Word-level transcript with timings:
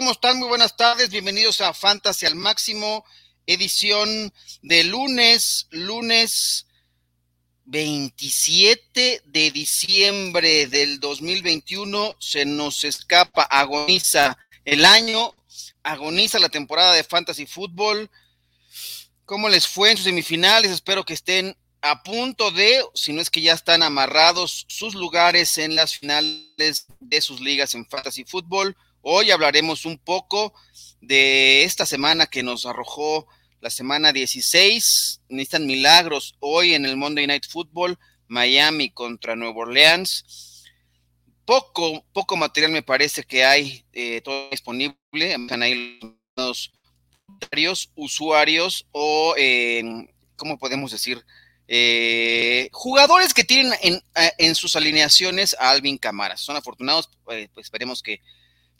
¿Cómo 0.00 0.12
están? 0.12 0.38
Muy 0.38 0.48
buenas 0.48 0.78
tardes. 0.78 1.10
Bienvenidos 1.10 1.60
a 1.60 1.74
Fantasy 1.74 2.24
al 2.24 2.34
Máximo, 2.34 3.04
edición 3.44 4.32
de 4.62 4.84
lunes, 4.84 5.66
lunes 5.72 6.66
27 7.66 9.20
de 9.26 9.50
diciembre 9.50 10.68
del 10.68 11.00
2021. 11.00 12.16
Se 12.18 12.46
nos 12.46 12.84
escapa, 12.84 13.42
agoniza 13.42 14.38
el 14.64 14.86
año, 14.86 15.34
agoniza 15.82 16.38
la 16.38 16.48
temporada 16.48 16.94
de 16.94 17.04
Fantasy 17.04 17.44
Fútbol. 17.44 18.10
¿Cómo 19.26 19.50
les 19.50 19.66
fue 19.66 19.90
en 19.90 19.98
sus 19.98 20.06
semifinales? 20.06 20.70
Espero 20.70 21.04
que 21.04 21.12
estén 21.12 21.58
a 21.82 22.02
punto 22.02 22.50
de, 22.50 22.82
si 22.94 23.12
no 23.12 23.20
es 23.20 23.28
que 23.28 23.42
ya 23.42 23.52
están 23.52 23.82
amarrados 23.82 24.64
sus 24.66 24.94
lugares 24.94 25.58
en 25.58 25.74
las 25.74 25.98
finales 25.98 26.86
de 27.00 27.20
sus 27.20 27.42
ligas 27.42 27.74
en 27.74 27.84
Fantasy 27.84 28.24
Fútbol. 28.24 28.74
Hoy 29.02 29.30
hablaremos 29.30 29.86
un 29.86 29.96
poco 29.96 30.52
de 31.00 31.64
esta 31.64 31.86
semana 31.86 32.26
que 32.26 32.42
nos 32.42 32.66
arrojó 32.66 33.26
la 33.60 33.70
semana 33.70 34.12
16. 34.12 35.22
Necesitan 35.30 35.66
milagros 35.66 36.34
hoy 36.40 36.74
en 36.74 36.84
el 36.84 36.98
Monday 36.98 37.26
Night 37.26 37.46
Football, 37.48 37.98
Miami 38.28 38.90
contra 38.90 39.36
Nueva 39.36 39.60
Orleans. 39.60 40.64
Poco, 41.46 42.04
poco 42.12 42.36
material 42.36 42.72
me 42.72 42.82
parece 42.82 43.22
que 43.22 43.42
hay 43.42 43.86
eh, 43.94 44.20
todo 44.20 44.50
disponible. 44.50 44.96
Están 45.14 45.62
ahí 45.62 45.98
los 46.36 46.70
usuarios 47.94 48.86
o, 48.92 49.34
eh, 49.38 49.82
¿cómo 50.36 50.58
podemos 50.58 50.92
decir? 50.92 51.24
Eh, 51.68 52.68
jugadores 52.72 53.32
que 53.32 53.44
tienen 53.44 53.72
en, 53.80 54.02
en, 54.36 54.54
sus 54.54 54.76
alineaciones 54.76 55.56
a 55.58 55.70
Alvin 55.70 55.96
Camara. 55.96 56.36
Son 56.36 56.56
afortunados, 56.56 57.08
pues 57.24 57.48
esperemos 57.56 58.02
que 58.02 58.20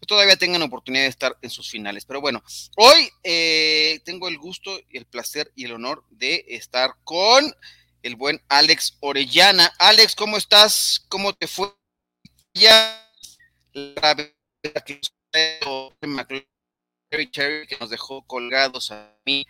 todavía 0.06 0.36
tengan 0.36 0.62
oportunidad 0.62 1.04
de 1.04 1.08
estar 1.08 1.36
en 1.42 1.50
sus 1.50 1.70
finales. 1.70 2.04
Pero 2.04 2.20
bueno, 2.20 2.42
hoy 2.76 3.10
eh, 3.22 4.00
tengo 4.04 4.28
el 4.28 4.38
gusto, 4.38 4.78
el 4.90 5.06
placer 5.06 5.52
y 5.54 5.64
el 5.64 5.72
honor 5.72 6.04
de 6.10 6.44
estar 6.48 6.94
con 7.04 7.54
el 8.02 8.16
buen 8.16 8.42
Alex 8.48 8.96
Orellana. 9.00 9.72
Alex, 9.78 10.14
¿cómo 10.14 10.36
estás? 10.36 11.04
¿Cómo 11.08 11.32
te 11.34 11.46
fue? 11.46 11.72
Ya 12.54 13.10
la 13.72 14.16
que 14.84 15.00
que 17.10 17.76
nos 17.80 17.90
dejó 17.90 18.22
colgados 18.22 18.90
a 18.90 19.16
mí. 19.24 19.46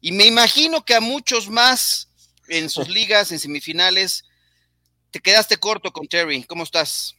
Y 0.00 0.12
me 0.12 0.26
imagino 0.26 0.84
que 0.84 0.94
a 0.94 1.00
muchos 1.00 1.48
más 1.48 2.08
en 2.48 2.70
sus 2.70 2.88
ligas, 2.88 3.32
en 3.32 3.38
semifinales, 3.38 4.24
te 5.10 5.20
quedaste 5.20 5.56
corto 5.56 5.92
con 5.92 6.06
Terry. 6.06 6.44
¿Cómo 6.44 6.64
estás? 6.64 7.17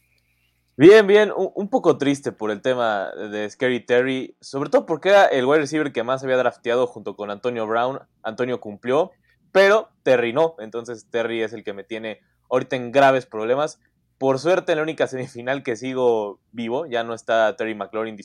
Bien, 0.80 1.06
bien, 1.06 1.30
un, 1.36 1.68
poco 1.68 1.98
triste 1.98 2.32
por 2.32 2.50
el 2.50 2.62
tema 2.62 3.10
de 3.10 3.50
Scary 3.50 3.84
Terry, 3.84 4.34
sobre 4.40 4.70
todo 4.70 4.86
porque 4.86 5.10
era 5.10 5.26
el 5.26 5.44
wide 5.44 5.58
receiver 5.58 5.92
que 5.92 6.02
más 6.04 6.24
había 6.24 6.38
drafteado 6.38 6.86
junto 6.86 7.16
con 7.16 7.30
Antonio 7.30 7.66
Brown. 7.66 7.98
Antonio 8.22 8.60
cumplió, 8.60 9.10
pero 9.52 9.90
Terry 10.04 10.32
no, 10.32 10.54
entonces 10.58 11.06
Terry 11.10 11.42
es 11.42 11.52
el 11.52 11.64
que 11.64 11.74
me 11.74 11.84
tiene 11.84 12.20
ahorita 12.48 12.76
en 12.76 12.92
graves 12.92 13.26
problemas. 13.26 13.78
Por 14.16 14.38
suerte, 14.38 14.72
en 14.72 14.78
la 14.78 14.82
única 14.84 15.06
semifinal 15.06 15.62
que 15.62 15.76
sigo 15.76 16.40
vivo, 16.50 16.86
ya 16.86 17.04
no 17.04 17.12
está 17.12 17.54
Terry 17.56 17.74
McLaurin 17.74 18.16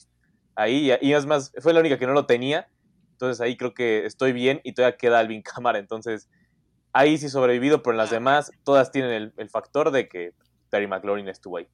ahí, 0.56 0.94
y 1.02 1.12
es 1.12 1.26
más, 1.26 1.52
fue 1.60 1.74
la 1.74 1.82
única 1.82 2.00
que 2.00 2.08
no 2.08 2.14
lo 2.14 2.26
tenía, 2.26 2.70
entonces 3.12 3.42
ahí 3.42 3.58
creo 3.58 3.74
que 3.74 4.06
estoy 4.06 4.32
bien 4.32 4.62
y 4.64 4.72
todavía 4.72 4.96
queda 4.96 5.20
Alvin 5.20 5.42
Cámara, 5.42 5.78
entonces 5.78 6.30
ahí 6.94 7.18
sí 7.18 7.28
sobrevivido, 7.28 7.84
pero 7.84 7.96
en 7.96 7.98
las 7.98 8.12
demás 8.12 8.50
todas 8.64 8.94
tienen 8.94 9.12
el, 9.12 9.34
el 9.36 9.50
factor 9.50 9.92
de 9.92 10.08
que 10.08 10.32
Terry 10.70 10.88
McLaurin 10.88 11.28
estuvo 11.28 11.58
ahí. 11.58 11.68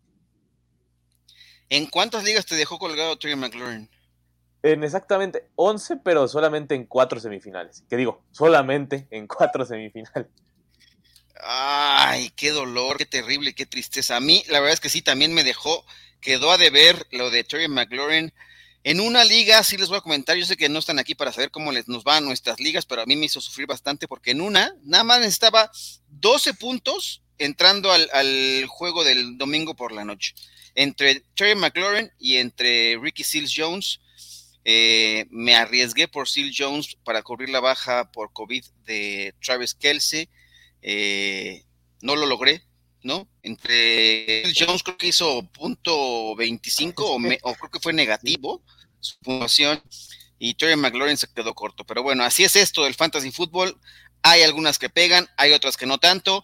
¿En 1.72 1.86
cuántas 1.86 2.26
ligas 2.26 2.46
te 2.46 2.56
dejó 2.56 2.78
colgado 2.78 3.18
Terry 3.18 3.38
McLaurin? 3.38 3.90
En 4.62 4.84
exactamente 4.84 5.48
11, 5.56 6.02
pero 6.04 6.28
solamente 6.28 6.76
en 6.76 6.86
cuatro 6.86 7.18
semifinales. 7.18 7.86
¿Qué 7.90 7.96
digo? 7.96 8.26
Solamente 8.32 9.08
en 9.10 9.26
cuatro 9.26 9.66
semifinales. 9.66 10.28
Ay, 11.42 12.30
qué 12.36 12.52
dolor, 12.52 12.98
qué 12.98 13.06
terrible, 13.06 13.56
qué 13.56 13.66
tristeza. 13.66 14.18
A 14.18 14.20
mí, 14.20 14.44
la 14.50 14.60
verdad 14.60 14.74
es 14.74 14.80
que 14.82 14.90
sí, 14.90 15.02
también 15.02 15.34
me 15.34 15.46
dejó, 15.46 15.86
quedó 16.20 16.52
a 16.52 16.58
deber 16.58 17.08
lo 17.12 17.32
de 17.32 17.46
Terry 17.46 17.70
McLaurin. 17.70 18.34
En 18.84 19.00
una 19.00 19.24
liga, 19.24 19.64
sí 19.64 19.78
les 19.78 19.88
voy 19.88 20.00
a 20.00 20.02
comentar, 20.02 20.36
yo 20.36 20.46
sé 20.46 20.58
que 20.58 20.68
no 20.68 20.80
están 20.80 21.00
aquí 21.00 21.16
para 21.16 21.32
saber 21.32 21.52
cómo 21.52 21.72
les, 21.72 21.88
nos 21.88 22.04
van 22.04 22.26
nuestras 22.26 22.60
ligas, 22.60 22.86
pero 22.86 23.02
a 23.02 23.06
mí 23.06 23.16
me 23.16 23.28
hizo 23.28 23.40
sufrir 23.40 23.66
bastante 23.66 24.10
porque 24.10 24.32
en 24.32 24.42
una, 24.42 24.76
nada 24.84 25.06
más 25.06 25.20
necesitaba 25.22 25.72
12 26.10 26.54
puntos 26.56 27.24
entrando 27.38 27.94
al, 27.94 28.10
al 28.12 28.66
juego 28.68 29.06
del 29.06 29.38
domingo 29.38 29.74
por 29.74 29.94
la 29.94 30.04
noche 30.04 30.36
entre 30.76 31.22
Terry 31.36 31.56
McLaurin 31.56 32.12
y 32.20 32.38
entre 32.38 32.98
Ricky 33.02 33.24
Seals 33.24 33.54
Jones. 33.56 34.00
Eh, 34.64 35.26
me 35.32 35.56
arriesgué 35.56 36.08
por 36.08 36.30
Seals 36.30 36.56
Jones 36.58 36.98
para 37.04 37.24
cubrir 37.24 37.50
la 37.50 37.60
baja 37.60 38.12
por 38.12 38.32
COVID 38.34 38.64
de 38.86 39.34
Travis 39.42 39.74
Kelsey. 39.74 40.30
Eh, 40.82 41.64
no 42.02 42.16
lo 42.16 42.26
logré, 42.26 42.64
¿no? 43.04 43.28
Entre 43.44 44.44
Seals 44.44 44.58
Jones 44.60 44.84
creo 44.84 44.98
que 44.98 45.08
hizo 45.08 45.44
punto 45.52 46.36
25 46.36 47.04
o, 47.04 47.16
o 47.16 47.56
creo 47.56 47.72
que 47.72 47.80
fue 47.80 47.94
negativo 47.94 48.64
su 49.00 49.18
puntuación 49.20 49.82
y 50.44 50.56
Terry 50.56 50.76
McLaurin 50.76 51.18
se 51.18 51.28
quedó 51.28 51.54
corto. 51.54 51.86
Pero 51.86 52.02
bueno, 52.02 52.24
así 52.24 52.44
es 52.44 52.56
esto 52.56 52.84
del 52.84 52.96
fantasy 52.96 53.32
fútbol. 53.32 53.80
Hay 54.24 54.42
algunas 54.42 54.80
que 54.80 54.90
pegan, 54.90 55.28
hay 55.38 55.52
otras 55.52 55.78
que 55.78 55.86
no 55.86 56.00
tanto 56.00 56.44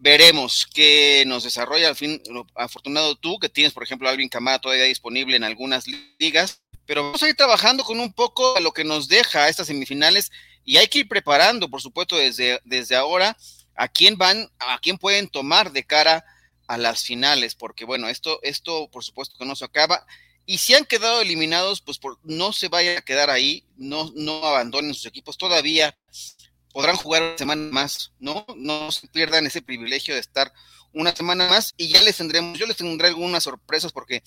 veremos 0.00 0.66
qué 0.72 1.24
nos 1.26 1.44
desarrolla 1.44 1.88
al 1.88 1.96
fin. 1.96 2.22
Afortunado 2.54 3.16
tú, 3.16 3.38
que 3.38 3.48
tienes, 3.48 3.72
por 3.72 3.82
ejemplo, 3.82 4.08
a 4.08 4.12
Alvin 4.12 4.28
Camara 4.28 4.58
todavía 4.58 4.84
disponible 4.84 5.36
en 5.36 5.44
algunas 5.44 5.84
ligas, 6.18 6.62
pero 6.86 7.04
vamos 7.04 7.22
a 7.22 7.28
ir 7.28 7.34
trabajando 7.34 7.84
con 7.84 8.00
un 8.00 8.12
poco 8.12 8.54
de 8.54 8.60
lo 8.60 8.72
que 8.72 8.84
nos 8.84 9.08
deja 9.08 9.48
estas 9.48 9.66
semifinales 9.66 10.30
y 10.64 10.76
hay 10.76 10.88
que 10.88 11.00
ir 11.00 11.08
preparando, 11.08 11.68
por 11.68 11.82
supuesto, 11.82 12.16
desde, 12.16 12.60
desde 12.64 12.96
ahora 12.96 13.36
a 13.74 13.88
quién 13.88 14.16
van, 14.16 14.50
a 14.58 14.78
quién 14.80 14.98
pueden 14.98 15.28
tomar 15.28 15.72
de 15.72 15.84
cara 15.84 16.24
a 16.66 16.78
las 16.78 17.02
finales, 17.02 17.54
porque 17.54 17.84
bueno, 17.84 18.08
esto, 18.08 18.40
esto 18.42 18.88
por 18.90 19.04
supuesto 19.04 19.36
que 19.38 19.46
no 19.46 19.56
se 19.56 19.64
acaba. 19.64 20.06
Y 20.44 20.58
si 20.58 20.74
han 20.74 20.86
quedado 20.86 21.20
eliminados, 21.20 21.82
pues 21.82 21.98
por, 21.98 22.18
no 22.22 22.54
se 22.54 22.68
vayan 22.68 22.96
a 22.96 23.02
quedar 23.02 23.28
ahí, 23.28 23.64
no, 23.76 24.10
no 24.14 24.44
abandonen 24.44 24.94
sus 24.94 25.04
equipos. 25.06 25.36
Todavía 25.36 25.94
podrán 26.72 26.96
jugar 26.96 27.22
una 27.22 27.38
semana 27.38 27.70
más, 27.72 28.12
¿no? 28.18 28.46
No 28.56 28.90
se 28.92 29.08
pierdan 29.08 29.46
ese 29.46 29.62
privilegio 29.62 30.14
de 30.14 30.20
estar 30.20 30.52
una 30.92 31.14
semana 31.14 31.48
más 31.48 31.74
y 31.76 31.88
ya 31.88 32.02
les 32.02 32.16
tendremos, 32.16 32.58
yo 32.58 32.66
les 32.66 32.76
tendré 32.76 33.08
algunas 33.08 33.44
sorpresas 33.44 33.92
porque 33.92 34.22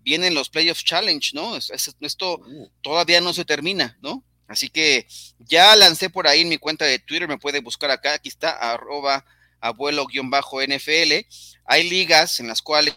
vienen 0.00 0.34
los 0.34 0.50
Playoff 0.50 0.82
Challenge, 0.82 1.30
¿no? 1.34 1.56
Esto 1.56 2.38
uh. 2.38 2.70
todavía 2.82 3.20
no 3.20 3.32
se 3.32 3.44
termina, 3.44 3.98
¿no? 4.00 4.24
Así 4.48 4.68
que 4.68 5.06
ya 5.38 5.74
lancé 5.74 6.08
por 6.08 6.28
ahí 6.28 6.42
en 6.42 6.48
mi 6.48 6.58
cuenta 6.58 6.84
de 6.84 6.98
Twitter, 6.98 7.28
me 7.28 7.38
puede 7.38 7.60
buscar 7.60 7.90
acá, 7.90 8.14
aquí 8.14 8.28
está, 8.28 8.50
arroba 8.50 9.24
abuelo-nfl. 9.60 11.26
Hay 11.64 11.88
ligas 11.88 12.38
en 12.38 12.48
las 12.48 12.62
cuales 12.62 12.94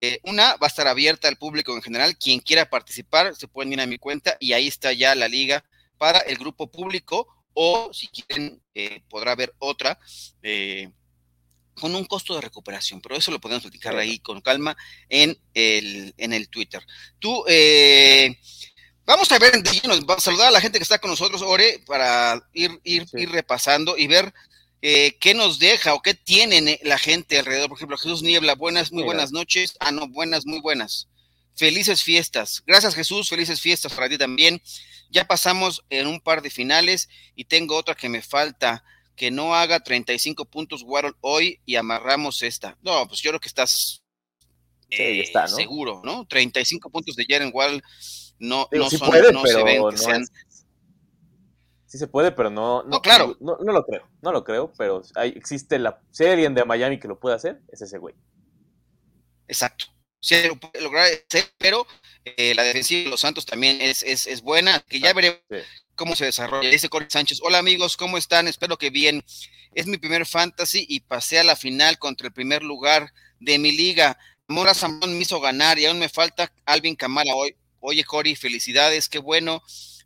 eh, 0.00 0.18
una 0.24 0.56
va 0.56 0.66
a 0.66 0.68
estar 0.68 0.88
abierta 0.88 1.28
al 1.28 1.36
público 1.36 1.74
en 1.74 1.82
general, 1.82 2.16
quien 2.16 2.40
quiera 2.40 2.70
participar 2.70 3.36
se 3.36 3.48
pueden 3.48 3.72
ir 3.72 3.80
a 3.80 3.86
mi 3.86 3.98
cuenta 3.98 4.36
y 4.40 4.52
ahí 4.52 4.66
está 4.66 4.92
ya 4.92 5.14
la 5.14 5.28
liga 5.28 5.64
para 5.98 6.18
el 6.18 6.38
grupo 6.38 6.70
público 6.70 7.28
o 7.54 7.92
si 7.92 8.08
quieren 8.08 8.60
eh, 8.74 9.02
podrá 9.08 9.32
haber 9.32 9.54
otra 9.58 9.98
eh, 10.42 10.90
con 11.74 11.94
un 11.94 12.04
costo 12.04 12.34
de 12.34 12.40
recuperación, 12.40 13.00
pero 13.00 13.16
eso 13.16 13.30
lo 13.30 13.40
podemos 13.40 13.62
platicar 13.62 13.96
ahí 13.96 14.18
con 14.18 14.40
calma 14.40 14.76
en 15.08 15.38
el, 15.54 16.14
en 16.16 16.32
el 16.32 16.48
Twitter. 16.48 16.84
Tú, 17.18 17.44
eh, 17.48 18.38
vamos 19.04 19.30
a 19.32 19.38
ver, 19.38 19.52
vamos 20.04 20.18
a 20.18 20.20
saludar 20.20 20.48
a 20.48 20.52
la 20.52 20.60
gente 20.60 20.78
que 20.78 20.84
está 20.84 20.98
con 20.98 21.10
nosotros, 21.10 21.42
Ore, 21.42 21.82
para 21.86 22.46
ir, 22.52 22.78
ir, 22.84 23.06
ir 23.14 23.30
repasando 23.30 23.96
y 23.96 24.06
ver 24.06 24.32
qué 24.80 25.32
nos 25.34 25.60
deja 25.60 25.94
o 25.94 26.02
qué 26.02 26.12
tienen 26.12 26.76
la 26.82 26.98
gente 26.98 27.38
alrededor. 27.38 27.68
Por 27.68 27.78
ejemplo, 27.78 27.96
Jesús 27.96 28.22
Niebla, 28.22 28.56
buenas, 28.56 28.90
muy 28.90 29.04
buenas 29.04 29.30
noches. 29.30 29.76
Ah, 29.78 29.92
no, 29.92 30.08
buenas, 30.08 30.44
muy 30.44 30.60
buenas. 30.60 31.08
Felices 31.54 32.02
fiestas. 32.02 32.62
Gracias, 32.66 32.94
Jesús. 32.94 33.28
Felices 33.28 33.60
fiestas 33.60 33.92
para 33.92 34.08
ti 34.08 34.18
también. 34.18 34.60
Ya 35.10 35.26
pasamos 35.26 35.84
en 35.90 36.06
un 36.06 36.20
par 36.20 36.42
de 36.42 36.50
finales 36.50 37.08
y 37.34 37.44
tengo 37.44 37.76
otra 37.76 37.94
que 37.94 38.08
me 38.08 38.22
falta, 38.22 38.82
que 39.14 39.30
no 39.30 39.54
haga 39.54 39.80
35 39.80 40.46
puntos 40.46 40.82
Warhol 40.82 41.16
hoy 41.20 41.60
y 41.66 41.76
amarramos 41.76 42.42
esta. 42.42 42.78
No, 42.82 43.06
pues 43.06 43.20
yo 43.20 43.30
creo 43.30 43.40
que 43.40 43.48
estás 43.48 44.02
eh, 44.90 45.30
seguro, 45.46 46.00
¿no? 46.04 46.26
35 46.26 46.90
puntos 46.90 47.16
de 47.16 47.26
Jaren 47.28 47.50
Wall 47.52 47.82
no, 48.38 48.68
no, 48.72 48.90
son, 48.90 49.08
no 49.32 49.46
se 49.46 49.62
ven 49.62 49.88
que 49.90 49.98
sean... 49.98 50.26
Sí 51.86 51.98
se 51.98 52.06
puede, 52.06 52.32
pero 52.32 52.48
no, 52.48 52.82
no, 52.84 53.02
claro. 53.02 53.36
No, 53.38 53.56
lo 53.56 53.84
creo, 53.84 54.08
no 54.22 54.32
lo 54.32 54.42
creo, 54.44 54.72
pero 54.78 55.02
hay, 55.14 55.28
existe 55.36 55.78
la 55.78 56.00
serie 56.10 56.48
de 56.48 56.64
Miami 56.64 56.98
que 56.98 57.06
lo 57.06 57.20
puede 57.20 57.36
hacer, 57.36 57.60
es 57.68 57.82
ese 57.82 57.98
güey. 57.98 58.14
Exacto. 59.46 59.84
Sí, 60.22 60.36
lo 60.46 60.54
puede 60.54 60.80
lograr, 60.80 61.08
pero 61.58 61.84
eh, 62.24 62.54
la 62.54 62.62
defensiva 62.62 63.02
de 63.02 63.10
los 63.10 63.20
Santos 63.20 63.44
también 63.44 63.80
es, 63.80 64.04
es, 64.04 64.28
es 64.28 64.40
buena, 64.40 64.78
que 64.88 65.00
ya 65.00 65.12
veremos 65.12 65.40
cómo 65.96 66.14
se 66.14 66.26
desarrolla. 66.26 66.70
Dice 66.70 66.88
Corey 66.88 67.08
Sánchez, 67.10 67.40
hola 67.42 67.58
amigos, 67.58 67.96
¿cómo 67.96 68.16
están? 68.16 68.46
Espero 68.46 68.78
que 68.78 68.90
bien. 68.90 69.24
Es 69.74 69.88
mi 69.88 69.98
primer 69.98 70.24
fantasy 70.24 70.86
y 70.88 71.00
pasé 71.00 71.40
a 71.40 71.44
la 71.44 71.56
final 71.56 71.98
contra 71.98 72.28
el 72.28 72.32
primer 72.32 72.62
lugar 72.62 73.12
de 73.40 73.58
mi 73.58 73.72
liga. 73.72 74.16
Mora 74.46 74.74
Samón 74.74 75.14
me 75.14 75.22
hizo 75.22 75.40
ganar 75.40 75.80
y 75.80 75.86
aún 75.86 75.98
me 75.98 76.08
falta 76.08 76.52
Alvin 76.66 76.94
Kamara 76.94 77.34
hoy. 77.34 77.56
oye 77.80 78.04
Cory, 78.04 78.36
felicidades, 78.36 79.08
qué 79.08 79.18
bueno, 79.18 79.60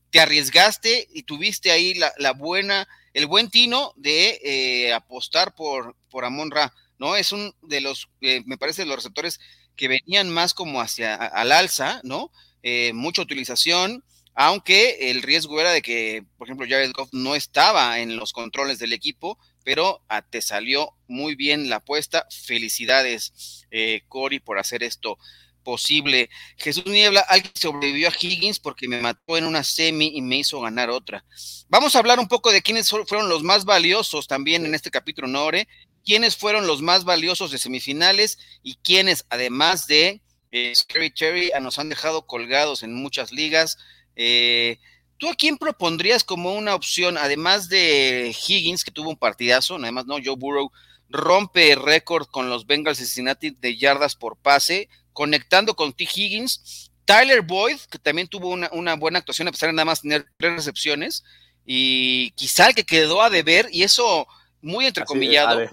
te 0.09 0.21
arriesgaste 0.21 1.09
y 1.13 1.25
tuviste 1.25 1.73
ahí 1.73 1.93
la, 1.93 2.33
buena, 2.33 2.89
el 3.13 3.27
buen 3.27 3.51
tino 3.51 3.93
de 3.97 4.41
eh, 4.43 4.95
apostar 4.95 5.55
por, 5.55 5.95
por 6.09 6.25
Amon 6.25 6.51
Ra, 6.51 6.73
¿no? 6.99 7.17
Es 7.17 7.33
un 7.33 7.55
de 7.61 7.83
los, 7.83 8.09
eh, 8.23 8.43
me 8.47 8.57
parece, 8.57 8.83
de 8.83 8.87
los 8.87 8.97
receptores 8.97 9.41
que 9.77 9.89
venían 9.89 10.31
más 10.31 10.55
como 10.55 10.81
hacia 10.81 11.15
al 11.15 11.53
alza, 11.53 12.01
¿no? 12.03 12.33
Eh, 12.63 12.93
mucha 12.95 13.23
utilización, 13.23 14.05
aunque 14.35 15.11
el 15.11 15.23
riesgo 15.23 15.61
era 15.61 15.71
de 15.71 15.83
que, 15.83 16.25
por 16.37 16.47
ejemplo, 16.47 16.67
Jared 16.69 16.93
Goff 16.93 17.09
no 17.13 17.35
estaba 17.35 18.01
en 18.01 18.17
los 18.17 18.33
controles 18.33 18.79
del 18.79 18.93
equipo, 18.93 19.39
pero 19.65 20.03
ah, 20.09 20.23
te 20.23 20.43
salió 20.43 20.91
muy 21.09 21.35
bien 21.37 21.71
la 21.71 21.77
apuesta. 21.77 22.27
Felicidades, 22.31 23.67
eh, 23.71 24.03
Cory, 24.09 24.41
por 24.41 24.59
hacer 24.59 24.83
esto 24.83 25.19
posible. 25.67 26.31
Jesús 26.57 26.87
Niebla, 26.87 27.21
alguien 27.29 27.53
sobrevivió 27.57 28.09
a 28.09 28.13
Higgins 28.19 28.61
porque 28.61 28.87
me 28.87 29.01
mató 29.01 29.37
en 29.37 29.47
una 29.47 29.65
semi 29.65 30.13
y 30.15 30.23
me 30.23 30.39
hizo 30.39 30.61
ganar 30.61 30.91
otra. 30.91 31.25
Vamos 31.69 31.97
a 31.97 31.99
hablar 31.99 32.21
un 32.21 32.29
poco 32.29 32.53
de 32.53 32.63
quiénes 32.63 32.89
fueron 32.89 33.29
los 33.29 33.43
más 33.43 33.65
valiosos 33.65 34.29
también 34.29 34.65
en 34.65 34.77
este 34.77 34.93
capítulo, 34.93 35.27
Nore. 35.27 35.67
Quiénes 36.07 36.37
fueron 36.37 36.67
los 36.67 36.81
más 36.81 37.05
valiosos 37.05 37.51
de 37.51 37.59
semifinales 37.59 38.39
y 38.63 38.77
quiénes, 38.77 39.27
además 39.29 39.87
de 39.87 40.23
eh, 40.53 40.73
Scary 40.75 41.13
Cherry, 41.13 41.51
ah, 41.53 41.61
nos 41.61 41.79
han 41.79 41.91
dejado 41.91 42.27
colgados 42.27 42.83
en 42.83 42.95
muchas 42.95 43.33
ligas. 43.33 43.77
Eh, 44.15 44.79
¿Tú 45.19 45.29
a 45.29 45.35
quién 45.35 45.59
propondrías 45.59 46.25
como 46.25 46.55
una 46.55 46.75
opción, 46.75 47.19
además 47.19 47.69
de 47.69 48.35
Higgins, 48.47 48.85
que 48.85 48.91
tuvo 48.91 49.11
un 49.11 49.17
partidazo, 49.17 49.77
además 49.77 50.07
no, 50.07 50.17
Joe 50.25 50.37
Burrow 50.37 50.71
rompe 51.09 51.75
récord 51.75 52.27
con 52.27 52.51
los 52.51 52.67
Bengals 52.67 52.99
Cincinnati 52.99 53.51
de 53.51 53.77
yardas 53.77 54.15
por 54.15 54.37
pase, 54.37 54.89
conectando 55.13 55.75
con 55.75 55.93
T. 55.93 56.05
Higgins, 56.05 56.91
Tyler 57.05 57.43
Boyd, 57.43 57.79
que 57.91 57.99
también 57.99 58.29
tuvo 58.29 58.51
una, 58.51 58.95
buena 58.95 59.19
actuación 59.19 59.49
a 59.49 59.53
pesar 59.53 59.71
de 59.71 59.75
nada 59.75 59.87
más 59.87 60.03
tener 60.03 60.27
tres 60.37 60.55
recepciones, 60.55 61.25
y 61.65 62.31
quizá 62.33 62.69
el 62.69 62.75
que 62.75 62.85
quedó 62.85 63.23
a 63.23 63.31
deber, 63.31 63.69
y 63.73 63.83
eso 63.83 64.27
muy 64.61 64.87
entrecomillado, 64.87 65.69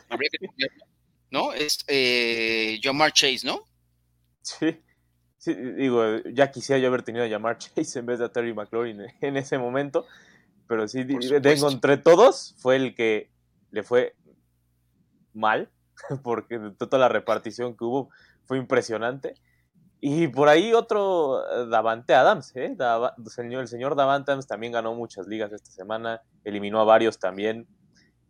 ¿no? 1.31 1.53
Es 1.53 1.79
eh, 1.87 2.79
Jamar 2.81 3.11
Chase, 3.11 3.41
¿no? 3.43 3.61
Sí. 4.41 4.79
sí, 5.37 5.53
digo, 5.53 6.17
ya 6.33 6.51
quisiera 6.51 6.79
yo 6.79 6.87
haber 6.87 7.03
tenido 7.03 7.25
a 7.25 7.29
Jamar 7.29 7.57
Chase 7.59 7.99
en 7.99 8.05
vez 8.05 8.19
de 8.19 8.25
a 8.25 8.29
Terry 8.31 8.53
McLaurin 8.53 9.01
en 9.21 9.37
ese 9.37 9.57
momento, 9.57 10.05
pero 10.67 10.87
sí, 10.87 11.05
tengo 11.41 11.69
entre 11.69 11.97
todos, 11.97 12.55
fue 12.57 12.75
el 12.75 12.95
que 12.95 13.29
le 13.71 13.83
fue 13.83 14.15
mal, 15.33 15.69
porque 16.23 16.59
toda 16.77 16.97
la 16.97 17.09
repartición 17.09 17.75
que 17.75 17.83
hubo 17.83 18.09
fue 18.45 18.57
impresionante. 18.57 19.35
Y 20.05 20.27
por 20.27 20.49
ahí 20.49 20.73
otro 20.73 21.41
eh, 21.49 21.67
Davante 21.69 22.13
Adams, 22.13 22.53
¿eh? 22.57 22.75
el 23.37 23.67
señor 23.69 23.95
Davante 23.95 24.31
Adams 24.31 24.47
también 24.47 24.73
ganó 24.73 24.93
muchas 24.93 25.27
ligas 25.27 25.53
esta 25.53 25.71
semana, 25.71 26.21
eliminó 26.43 26.81
a 26.81 26.83
varios 26.83 27.19
también. 27.19 27.67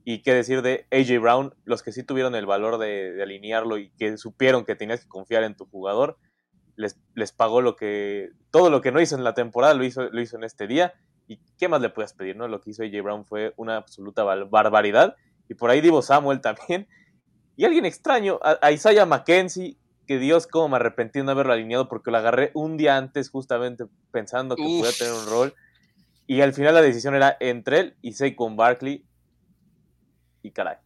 Y 0.06 0.22
qué 0.22 0.34
decir 0.34 0.62
de 0.62 0.86
AJ 0.92 1.22
Brown, 1.22 1.54
los 1.64 1.82
que 1.82 1.92
sí 1.92 2.04
tuvieron 2.04 2.36
el 2.36 2.46
valor 2.46 2.78
de, 2.78 3.22
alinearlo 3.22 3.78
y 3.78 3.90
que 3.92 4.18
supieron 4.18 4.66
que 4.66 4.76
tenías 4.76 5.02
que 5.02 5.08
confiar 5.08 5.44
en 5.44 5.56
tu 5.56 5.66
jugador, 5.66 6.18
les, 6.76 7.00
les, 7.16 7.32
pagó 7.32 7.62
lo 7.62 7.76
que, 7.76 8.32
todo 8.52 8.70
lo 8.70 8.82
que 8.82 8.92
no 8.92 9.00
hizo 9.00 9.16
en 9.16 9.24
la 9.24 9.34
temporada, 9.34 9.74
lo 9.74 9.84
hizo, 9.84 10.10
lo 10.10 10.22
hizo 10.22 10.36
en 10.36 10.44
este 10.44 10.68
día. 10.68 10.94
¿Y 11.28 11.40
qué 11.58 11.70
más 11.70 11.82
le 11.82 11.90
puedes 11.90 12.14
pedir? 12.14 12.36
¿no? 12.36 12.48
Lo 12.48 12.60
que 12.60 12.72
hizo 12.72 12.84
AJ 12.84 13.02
Brown 13.02 13.26
fue 13.26 13.54
una 13.56 13.78
absoluta 13.78 14.24
barbaridad. 14.24 15.16
Y 15.48 15.54
por 15.54 15.70
ahí 15.70 15.82
Divo 15.82 16.02
Samuel 16.02 16.42
también. 16.42 16.88
Y 17.56 17.66
alguien 17.66 17.86
extraño, 17.86 18.40
a, 18.42 18.72
Isaiah 18.72 19.06
McKenzie, 19.06 19.78
que 20.08 20.18
Dios, 20.18 20.48
cómo 20.48 20.70
me 20.70 20.78
arrepentí 20.78 21.20
de 21.20 21.26
no 21.26 21.32
haberlo 21.32 21.54
alineado 21.54 21.88
porque 21.88 22.10
lo 22.10 22.18
agarré 22.18 22.50
un 22.56 22.78
día 22.78 22.98
antes 22.98 23.30
justamente 23.30 23.86
pensando 24.12 24.56
que 24.56 24.64
podía 24.64 24.92
tener 24.92 25.14
un 25.14 25.28
rol. 25.28 25.54
Y 26.26 26.42
al 26.42 26.54
final 26.54 26.74
la 26.74 26.82
decisión 26.82 27.16
era 27.16 27.38
entre 27.40 27.80
él 27.80 27.98
y 28.02 28.14
Saquon 28.14 28.56
Barkley. 28.56 29.06
Y 30.44 30.52
caray. 30.52 30.78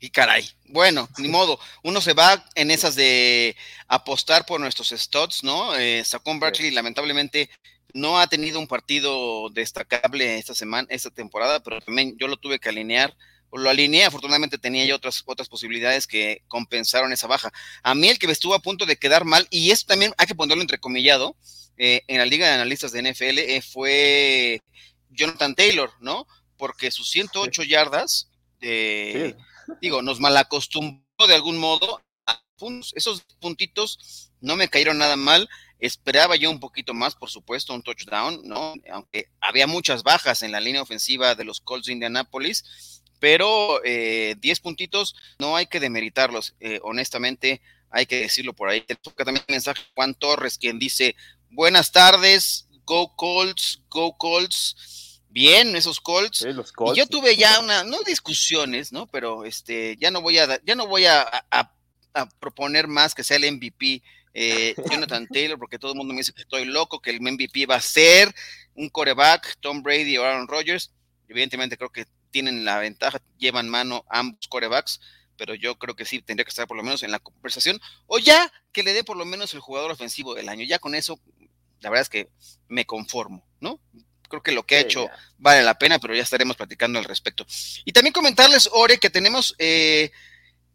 Y 0.00 0.08
caray. 0.08 0.48
Bueno, 0.68 1.08
ni 1.18 1.28
modo. 1.28 1.58
Uno 1.82 2.00
se 2.00 2.14
va 2.14 2.42
en 2.54 2.70
esas 2.70 2.94
de 2.94 3.54
apostar 3.86 4.46
por 4.46 4.58
nuestros 4.60 4.88
studs, 4.88 5.44
¿no? 5.44 5.76
Eh, 5.76 6.02
Saquon 6.04 6.40
Barkley 6.40 6.70
lamentablemente 6.70 7.50
no 7.92 8.18
ha 8.18 8.26
tenido 8.26 8.58
un 8.58 8.66
partido 8.66 9.50
destacable 9.50 10.38
esta 10.38 10.54
semana, 10.54 10.88
esta 10.90 11.10
temporada, 11.10 11.60
pero 11.60 11.80
también 11.80 12.16
yo 12.18 12.28
lo 12.28 12.36
tuve 12.36 12.58
que 12.58 12.70
alinear 12.70 13.14
lo 13.56 13.70
alineé, 13.70 14.04
afortunadamente 14.04 14.58
tenía 14.58 14.84
ya 14.84 14.94
otras, 14.94 15.22
otras 15.26 15.48
posibilidades 15.48 16.06
que 16.06 16.42
compensaron 16.48 17.12
esa 17.12 17.26
baja. 17.26 17.52
A 17.82 17.94
mí 17.94 18.08
el 18.08 18.18
que 18.18 18.26
me 18.26 18.32
estuvo 18.32 18.54
a 18.54 18.60
punto 18.60 18.86
de 18.86 18.96
quedar 18.96 19.24
mal, 19.24 19.46
y 19.50 19.70
esto 19.70 19.88
también 19.88 20.12
hay 20.18 20.26
que 20.26 20.34
ponerlo 20.34 20.62
entrecomillado, 20.62 21.36
eh, 21.78 22.02
en 22.06 22.18
la 22.18 22.26
Liga 22.26 22.46
de 22.46 22.54
Analistas 22.54 22.92
de 22.92 23.02
NFL 23.02 23.38
eh, 23.38 23.62
fue 23.62 24.62
Jonathan 25.10 25.54
Taylor, 25.54 25.90
¿no? 26.00 26.26
Porque 26.56 26.90
sus 26.90 27.10
108 27.10 27.62
yardas, 27.64 28.30
eh, 28.60 29.34
digo, 29.80 30.02
nos 30.02 30.20
malacostumbró 30.20 31.26
de 31.26 31.34
algún 31.34 31.58
modo. 31.58 32.02
A 32.26 32.42
esos 32.94 33.22
puntitos 33.40 34.30
no 34.40 34.56
me 34.56 34.68
cayeron 34.68 34.98
nada 34.98 35.16
mal. 35.16 35.48
Esperaba 35.78 36.36
yo 36.36 36.50
un 36.50 36.60
poquito 36.60 36.94
más, 36.94 37.14
por 37.14 37.28
supuesto, 37.28 37.74
un 37.74 37.82
touchdown, 37.82 38.40
¿no? 38.44 38.74
Aunque 38.90 39.30
había 39.40 39.66
muchas 39.66 40.02
bajas 40.02 40.42
en 40.42 40.52
la 40.52 40.60
línea 40.60 40.82
ofensiva 40.82 41.34
de 41.34 41.44
los 41.44 41.60
Colts 41.60 41.86
de 41.86 41.92
Indianapolis 41.92 42.64
pero 43.18 43.80
eh, 43.84 44.36
10 44.38 44.60
puntitos 44.60 45.14
no 45.38 45.56
hay 45.56 45.66
que 45.66 45.80
demeritarlos, 45.80 46.54
eh, 46.60 46.80
honestamente 46.82 47.62
hay 47.90 48.06
que 48.06 48.20
decirlo 48.20 48.52
por 48.52 48.68
ahí. 48.68 48.82
Te 48.82 48.96
toca 48.96 49.24
también 49.24 49.44
el 49.48 49.54
mensaje 49.54 49.82
Juan 49.94 50.14
Torres, 50.14 50.58
quien 50.58 50.78
dice, 50.78 51.16
buenas 51.50 51.92
tardes, 51.92 52.68
go 52.84 53.14
Colts, 53.16 53.82
go 53.88 54.16
Colts. 54.16 55.05
Bien, 55.36 55.76
esos 55.76 56.00
Colts. 56.00 56.46
Y 56.94 56.96
yo 56.96 57.06
tuve 57.06 57.36
ya 57.36 57.60
una, 57.60 57.84
no 57.84 58.00
discusiones, 58.04 58.90
¿no? 58.90 59.06
Pero 59.06 59.44
este, 59.44 59.94
ya 59.98 60.10
no 60.10 60.22
voy 60.22 60.38
a, 60.38 60.58
ya 60.64 60.74
no 60.74 60.86
voy 60.86 61.04
a, 61.04 61.44
proponer 62.38 62.88
más 62.88 63.14
que 63.14 63.22
sea 63.22 63.36
el 63.36 63.52
MVP 63.52 64.02
eh, 64.32 64.74
Jonathan 64.90 65.28
Taylor, 65.28 65.58
porque 65.58 65.78
todo 65.78 65.92
el 65.92 65.98
mundo 65.98 66.14
me 66.14 66.20
dice 66.20 66.32
que 66.32 66.40
estoy 66.40 66.64
loco, 66.64 67.02
que 67.02 67.10
el 67.10 67.20
MVP 67.20 67.66
va 67.66 67.74
a 67.74 67.82
ser 67.82 68.34
un 68.76 68.88
coreback, 68.88 69.58
Tom 69.60 69.82
Brady 69.82 70.16
o 70.16 70.24
Aaron 70.24 70.48
Rodgers. 70.48 70.90
Evidentemente 71.28 71.76
creo 71.76 71.90
que 71.92 72.06
tienen 72.30 72.64
la 72.64 72.78
ventaja, 72.78 73.20
llevan 73.36 73.68
mano 73.68 74.06
ambos 74.08 74.48
corebacks, 74.48 75.02
pero 75.36 75.54
yo 75.54 75.78
creo 75.78 75.94
que 75.94 76.06
sí 76.06 76.22
tendría 76.22 76.46
que 76.46 76.50
estar 76.50 76.66
por 76.66 76.78
lo 76.78 76.82
menos 76.82 77.02
en 77.02 77.10
la 77.10 77.18
conversación, 77.18 77.78
o 78.06 78.18
ya 78.18 78.50
que 78.72 78.82
le 78.82 78.94
dé 78.94 79.04
por 79.04 79.18
lo 79.18 79.26
menos 79.26 79.52
el 79.52 79.60
jugador 79.60 79.90
ofensivo 79.90 80.34
del 80.34 80.48
año. 80.48 80.64
Ya 80.64 80.78
con 80.78 80.94
eso, 80.94 81.20
la 81.80 81.90
verdad 81.90 82.04
es 82.04 82.08
que 82.08 82.30
me 82.68 82.86
conformo, 82.86 83.46
¿no? 83.60 83.78
Creo 84.28 84.42
que 84.42 84.52
lo 84.52 84.64
que 84.64 84.76
ha 84.76 84.80
hecho 84.80 85.08
vale 85.38 85.62
la 85.62 85.78
pena, 85.78 85.98
pero 85.98 86.14
ya 86.14 86.22
estaremos 86.22 86.56
platicando 86.56 86.98
al 86.98 87.04
respecto. 87.04 87.46
Y 87.84 87.92
también 87.92 88.12
comentarles, 88.12 88.68
Ore, 88.72 88.98
que 88.98 89.10
tenemos 89.10 89.54
eh, 89.58 90.10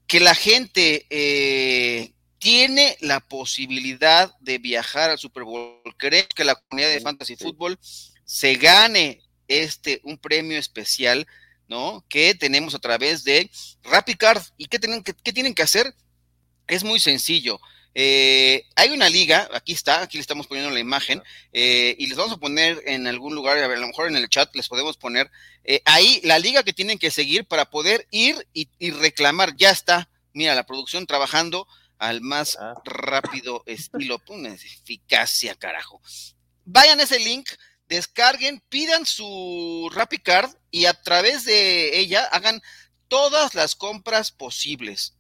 que 0.08 0.20
la 0.20 0.36
gente 0.36 1.06
eh, 1.10 2.14
tiene 2.40 2.98
la 3.02 3.20
posibilidad 3.20 4.36
de 4.40 4.58
viajar 4.58 5.10
al 5.10 5.20
Super 5.20 5.44
Bowl. 5.44 5.82
Creo 5.98 6.26
que 6.36 6.46
la 6.46 6.56
comunidad 6.56 6.90
de 6.90 7.02
Fantasy 7.02 7.36
Football 7.36 7.80
se 8.26 8.56
gane 8.56 9.22
este, 9.48 10.02
un 10.04 10.18
premio 10.18 10.58
especial 10.58 11.28
¿no? 11.72 12.04
Que 12.10 12.36
tenemos 12.36 12.76
a 12.76 12.80
través 12.80 13.24
de 13.24 13.50
RappiCard. 13.84 14.44
¿Y 14.58 14.66
qué 14.66 14.78
tienen 14.78 15.02
que, 15.02 15.14
tienen 15.14 15.56
que 15.56 15.64
hacer? 15.64 15.96
Es 16.68 16.84
muy 16.84 17.00
sencillo. 17.00 17.62
Eh, 17.94 18.66
hay 18.76 18.92
una 18.92 19.10
liga, 19.10 19.50
aquí 19.54 19.74
está, 19.74 20.02
aquí 20.02 20.18
le 20.18 20.22
estamos 20.22 20.48
poniendo 20.48 20.72
la 20.72 20.80
imagen, 20.80 21.22
eh, 21.52 21.96
y 22.00 22.08
les 22.08 22.18
vamos 22.18 22.34
a 22.34 22.38
poner 22.38 22.82
en 22.86 23.08
algún 23.08 23.36
lugar, 23.36 23.58
a, 23.58 23.68
lo 23.68 23.88
mejor 23.88 24.08
en 24.08 24.16
el 24.16 24.30
chat 24.30 24.54
les 24.56 24.70
podemos 24.70 24.98
poner 24.98 25.30
eh, 25.64 25.82
ahí 25.86 26.22
la 26.24 26.40
liga 26.40 26.64
que 26.64 26.74
tienen 26.74 26.98
que 26.98 27.12
seguir 27.12 27.46
para 27.46 27.70
poder 27.70 28.08
ir 28.12 28.48
y, 28.54 28.92
reclamar. 28.92 29.56
Ya 29.58 29.72
está, 29.72 30.10
mira, 30.34 30.56
la 30.56 30.66
producción 30.66 31.06
trabajando 31.06 31.68
al 31.98 32.22
más 32.22 32.58
ah. 32.60 32.74
rápido 32.86 33.64
estilo, 33.66 34.22
una 34.30 34.54
eficacia, 34.54 35.56
carajo. 35.56 36.02
Vayan 36.66 37.00
a 37.00 37.04
ese 37.04 37.20
link, 37.20 37.50
descarguen, 37.90 38.64
pidan 38.70 39.06
su 39.06 39.92
RappiCard 39.94 40.52
y 40.72 40.86
a 40.86 40.94
través 40.94 41.46
de 41.46 42.00
ella 42.00 42.24
hagan 42.32 42.62
todas 43.08 43.54
las 43.56 43.76
compras 43.76 44.32
posibles. 44.32 45.16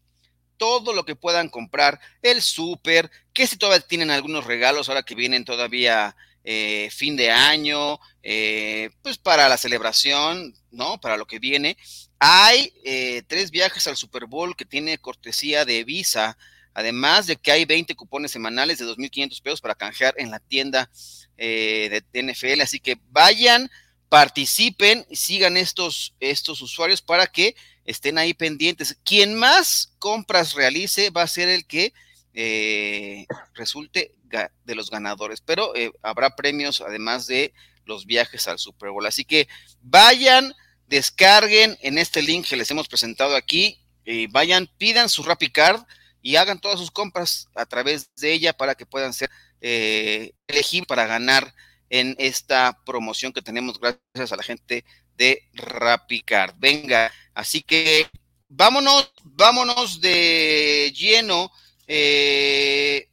Todo 0.61 0.93
lo 0.93 1.05
que 1.05 1.15
puedan 1.15 1.49
comprar, 1.49 1.99
el 2.21 2.43
súper, 2.43 3.09
que 3.33 3.47
si 3.47 3.57
todavía 3.57 3.79
tienen 3.79 4.11
algunos 4.11 4.45
regalos 4.45 4.89
ahora 4.89 5.01
que 5.01 5.15
vienen 5.15 5.43
todavía 5.43 6.15
eh, 6.43 6.89
fin 6.91 7.15
de 7.15 7.31
año, 7.31 7.99
eh, 8.21 8.91
pues 9.01 9.17
para 9.17 9.49
la 9.49 9.57
celebración, 9.57 10.53
¿no? 10.69 11.01
Para 11.01 11.17
lo 11.17 11.25
que 11.25 11.39
viene. 11.39 11.77
Hay 12.19 12.73
eh, 12.83 13.23
tres 13.25 13.49
viajes 13.49 13.87
al 13.87 13.97
Super 13.97 14.27
Bowl 14.27 14.55
que 14.55 14.65
tiene 14.65 14.99
cortesía 14.99 15.65
de 15.65 15.83
Visa, 15.83 16.37
además 16.75 17.25
de 17.25 17.37
que 17.37 17.51
hay 17.51 17.65
20 17.65 17.95
cupones 17.95 18.29
semanales 18.29 18.77
de 18.77 18.85
2.500 18.85 19.41
pesos 19.41 19.61
para 19.61 19.73
canjear 19.73 20.13
en 20.17 20.29
la 20.29 20.39
tienda 20.39 20.91
de 21.37 22.03
NFL. 22.13 22.61
Así 22.61 22.79
que 22.79 22.99
vayan, 23.09 23.71
participen 24.09 25.07
y 25.09 25.15
sigan 25.15 25.57
estos, 25.57 26.13
estos 26.19 26.61
usuarios 26.61 27.01
para 27.01 27.25
que 27.25 27.55
estén 27.85 28.17
ahí 28.17 28.33
pendientes. 28.33 28.97
Quien 29.03 29.35
más 29.35 29.93
compras 29.99 30.53
realice 30.53 31.09
va 31.09 31.23
a 31.23 31.27
ser 31.27 31.49
el 31.49 31.65
que 31.65 31.93
eh, 32.33 33.25
resulte 33.53 34.15
de 34.63 34.75
los 34.75 34.89
ganadores, 34.89 35.41
pero 35.41 35.75
eh, 35.75 35.91
habrá 36.01 36.35
premios 36.35 36.79
además 36.79 37.27
de 37.27 37.53
los 37.85 38.05
viajes 38.05 38.47
al 38.47 38.59
Super 38.59 38.91
Bowl. 38.91 39.05
Así 39.05 39.25
que 39.25 39.49
vayan, 39.81 40.53
descarguen 40.87 41.77
en 41.81 41.97
este 41.97 42.21
link 42.21 42.47
que 42.47 42.55
les 42.55 42.71
hemos 42.71 42.87
presentado 42.87 43.35
aquí, 43.35 43.81
y 44.05 44.27
vayan, 44.27 44.69
pidan 44.77 45.09
su 45.09 45.23
Rappi 45.23 45.49
Card 45.49 45.83
y 46.21 46.35
hagan 46.35 46.59
todas 46.59 46.79
sus 46.79 46.91
compras 46.91 47.49
a 47.55 47.65
través 47.65 48.09
de 48.15 48.33
ella 48.33 48.53
para 48.53 48.75
que 48.75 48.85
puedan 48.85 49.13
ser 49.13 49.29
eh, 49.61 50.33
elegibles 50.47 50.87
para 50.87 51.05
ganar 51.05 51.53
en 51.89 52.15
esta 52.19 52.77
promoción 52.85 53.33
que 53.33 53.41
tenemos 53.41 53.79
gracias 53.79 54.31
a 54.31 54.35
la 54.35 54.43
gente 54.43 54.85
de 55.17 55.43
Rapicard. 55.53 56.55
Venga, 56.57 57.11
así 57.33 57.61
que 57.61 58.09
vámonos, 58.49 59.11
vámonos 59.23 60.01
de 60.01 60.93
lleno 60.95 61.51
eh, 61.87 63.09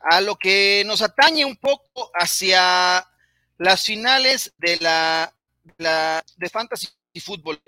a 0.00 0.20
lo 0.20 0.36
que 0.36 0.82
nos 0.86 1.02
atañe 1.02 1.44
un 1.44 1.56
poco 1.56 2.10
hacia 2.14 3.06
las 3.58 3.84
finales 3.84 4.52
de 4.58 4.78
la, 4.78 5.34
la 5.78 6.24
de 6.36 6.48
Fantasy 6.48 6.88
Fútbol. 7.22 7.60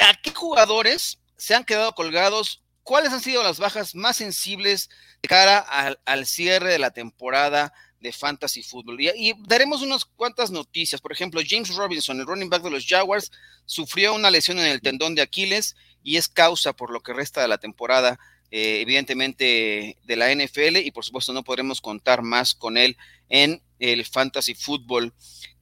¿A 0.00 0.14
qué 0.22 0.32
jugadores 0.32 1.18
se 1.36 1.54
han 1.54 1.64
quedado 1.64 1.94
colgados? 1.94 2.62
¿Cuáles 2.82 3.12
han 3.12 3.20
sido 3.20 3.42
las 3.42 3.58
bajas 3.58 3.94
más 3.94 4.16
sensibles 4.16 4.88
de 5.20 5.28
cara 5.28 5.58
al 6.04 6.26
cierre 6.26 6.72
de 6.72 6.78
la 6.78 6.90
temporada 6.90 7.72
de 8.00 8.12
fantasy 8.12 8.62
fútbol. 8.62 9.00
Y, 9.00 9.34
daremos 9.46 9.82
unas 9.82 10.04
cuantas 10.04 10.50
noticias. 10.50 11.00
Por 11.00 11.12
ejemplo, 11.12 11.40
James 11.46 11.74
Robinson, 11.74 12.20
el 12.20 12.26
running 12.26 12.48
back 12.48 12.62
de 12.62 12.70
los 12.70 12.86
Jaguars, 12.86 13.30
sufrió 13.66 14.14
una 14.14 14.30
lesión 14.30 14.58
en 14.58 14.66
el 14.66 14.80
tendón 14.80 15.14
de 15.14 15.22
Aquiles 15.22 15.76
y 16.02 16.16
es 16.16 16.28
causa 16.28 16.72
por 16.72 16.90
lo 16.90 17.00
que 17.00 17.12
resta 17.12 17.42
de 17.42 17.48
la 17.48 17.58
temporada, 17.58 18.18
eh, 18.50 18.80
evidentemente, 18.80 19.96
de 20.04 20.16
la 20.16 20.30
NFL. 20.30 20.78
Y 20.78 20.90
por 20.90 21.04
supuesto, 21.04 21.32
no 21.32 21.44
podremos 21.44 21.80
contar 21.80 22.22
más 22.22 22.54
con 22.54 22.76
él 22.76 22.96
en 23.28 23.62
el 23.78 24.04
fantasy 24.04 24.54
fútbol. 24.54 25.12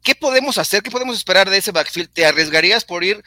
¿Qué 0.02 0.14
podemos 0.14 0.58
hacer? 0.58 0.82
¿Qué 0.82 0.90
podemos 0.90 1.16
esperar 1.16 1.50
de 1.50 1.58
ese 1.58 1.72
backfield? 1.72 2.10
¿Te 2.12 2.26
arriesgarías 2.26 2.84
por 2.84 3.02
ir 3.02 3.22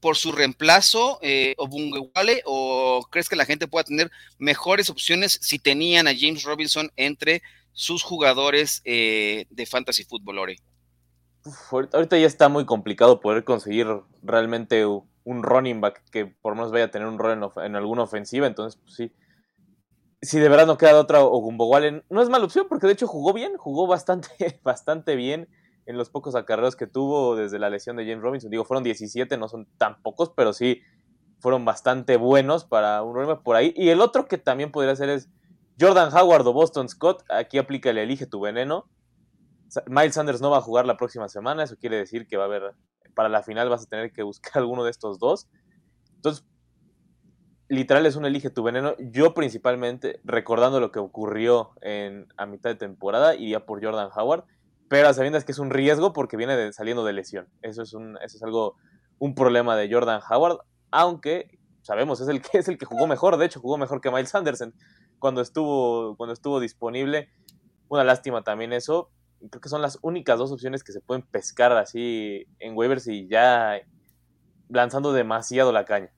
por 0.00 0.16
su 0.16 0.32
reemplazo 0.32 1.18
eh, 1.22 1.54
o 1.58 1.68
Bungewale 1.68 2.42
o 2.46 3.06
crees 3.10 3.28
que 3.28 3.36
la 3.36 3.44
gente 3.44 3.68
pueda 3.68 3.84
tener 3.84 4.10
mejores 4.38 4.88
opciones 4.88 5.38
si 5.42 5.58
tenían 5.58 6.08
a 6.08 6.14
James 6.18 6.42
Robinson 6.42 6.90
entre 6.96 7.42
sus 7.72 8.02
jugadores 8.02 8.82
eh, 8.84 9.46
de 9.50 9.66
fantasy 9.66 10.04
fútbol, 10.04 10.38
Ore? 10.38 10.56
ahorita 11.92 12.18
ya 12.18 12.26
está 12.26 12.48
muy 12.48 12.66
complicado 12.66 13.20
poder 13.20 13.44
conseguir 13.44 13.86
realmente 14.22 14.84
un 14.84 15.42
running 15.42 15.80
back 15.80 16.02
que 16.10 16.26
por 16.26 16.52
lo 16.52 16.56
menos 16.56 16.72
vaya 16.72 16.86
a 16.86 16.90
tener 16.90 17.08
un 17.08 17.18
rol 17.18 17.50
en, 17.62 17.76
alguna 17.76 18.02
ofensiva, 18.02 18.46
entonces 18.46 18.80
pues 18.82 18.94
sí. 18.94 19.12
Si 20.22 20.38
de 20.38 20.50
verdad 20.50 20.66
no 20.66 20.76
queda 20.76 21.00
otra 21.00 21.24
Wallen, 21.24 22.04
no 22.10 22.20
es 22.20 22.28
mala 22.28 22.44
opción 22.44 22.66
porque 22.68 22.86
de 22.86 22.92
hecho 22.92 23.06
jugó 23.06 23.32
bien, 23.32 23.56
jugó 23.56 23.86
bastante, 23.86 24.28
bastante 24.62 25.16
bien 25.16 25.48
en 25.86 25.96
los 25.96 26.10
pocos 26.10 26.34
acarreos 26.34 26.76
que 26.76 26.86
tuvo 26.86 27.36
desde 27.36 27.58
la 27.58 27.70
lesión 27.70 27.96
de 27.96 28.04
James 28.04 28.22
Robinson. 28.22 28.50
Digo, 28.50 28.66
fueron 28.66 28.84
17, 28.84 29.38
no 29.38 29.48
son 29.48 29.66
tan 29.78 30.02
pocos, 30.02 30.30
pero 30.36 30.52
sí 30.52 30.82
fueron 31.38 31.64
bastante 31.64 32.18
buenos 32.18 32.64
para 32.66 33.02
un 33.02 33.14
running 33.14 33.30
back 33.30 33.42
por 33.42 33.56
ahí. 33.56 33.72
Y 33.74 33.88
el 33.88 34.02
otro 34.02 34.28
que 34.28 34.36
también 34.36 34.70
podría 34.70 34.94
ser 34.94 35.08
es 35.08 35.30
Jordan 35.80 36.14
Howard 36.14 36.46
o 36.46 36.52
Boston 36.52 36.88
Scott, 36.88 37.24
aquí 37.30 37.56
aplica 37.56 37.90
el 37.90 37.98
elige 37.98 38.26
tu 38.26 38.40
veneno. 38.40 38.90
Miles 39.86 40.14
Sanders 40.14 40.40
no 40.40 40.50
va 40.50 40.58
a 40.58 40.62
jugar 40.62 40.84
la 40.84 40.96
próxima 40.96 41.28
semana, 41.28 41.62
eso 41.62 41.76
quiere 41.76 41.96
decir 41.96 42.26
que 42.26 42.36
va 42.36 42.44
a 42.44 42.46
haber, 42.46 42.74
para 43.14 43.28
la 43.28 43.42
final 43.42 43.68
vas 43.68 43.84
a 43.84 43.88
tener 43.88 44.12
que 44.12 44.22
buscar 44.22 44.52
alguno 44.56 44.84
de 44.84 44.90
estos 44.90 45.18
dos. 45.18 45.48
Entonces, 46.16 46.44
literal 47.68 48.04
es 48.04 48.16
un 48.16 48.26
elige 48.26 48.50
tu 48.50 48.62
veneno. 48.62 48.94
Yo 48.98 49.32
principalmente, 49.32 50.20
recordando 50.24 50.80
lo 50.80 50.90
que 50.90 50.98
ocurrió 50.98 51.70
en, 51.80 52.26
a 52.36 52.44
mitad 52.44 52.70
de 52.70 52.76
temporada, 52.76 53.34
iría 53.34 53.64
por 53.64 53.82
Jordan 53.82 54.10
Howard, 54.14 54.44
pero 54.88 55.08
a 55.08 55.14
sabiendas 55.14 55.44
que 55.44 55.52
es 55.52 55.58
un 55.58 55.70
riesgo 55.70 56.12
porque 56.12 56.36
viene 56.36 56.72
saliendo 56.72 57.04
de 57.04 57.12
lesión. 57.12 57.48
Eso 57.62 57.82
es, 57.82 57.94
un, 57.94 58.18
eso 58.18 58.36
es 58.36 58.42
algo, 58.42 58.76
un 59.18 59.34
problema 59.34 59.76
de 59.76 59.90
Jordan 59.90 60.20
Howard, 60.28 60.58
aunque 60.90 61.58
sabemos, 61.82 62.20
es 62.20 62.28
el 62.28 62.42
que 62.42 62.50
es 62.58 62.68
el 62.68 62.76
que 62.76 62.86
jugó 62.86 63.06
mejor, 63.06 63.36
de 63.36 63.46
hecho 63.46 63.60
jugó 63.60 63.78
mejor 63.78 64.00
que 64.00 64.10
Miles 64.10 64.30
Sanders 64.30 64.60
cuando 65.20 65.40
estuvo, 65.40 66.16
cuando 66.16 66.32
estuvo 66.32 66.58
disponible. 66.58 67.30
Una 67.88 68.02
lástima 68.02 68.42
también 68.42 68.72
eso. 68.72 69.12
Creo 69.50 69.60
que 69.60 69.68
son 69.68 69.82
las 69.82 69.98
únicas 70.02 70.38
dos 70.38 70.50
opciones 70.50 70.82
que 70.82 70.92
se 70.92 71.00
pueden 71.00 71.22
pescar 71.22 71.72
así 71.72 72.46
en 72.58 72.76
waivers 72.76 73.06
y 73.06 73.28
ya 73.28 73.80
lanzando 74.68 75.12
demasiado 75.12 75.70
la 75.72 75.84
caña. 75.84 76.12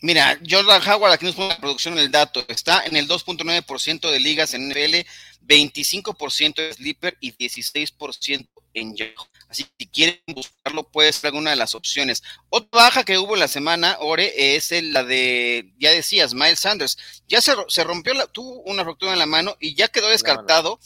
Mira, 0.00 0.36
Jordan 0.48 0.82
Howard, 0.82 1.12
aquí 1.12 1.26
nos 1.26 1.36
pone 1.36 1.50
la 1.50 1.58
producción 1.58 1.96
el 1.96 2.10
dato, 2.10 2.44
está 2.48 2.84
en 2.84 2.96
el 2.96 3.06
2.9% 3.06 4.10
de 4.10 4.18
ligas 4.18 4.52
en 4.52 4.68
NFL, 4.68 5.06
25% 5.46 6.54
de 6.56 6.72
Sleeper 6.72 7.16
y 7.20 7.32
16% 7.32 8.48
en 8.74 8.96
Yahoo. 8.96 9.26
Así 9.52 9.64
que 9.64 9.70
si 9.80 9.86
quieren 9.86 10.18
buscarlo, 10.28 10.82
puede 10.84 11.12
ser 11.12 11.26
alguna 11.26 11.50
de 11.50 11.56
las 11.56 11.74
opciones. 11.74 12.22
Otra 12.48 12.70
baja 12.72 13.04
que 13.04 13.18
hubo 13.18 13.34
en 13.34 13.40
la 13.40 13.48
semana, 13.48 13.98
Ore, 14.00 14.56
es 14.56 14.72
la 14.82 15.04
de, 15.04 15.74
ya 15.78 15.90
decías, 15.90 16.32
Miles 16.32 16.60
Sanders. 16.60 16.96
Ya 17.28 17.42
se, 17.42 17.84
rompió, 17.84 18.14
la, 18.14 18.26
tuvo 18.26 18.62
una 18.62 18.82
ruptura 18.82 19.12
en 19.12 19.18
la 19.18 19.26
mano 19.26 19.54
y 19.60 19.74
ya 19.74 19.88
quedó 19.88 20.08
descartado 20.08 20.80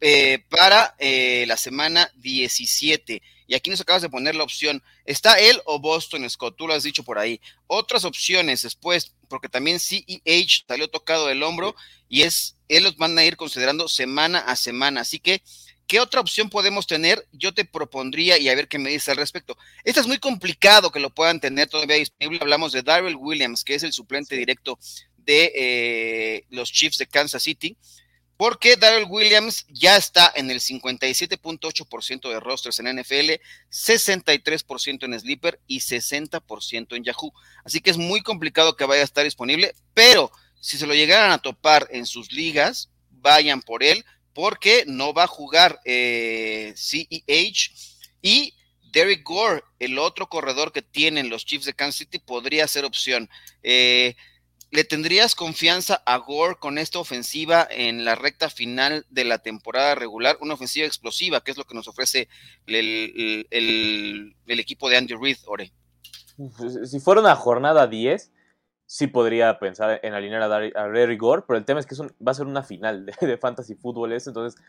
eh, 0.00 0.44
para 0.48 0.96
eh, 0.98 1.44
la 1.46 1.56
semana 1.56 2.10
17. 2.16 3.22
Y 3.46 3.54
aquí 3.54 3.70
nos 3.70 3.80
acabas 3.80 4.02
de 4.02 4.10
poner 4.10 4.34
la 4.34 4.42
opción. 4.42 4.82
¿Está 5.04 5.38
él 5.38 5.62
o 5.64 5.78
Boston 5.78 6.28
Scott? 6.28 6.56
Tú 6.56 6.66
lo 6.66 6.74
has 6.74 6.82
dicho 6.82 7.04
por 7.04 7.20
ahí. 7.20 7.40
Otras 7.68 8.04
opciones 8.04 8.62
después, 8.62 9.14
porque 9.28 9.48
también 9.48 9.78
CEH 9.78 10.64
salió 10.66 10.88
tocado 10.88 11.28
del 11.28 11.44
hombro 11.44 11.76
y 12.08 12.22
es, 12.22 12.56
él 12.66 12.82
los 12.82 12.96
van 12.96 13.16
a 13.16 13.24
ir 13.24 13.36
considerando 13.36 13.86
semana 13.86 14.40
a 14.40 14.56
semana. 14.56 15.02
Así 15.02 15.20
que 15.20 15.40
¿Qué 15.88 16.00
otra 16.00 16.20
opción 16.20 16.50
podemos 16.50 16.86
tener? 16.86 17.26
Yo 17.32 17.54
te 17.54 17.64
propondría 17.64 18.36
y 18.36 18.50
a 18.50 18.54
ver 18.54 18.68
qué 18.68 18.78
me 18.78 18.90
dices 18.90 19.08
al 19.08 19.16
respecto. 19.16 19.56
Esto 19.84 20.02
es 20.02 20.06
muy 20.06 20.18
complicado 20.18 20.92
que 20.92 21.00
lo 21.00 21.08
puedan 21.08 21.40
tener 21.40 21.66
todavía 21.66 21.96
disponible. 21.96 22.40
Hablamos 22.42 22.72
de 22.72 22.82
Darrell 22.82 23.16
Williams, 23.16 23.64
que 23.64 23.74
es 23.74 23.82
el 23.82 23.94
suplente 23.94 24.36
directo 24.36 24.78
de 25.16 25.50
eh, 25.54 26.44
los 26.50 26.70
Chiefs 26.70 26.98
de 26.98 27.06
Kansas 27.06 27.42
City, 27.42 27.78
porque 28.36 28.76
Darrell 28.76 29.06
Williams 29.08 29.64
ya 29.70 29.96
está 29.96 30.30
en 30.36 30.50
el 30.50 30.60
57.8% 30.60 32.28
de 32.28 32.38
rosters 32.38 32.80
en 32.80 33.00
NFL, 33.00 33.40
63% 33.70 35.04
en 35.04 35.18
Sleeper 35.18 35.58
y 35.66 35.80
60% 35.80 36.96
en 36.96 37.04
Yahoo. 37.04 37.32
Así 37.64 37.80
que 37.80 37.90
es 37.90 37.96
muy 37.96 38.20
complicado 38.20 38.76
que 38.76 38.84
vaya 38.84 39.00
a 39.00 39.06
estar 39.06 39.24
disponible, 39.24 39.74
pero 39.94 40.30
si 40.60 40.76
se 40.76 40.86
lo 40.86 40.92
llegaran 40.92 41.30
a 41.30 41.38
topar 41.38 41.88
en 41.90 42.04
sus 42.04 42.30
ligas, 42.30 42.90
vayan 43.10 43.62
por 43.62 43.82
él 43.82 44.04
porque 44.38 44.84
no 44.86 45.12
va 45.12 45.24
a 45.24 45.26
jugar 45.26 45.80
eh, 45.84 46.72
CEH 46.76 47.72
y 48.22 48.54
Derek 48.92 49.24
Gore, 49.24 49.64
el 49.80 49.98
otro 49.98 50.28
corredor 50.28 50.70
que 50.70 50.80
tienen 50.80 51.28
los 51.28 51.44
Chiefs 51.44 51.64
de 51.64 51.74
Kansas 51.74 51.96
City, 51.96 52.20
podría 52.20 52.68
ser 52.68 52.84
opción. 52.84 53.28
Eh, 53.64 54.14
¿Le 54.70 54.84
tendrías 54.84 55.34
confianza 55.34 56.04
a 56.06 56.18
Gore 56.18 56.54
con 56.60 56.78
esta 56.78 57.00
ofensiva 57.00 57.66
en 57.68 58.04
la 58.04 58.14
recta 58.14 58.48
final 58.48 59.04
de 59.10 59.24
la 59.24 59.38
temporada 59.38 59.96
regular? 59.96 60.38
Una 60.40 60.54
ofensiva 60.54 60.86
explosiva, 60.86 61.40
que 61.40 61.50
es 61.50 61.56
lo 61.56 61.64
que 61.64 61.74
nos 61.74 61.88
ofrece 61.88 62.28
el, 62.66 63.44
el 63.50 64.60
equipo 64.60 64.88
de 64.88 64.98
Andy 64.98 65.14
Reid, 65.20 65.38
Ore. 65.46 65.72
Si 66.88 67.00
fuera 67.00 67.20
una 67.20 67.34
jornada 67.34 67.88
10, 67.88 68.30
sí 68.88 69.06
podría 69.06 69.58
pensar 69.58 70.00
en 70.02 70.14
alinear 70.14 70.40
a, 70.40 70.48
Dar 70.48 70.62
a 70.74 71.14
Gore, 71.16 71.42
pero 71.46 71.58
el 71.58 71.66
tema 71.66 71.78
es 71.78 71.84
que 71.84 71.94
va 71.94 72.32
a 72.32 72.34
ser 72.34 72.46
una 72.46 72.62
final 72.62 73.04
de, 73.20 73.36
fantasy 73.36 73.74
fútbol 73.74 74.12
eso, 74.12 74.30
entonces 74.30 74.60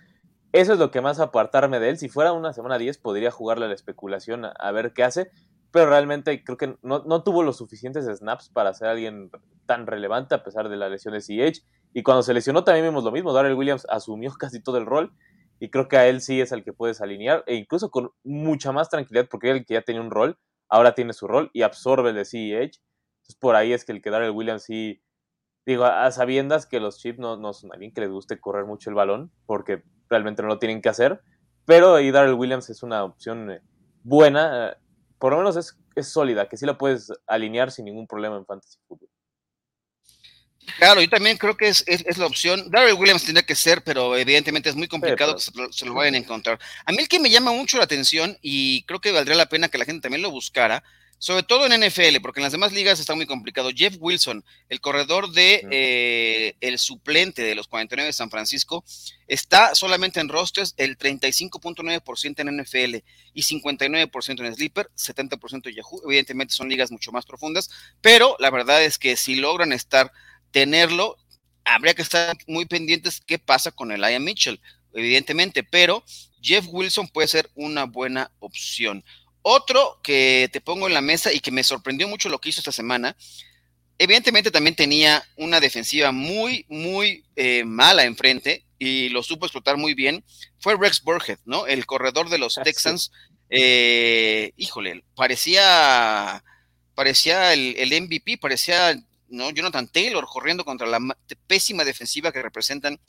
eso 0.51 0.73
es 0.73 0.79
lo 0.79 0.91
que 0.91 0.99
más 0.99 1.21
apartarme 1.21 1.79
de 1.79 1.89
él. 1.89 1.97
Si 1.97 2.09
fuera 2.09 2.33
una 2.33 2.51
semana 2.51 2.77
10 2.77 2.97
podría 2.97 3.31
jugarle 3.31 3.65
a 3.65 3.67
la 3.69 3.75
especulación 3.75 4.45
a, 4.45 4.71
ver 4.71 4.91
qué 4.93 5.03
hace, 5.03 5.31
pero 5.71 5.89
realmente 5.89 6.43
creo 6.43 6.57
que 6.57 6.75
no, 6.81 7.23
tuvo 7.23 7.43
los 7.43 7.57
suficientes 7.57 8.05
snaps 8.05 8.49
para 8.49 8.73
ser 8.73 8.89
alguien 8.89 9.31
tan 9.65 9.87
relevante 9.87 10.35
a 10.35 10.43
pesar 10.43 10.67
de 10.67 10.75
la 10.75 10.89
lesión 10.89 11.13
de 11.13 11.21
CH. 11.21 11.63
Y 11.93 12.03
cuando 12.03 12.21
se 12.21 12.33
lesionó 12.33 12.65
también 12.65 12.87
vimos 12.87 13.05
lo 13.05 13.11
mismo, 13.11 13.31
Darrell 13.31 13.55
Williams 13.55 13.87
asumió 13.89 14.33
casi 14.39 14.61
todo 14.61 14.77
el 14.77 14.85
rol 14.85 15.13
y 15.59 15.69
creo 15.69 15.87
que 15.87 15.97
a 15.97 16.07
él 16.07 16.19
sí 16.19 16.41
es 16.41 16.51
el 16.51 16.63
que 16.63 16.73
puedes 16.73 16.99
alinear 16.99 17.43
e 17.47 17.55
incluso 17.55 17.89
con 17.89 18.11
mucha 18.23 18.71
más 18.73 18.89
tranquilidad 18.89 19.27
porque 19.29 19.51
él 19.51 19.65
que 19.65 19.75
ya 19.75 19.81
tenía 19.81 20.01
un 20.01 20.11
rol, 20.11 20.37
ahora 20.67 20.93
tiene 20.93 21.13
su 21.13 21.27
rol 21.27 21.51
y 21.53 21.61
absorbe 21.61 22.09
el 22.09 22.15
de 22.15 22.25
Por 23.37 23.55
ahí 23.55 23.73
es 23.73 23.85
que 23.85 23.91
el 23.91 24.01
quedar 24.01 24.23
el 24.23 24.31
Williams 24.31 24.63
sí, 24.63 25.01
digo, 25.65 25.85
a 25.85 26.11
sabiendas 26.11 26.65
que 26.65 26.79
los 26.79 26.99
Chiefs 26.99 27.19
no, 27.19 27.37
no 27.37 27.53
son 27.53 27.71
alguien 27.71 27.93
que 27.93 28.01
les 28.01 28.09
guste 28.09 28.39
correr 28.39 28.65
mucho 28.65 28.89
el 28.89 28.95
balón, 28.95 29.31
porque 29.45 29.83
realmente 30.09 30.41
no 30.41 30.47
lo 30.47 30.59
tienen 30.59 30.81
que 30.81 30.89
hacer, 30.89 31.21
pero 31.65 31.95
ahí 31.95 32.11
Darrell 32.11 32.33
Williams 32.33 32.69
es 32.69 32.81
una 32.81 33.03
opción 33.03 33.51
eh, 33.51 33.61
buena, 34.03 34.71
eh, 34.71 34.77
por 35.19 35.33
lo 35.33 35.37
menos 35.37 35.55
es, 35.55 35.77
es, 35.95 36.07
sólida, 36.07 36.49
que 36.49 36.57
sí 36.57 36.65
la 36.65 36.77
puedes 36.77 37.11
alinear 37.27 37.71
sin 37.71 37.85
ningún 37.85 38.07
problema 38.07 38.37
en 38.37 38.45
Fantasy 38.45 38.79
Football. 38.87 39.09
Claro, 40.77 41.01
yo 41.01 41.09
también 41.09 41.37
creo 41.37 41.57
que 41.57 41.67
es, 41.67 41.83
es, 41.87 42.17
la 42.17 42.25
opción. 42.25 42.69
Darrell 42.69 42.95
Williams 42.95 43.23
tendría 43.23 43.45
que 43.45 43.55
ser, 43.55 43.83
pero 43.83 44.15
evidentemente 44.15 44.69
es 44.69 44.75
muy 44.75 44.87
complicado 44.87 45.35
que 45.35 45.41
se 45.71 45.85
lo, 45.85 45.93
vayan 45.93 46.15
a 46.15 46.17
encontrar. 46.17 46.59
A 46.85 46.91
mí 46.91 46.99
el 46.99 47.07
que 47.07 47.19
me 47.19 47.29
llama 47.29 47.51
mucho 47.51 47.77
la 47.77 47.83
atención 47.83 48.37
y 48.41 48.83
creo 48.83 48.99
que 48.99 49.11
valdría 49.11 49.35
la 49.35 49.49
pena 49.49 49.69
que 49.69 49.77
la 49.77 49.85
gente 49.85 50.01
también 50.01 50.21
lo 50.21 50.31
buscara, 50.31 50.83
sobre 51.19 51.43
todo 51.43 51.65
en 51.65 51.85
NFL, 51.85 52.21
porque 52.21 52.39
en 52.39 52.45
las 52.45 52.53
demás 52.53 52.71
ligas 52.71 52.99
está 52.99 53.13
muy 53.13 53.25
complicado. 53.25 53.71
Jeff 53.75 53.95
Wilson, 53.99 54.43
el 54.69 54.79
corredor 54.79 55.31
de 55.31 55.67
eh, 55.69 56.55
el 56.61 56.79
suplente 56.79 57.43
de 57.43 57.55
los 57.55 57.67
49 57.67 58.07
de 58.07 58.13
San 58.13 58.29
Francisco, 58.29 58.85
está 59.27 59.75
solamente 59.75 60.21
en 60.21 60.29
rosters 60.29 60.73
el 60.77 60.97
35.9% 60.97 62.39
en 62.39 62.61
NFL 62.61 63.05
y 63.33 63.41
59% 63.43 64.45
en 64.45 64.55
Sleeper, 64.55 64.89
70% 64.95 65.67
en 65.67 65.75
Yahoo. 65.75 66.01
Evidentemente 66.05 66.53
son 66.53 66.69
ligas 66.69 66.89
mucho 66.89 67.11
más 67.11 67.25
profundas, 67.25 67.69
pero 68.01 68.37
la 68.39 68.49
verdad 68.49 68.81
es 68.81 68.97
que 68.97 69.17
si 69.17 69.35
logran 69.35 69.73
estar, 69.73 70.13
tenerlo, 70.51 71.17
habría 71.65 71.93
que 71.93 72.01
estar 72.01 72.37
muy 72.47 72.65
pendientes 72.65 73.21
qué 73.25 73.37
pasa 73.37 73.71
con 73.71 73.91
el 73.91 74.21
Mitchell, 74.21 74.61
evidentemente, 74.93 75.63
pero 75.63 76.03
Jeff 76.41 76.65
Wilson 76.69 77.09
puede 77.09 77.27
ser 77.27 77.49
una 77.55 77.83
buena 77.83 78.31
opción. 78.39 79.03
Otro 79.51 79.99
que 80.03 80.47
te 80.53 80.61
pongo 80.61 80.85
en 80.85 80.93
la 80.93 81.01
mesa 81.01 81.33
y 81.33 81.39
que 81.39 81.49
me 81.49 81.63
sorprendió 81.63 82.07
mucho 82.07 82.29
lo 82.29 82.37
que 82.37 82.49
hizo 82.49 82.61
esta 82.61 82.71
semana, 82.71 83.15
evidentemente 83.97 84.51
también 84.51 84.75
tenía 84.75 85.23
una 85.37 85.59
defensiva 85.59 86.11
muy, 86.11 86.67
muy 86.69 87.25
eh, 87.35 87.63
mala 87.63 88.03
enfrente 88.05 88.63
y 88.77 89.09
lo 89.09 89.23
supo 89.23 89.47
explotar 89.47 89.75
muy 89.75 89.95
bien, 89.95 90.23
fue 90.59 90.77
Rex 90.77 91.01
Burhead, 91.01 91.39
¿no? 91.45 91.65
El 91.65 91.87
corredor 91.87 92.29
de 92.29 92.37
los 92.37 92.59
ah, 92.59 92.61
Texans. 92.61 93.11
Eh, 93.49 94.51
híjole, 94.55 95.03
parecía, 95.15 96.43
parecía 96.93 97.51
el, 97.51 97.75
el, 97.75 98.03
MVP, 98.03 98.37
parecía 98.37 99.03
¿no? 99.29 99.49
Jonathan 99.49 99.87
Taylor 99.87 100.27
corriendo 100.27 100.63
contra 100.63 100.85
la 100.85 100.99
pésima 101.47 101.83
defensiva 101.83 102.31
que 102.31 102.43
representan 102.43 102.99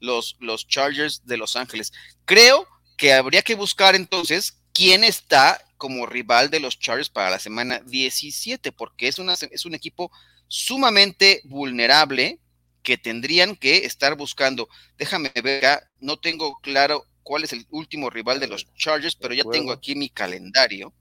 los, 0.00 0.34
los 0.40 0.66
Chargers 0.66 1.24
de 1.24 1.36
Los 1.36 1.54
Ángeles. 1.54 1.92
Creo 2.24 2.66
que 2.96 3.12
habría 3.12 3.42
que 3.42 3.54
buscar 3.54 3.94
entonces 3.94 4.58
quién 4.72 5.04
está 5.04 5.63
como 5.76 6.06
rival 6.06 6.50
de 6.50 6.60
los 6.60 6.78
Chargers 6.78 7.10
para 7.10 7.30
la 7.30 7.38
semana 7.38 7.80
17, 7.86 8.72
porque 8.72 9.08
es, 9.08 9.18
una, 9.18 9.34
es 9.34 9.64
un 9.64 9.74
equipo 9.74 10.10
sumamente 10.48 11.40
vulnerable 11.44 12.38
que 12.82 12.98
tendrían 12.98 13.56
que 13.56 13.78
estar 13.78 14.16
buscando. 14.16 14.68
Déjame 14.98 15.32
ver 15.42 15.64
acá, 15.64 15.90
no 16.00 16.18
tengo 16.18 16.58
claro 16.60 17.04
cuál 17.22 17.42
es 17.44 17.52
el 17.52 17.66
último 17.70 18.10
rival 18.10 18.38
de 18.38 18.46
los 18.46 18.72
Chargers, 18.74 19.16
pero 19.16 19.34
ya 19.34 19.44
tengo 19.50 19.72
aquí 19.72 19.94
mi 19.96 20.10
calendario. 20.10 20.92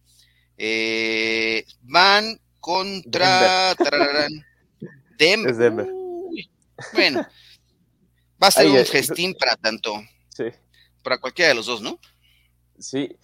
Eh, 0.58 1.66
van 1.82 2.40
contra 2.60 3.76
Denver. 5.18 5.88
bueno, 6.94 7.28
va 8.42 8.48
a 8.48 8.52
ser 8.52 8.68
un 8.68 8.86
festín 8.86 9.36
para 9.36 9.56
tanto. 9.56 10.02
Sí. 10.30 10.46
Para 11.04 11.20
cualquiera 11.20 11.50
de 11.50 11.56
los 11.56 11.66
dos, 11.66 11.82
¿no? 11.82 12.00
Sí, 12.80 13.16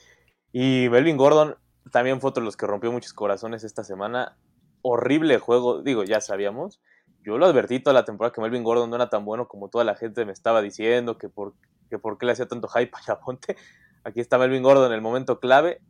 y 0.51 0.87
Melvin 0.89 1.17
Gordon 1.17 1.55
también 1.91 2.21
fue 2.21 2.29
otro 2.29 2.41
de 2.41 2.45
los 2.45 2.57
que 2.57 2.67
rompió 2.67 2.91
muchos 2.91 3.13
corazones 3.13 3.63
esta 3.63 3.83
semana. 3.83 4.37
Horrible 4.81 5.39
juego, 5.39 5.81
digo, 5.81 6.03
ya 6.03 6.21
sabíamos. 6.21 6.79
Yo 7.23 7.37
lo 7.37 7.45
advertí 7.45 7.79
toda 7.79 7.93
la 7.93 8.05
temporada 8.05 8.33
que 8.33 8.41
Melvin 8.41 8.63
Gordon 8.63 8.89
no 8.89 8.95
era 8.95 9.09
tan 9.09 9.25
bueno 9.25 9.47
como 9.47 9.69
toda 9.69 9.83
la 9.83 9.95
gente 9.95 10.25
me 10.25 10.31
estaba 10.31 10.61
diciendo, 10.61 11.17
que 11.17 11.29
por, 11.29 11.53
que 11.89 11.99
por 11.99 12.17
qué 12.17 12.25
le 12.25 12.31
hacía 12.31 12.47
tanto 12.47 12.67
hype 12.67 12.91
a 12.93 13.05
Yaponte. 13.05 13.57
Aquí 14.03 14.21
está 14.21 14.37
Melvin 14.37 14.63
Gordon 14.63 14.87
en 14.87 14.93
el 14.93 15.01
momento 15.01 15.39
clave. 15.39 15.81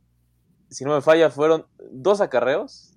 Si 0.70 0.84
no 0.86 0.94
me 0.94 1.02
falla, 1.02 1.30
fueron 1.30 1.66
dos 1.92 2.22
acarreos, 2.22 2.94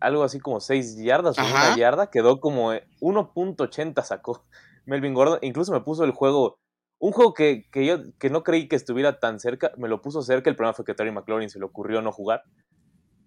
algo 0.00 0.22
así 0.22 0.40
como 0.40 0.60
seis 0.60 0.96
yardas 0.96 1.38
o 1.38 1.42
una 1.42 1.76
yarda, 1.76 2.10
quedó 2.10 2.40
como 2.40 2.72
1.80 2.72 4.02
sacó 4.02 4.44
Melvin 4.84 5.14
Gordon. 5.14 5.38
Incluso 5.42 5.72
me 5.72 5.80
puso 5.80 6.04
el 6.04 6.12
juego 6.12 6.58
un 6.98 7.12
juego 7.12 7.34
que, 7.34 7.66
yo 7.74 7.98
que 8.18 8.30
no 8.30 8.42
creí 8.42 8.68
que 8.68 8.76
estuviera 8.76 9.18
tan 9.18 9.38
cerca, 9.38 9.72
me 9.76 9.88
lo 9.88 10.00
puso 10.00 10.22
cerca. 10.22 10.50
El 10.50 10.56
problema 10.56 10.74
fue 10.74 10.84
que 10.84 10.94
Terry 10.94 11.12
McLaurin 11.12 11.50
se 11.50 11.58
le 11.58 11.64
ocurrió 11.64 12.00
no 12.02 12.12
jugar. 12.12 12.42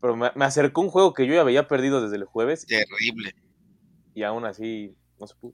Pero 0.02 0.16
me, 0.16 0.32
acercó 0.46 0.82
un 0.82 0.90
juego 0.90 1.14
que 1.14 1.28
yo 1.28 1.36
ya 1.36 1.42
había 1.42 1.68
perdido 1.68 2.02
desde 2.02 2.16
el 2.16 2.26
jueves. 2.26 2.66
Terrible. 2.66 3.36
Y 4.16 4.24
aún 4.24 4.46
así 4.46 4.96
no 5.20 5.28
se 5.28 5.36
pudo. 5.36 5.54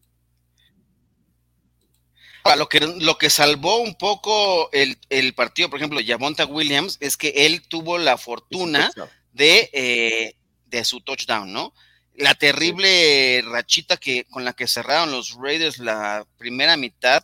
Lo 2.57 2.69
que, 2.69 2.79
lo 2.79 3.17
que 3.17 3.31
salvó 3.31 3.81
un 3.81 3.95
poco 3.95 4.69
el, 4.71 5.33
partido, 5.33 5.69
por 5.69 5.79
ejemplo, 5.79 5.99
Javonta 6.05 6.45
Williams, 6.45 6.97
es 7.01 7.17
que 7.17 7.29
él 7.47 7.67
tuvo 7.67 7.97
la 7.97 8.19
fortuna 8.19 8.91
de, 9.33 9.69
eh, 9.73 10.35
de 10.67 10.85
su 10.85 11.01
touchdown, 11.01 11.51
¿no? 11.51 11.73
La 12.13 12.35
terrible 12.35 13.43
rachita 13.45 13.97
que, 13.97 14.25
con 14.25 14.45
la 14.45 14.53
que 14.53 14.67
cerraron 14.67 15.11
los 15.11 15.35
Raiders 15.41 15.79
la 15.79 16.25
primera 16.37 16.77
mitad, 16.77 17.23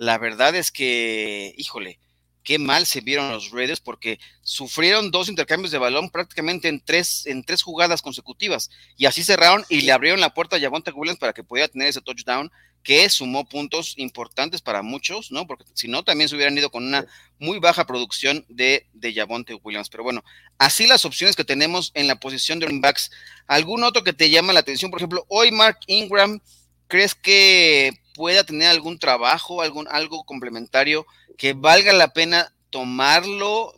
la 0.00 0.16
verdad 0.16 0.54
es 0.54 0.72
que, 0.72 1.52
híjole, 1.58 1.98
qué 2.42 2.58
mal 2.58 2.86
se 2.86 3.02
vieron 3.02 3.30
los 3.30 3.50
Raiders 3.50 3.80
porque 3.80 4.18
sufrieron 4.40 5.10
dos 5.10 5.28
intercambios 5.28 5.72
de 5.72 5.76
balón 5.76 6.08
prácticamente 6.08 6.68
en 6.68 6.80
tres, 6.80 7.26
en 7.26 7.44
tres 7.44 7.60
jugadas 7.60 8.00
consecutivas 8.00 8.70
y 8.96 9.04
así 9.04 9.22
cerraron 9.22 9.62
y 9.68 9.82
le 9.82 9.92
abrieron 9.92 10.18
la 10.22 10.32
puerta 10.32 10.56
a 10.56 10.58
Javonte 10.58 10.90
Williams 10.90 11.18
para 11.18 11.34
que 11.34 11.44
pudiera 11.44 11.68
tener 11.68 11.88
ese 11.88 12.00
touchdown 12.00 12.50
que 12.82 13.10
sumó 13.10 13.46
puntos 13.46 13.92
importantes 13.98 14.62
para 14.62 14.80
muchos, 14.80 15.30
¿no? 15.32 15.46
Porque 15.46 15.64
si 15.74 15.86
no, 15.86 16.02
también 16.02 16.30
se 16.30 16.36
hubieran 16.36 16.56
ido 16.56 16.70
con 16.70 16.86
una 16.86 17.04
muy 17.38 17.58
baja 17.58 17.86
producción 17.86 18.46
de, 18.48 18.86
de 18.94 19.12
Javonte 19.12 19.52
Williams. 19.52 19.90
Pero 19.90 20.02
bueno, 20.02 20.24
así 20.56 20.86
las 20.86 21.04
opciones 21.04 21.36
que 21.36 21.44
tenemos 21.44 21.92
en 21.92 22.06
la 22.06 22.18
posición 22.18 22.58
de 22.58 22.64
running 22.64 22.80
backs. 22.80 23.10
¿Algún 23.46 23.84
otro 23.84 24.02
que 24.02 24.14
te 24.14 24.30
llama 24.30 24.54
la 24.54 24.60
atención? 24.60 24.90
Por 24.90 25.00
ejemplo, 25.00 25.26
hoy 25.28 25.50
Mark 25.50 25.80
Ingram, 25.88 26.40
¿crees 26.88 27.14
que 27.14 27.92
pueda 28.20 28.44
tener 28.44 28.68
algún 28.68 28.98
trabajo, 28.98 29.62
algún, 29.62 29.88
algo 29.88 30.24
complementario 30.24 31.06
que 31.38 31.54
valga 31.54 31.94
la 31.94 32.12
pena 32.12 32.54
tomarlo 32.68 33.72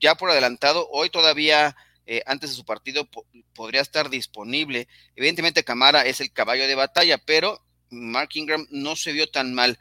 ya 0.00 0.14
por 0.14 0.30
adelantado. 0.30 0.88
Hoy 0.92 1.10
todavía, 1.10 1.76
eh, 2.06 2.22
antes 2.24 2.50
de 2.50 2.56
su 2.56 2.64
partido, 2.64 3.08
podría 3.52 3.80
estar 3.80 4.08
disponible. 4.08 4.86
Evidentemente, 5.16 5.64
Camara 5.64 6.06
es 6.06 6.20
el 6.20 6.30
caballo 6.30 6.68
de 6.68 6.76
batalla, 6.76 7.18
pero 7.18 7.64
Mark 7.90 8.28
Ingram 8.34 8.64
no 8.70 8.94
se 8.94 9.10
vio 9.10 9.28
tan 9.28 9.54
mal. 9.54 9.76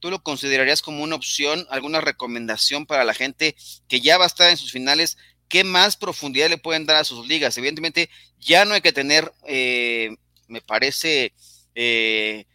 ¿Tú 0.00 0.10
lo 0.10 0.24
considerarías 0.24 0.82
como 0.82 1.04
una 1.04 1.14
opción, 1.14 1.64
alguna 1.70 2.00
recomendación 2.00 2.84
para 2.84 3.04
la 3.04 3.14
gente 3.14 3.54
que 3.86 4.00
ya 4.00 4.18
va 4.18 4.24
a 4.24 4.26
estar 4.26 4.50
en 4.50 4.56
sus 4.56 4.72
finales? 4.72 5.18
¿Qué 5.46 5.62
más 5.62 5.96
profundidad 5.96 6.50
le 6.50 6.58
pueden 6.58 6.84
dar 6.84 6.96
a 6.96 7.04
sus 7.04 7.28
ligas? 7.28 7.56
Evidentemente, 7.56 8.10
ya 8.40 8.64
no 8.64 8.74
hay 8.74 8.80
que 8.80 8.92
tener, 8.92 9.32
eh, 9.46 10.16
me 10.48 10.62
parece, 10.62 11.32
eh, 11.76 12.46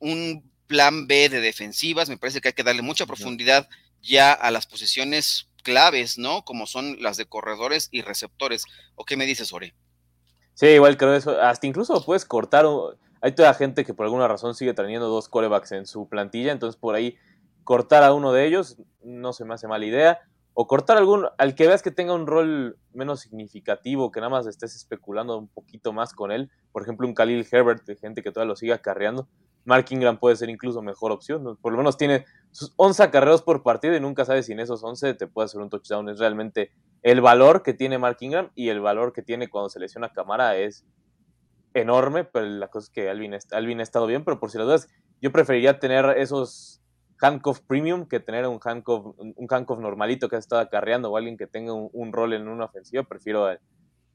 un 0.00 0.50
plan 0.66 1.06
B 1.06 1.28
de 1.28 1.40
defensivas, 1.40 2.08
me 2.08 2.16
parece 2.16 2.40
que 2.40 2.48
hay 2.48 2.54
que 2.54 2.62
darle 2.62 2.82
mucha 2.82 3.06
profundidad 3.06 3.68
ya 4.02 4.32
a 4.32 4.50
las 4.50 4.66
posiciones 4.66 5.50
claves, 5.62 6.18
¿no? 6.18 6.44
Como 6.44 6.66
son 6.66 7.00
las 7.00 7.16
de 7.16 7.26
corredores 7.26 7.88
y 7.90 8.02
receptores. 8.02 8.64
¿O 8.94 9.04
qué 9.04 9.16
me 9.16 9.26
dices, 9.26 9.52
Ore? 9.52 9.74
Sí, 10.54 10.66
igual 10.66 10.96
creo 10.96 11.14
eso. 11.14 11.40
Hasta 11.40 11.66
incluso 11.66 12.04
puedes 12.04 12.24
cortar. 12.24 12.66
Hay 13.20 13.32
toda 13.34 13.54
gente 13.54 13.84
que 13.84 13.94
por 13.94 14.06
alguna 14.06 14.28
razón 14.28 14.54
sigue 14.54 14.74
teniendo 14.74 15.08
dos 15.08 15.28
corebacks 15.28 15.72
en 15.72 15.86
su 15.86 16.08
plantilla, 16.08 16.52
entonces 16.52 16.80
por 16.80 16.94
ahí 16.94 17.16
cortar 17.64 18.02
a 18.02 18.14
uno 18.14 18.32
de 18.32 18.46
ellos 18.46 18.78
no 19.02 19.32
se 19.32 19.44
me 19.44 19.54
hace 19.54 19.68
mala 19.68 19.84
idea. 19.84 20.20
O 20.52 20.66
cortar 20.66 20.96
algún, 20.96 21.26
al 21.38 21.54
que 21.54 21.66
veas 21.66 21.82
que 21.82 21.90
tenga 21.90 22.12
un 22.12 22.26
rol 22.26 22.76
menos 22.92 23.20
significativo, 23.20 24.10
que 24.10 24.20
nada 24.20 24.30
más 24.30 24.46
estés 24.46 24.74
especulando 24.74 25.38
un 25.38 25.48
poquito 25.48 25.92
más 25.92 26.12
con 26.12 26.32
él. 26.32 26.50
Por 26.72 26.82
ejemplo, 26.82 27.06
un 27.06 27.14
Khalil 27.14 27.46
Herbert, 27.50 27.84
de 27.86 27.96
gente 27.96 28.22
que 28.22 28.32
todavía 28.32 28.50
lo 28.50 28.56
siga 28.56 28.78
carreando 28.78 29.28
Mark 29.64 29.86
Ingram 29.90 30.18
puede 30.18 30.36
ser 30.36 30.48
incluso 30.48 30.82
mejor 30.82 31.12
opción. 31.12 31.56
Por 31.60 31.72
lo 31.72 31.78
menos 31.78 31.96
tiene 31.96 32.24
sus 32.50 32.72
11 32.76 33.02
acarreos 33.02 33.42
por 33.42 33.62
partido 33.62 33.94
y 33.94 34.00
nunca 34.00 34.24
sabes 34.24 34.46
si 34.46 34.52
en 34.52 34.60
esos 34.60 34.82
11 34.82 35.14
te 35.14 35.26
puede 35.26 35.46
hacer 35.46 35.60
un 35.60 35.70
touchdown. 35.70 36.08
Es 36.08 36.18
realmente 36.18 36.70
el 37.02 37.20
valor 37.20 37.62
que 37.62 37.74
tiene 37.74 37.98
Mark 37.98 38.18
Ingram 38.20 38.50
y 38.54 38.68
el 38.68 38.80
valor 38.80 39.12
que 39.12 39.22
tiene 39.22 39.48
cuando 39.48 39.68
se 39.68 39.80
lesiona 39.80 40.12
Camara 40.12 40.56
es 40.56 40.84
enorme, 41.74 42.24
pero 42.24 42.46
la 42.46 42.68
cosa 42.68 42.86
es 42.86 42.90
que 42.90 43.08
Alvin, 43.08 43.36
Alvin 43.52 43.80
ha 43.80 43.82
estado 43.82 44.06
bien, 44.06 44.24
pero 44.24 44.40
por 44.40 44.50
si 44.50 44.58
las 44.58 44.66
dudas, 44.66 44.88
yo 45.20 45.30
preferiría 45.30 45.78
tener 45.78 46.04
esos 46.18 46.80
handcuff 47.20 47.60
premium 47.60 48.06
que 48.06 48.18
tener 48.18 48.46
un 48.46 48.58
handcuff, 48.62 49.14
un 49.18 49.46
handcuff 49.48 49.78
normalito 49.78 50.28
que 50.28 50.36
ha 50.36 50.38
estado 50.38 50.62
acarreando 50.62 51.10
o 51.10 51.16
alguien 51.16 51.36
que 51.36 51.46
tenga 51.46 51.72
un, 51.72 52.12
rol 52.12 52.32
en 52.32 52.48
una 52.48 52.64
ofensiva. 52.64 53.02
Prefiero 53.02 53.46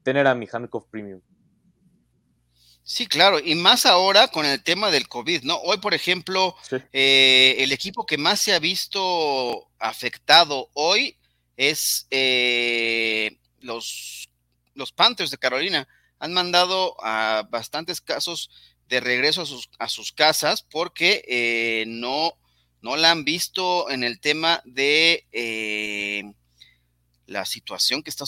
tener 0.04 0.28
a 0.28 0.36
mi 0.36 0.48
handcuff 0.52 0.86
premium. 0.90 1.22
Sí, 2.88 3.08
claro, 3.08 3.40
y 3.40 3.56
más 3.56 3.88
ahora 3.88 4.28
con 4.28 4.46
el 4.46 4.62
tema 4.62 4.92
del 4.92 5.08
COVID, 5.08 5.42
¿no? 5.42 5.58
Hoy, 5.58 5.78
por 5.80 5.96
ejemplo, 5.96 6.56
eh, 6.94 7.56
el 7.58 7.72
equipo 7.72 8.06
que 8.06 8.20
más 8.20 8.40
se 8.40 8.54
ha 8.54 8.60
visto 8.60 9.68
afectado 9.80 10.70
hoy 10.74 11.18
es 11.58 12.06
eh, 12.12 13.40
los, 13.60 14.30
los 14.76 14.92
Panthers 14.92 15.32
de 15.32 15.40
Carolina. 15.40 15.88
Han 16.20 16.34
mandado 16.34 16.96
a 17.04 17.48
bastantes 17.50 18.02
casos 18.02 18.52
de 18.88 19.00
regreso 19.00 19.42
a 19.42 19.46
sus, 19.48 19.68
a 19.80 19.90
sus 19.90 20.12
casas 20.12 20.62
porque 20.62 21.26
eh, 21.28 21.86
no, 21.88 22.38
no 22.84 22.98
la 22.98 23.10
han 23.10 23.26
visto 23.26 23.90
en 23.90 24.04
el 24.04 24.20
tema 24.20 24.62
de 24.64 25.26
la 27.26 27.46
situación 27.46 28.04
que 28.04 28.10
está 28.12 28.26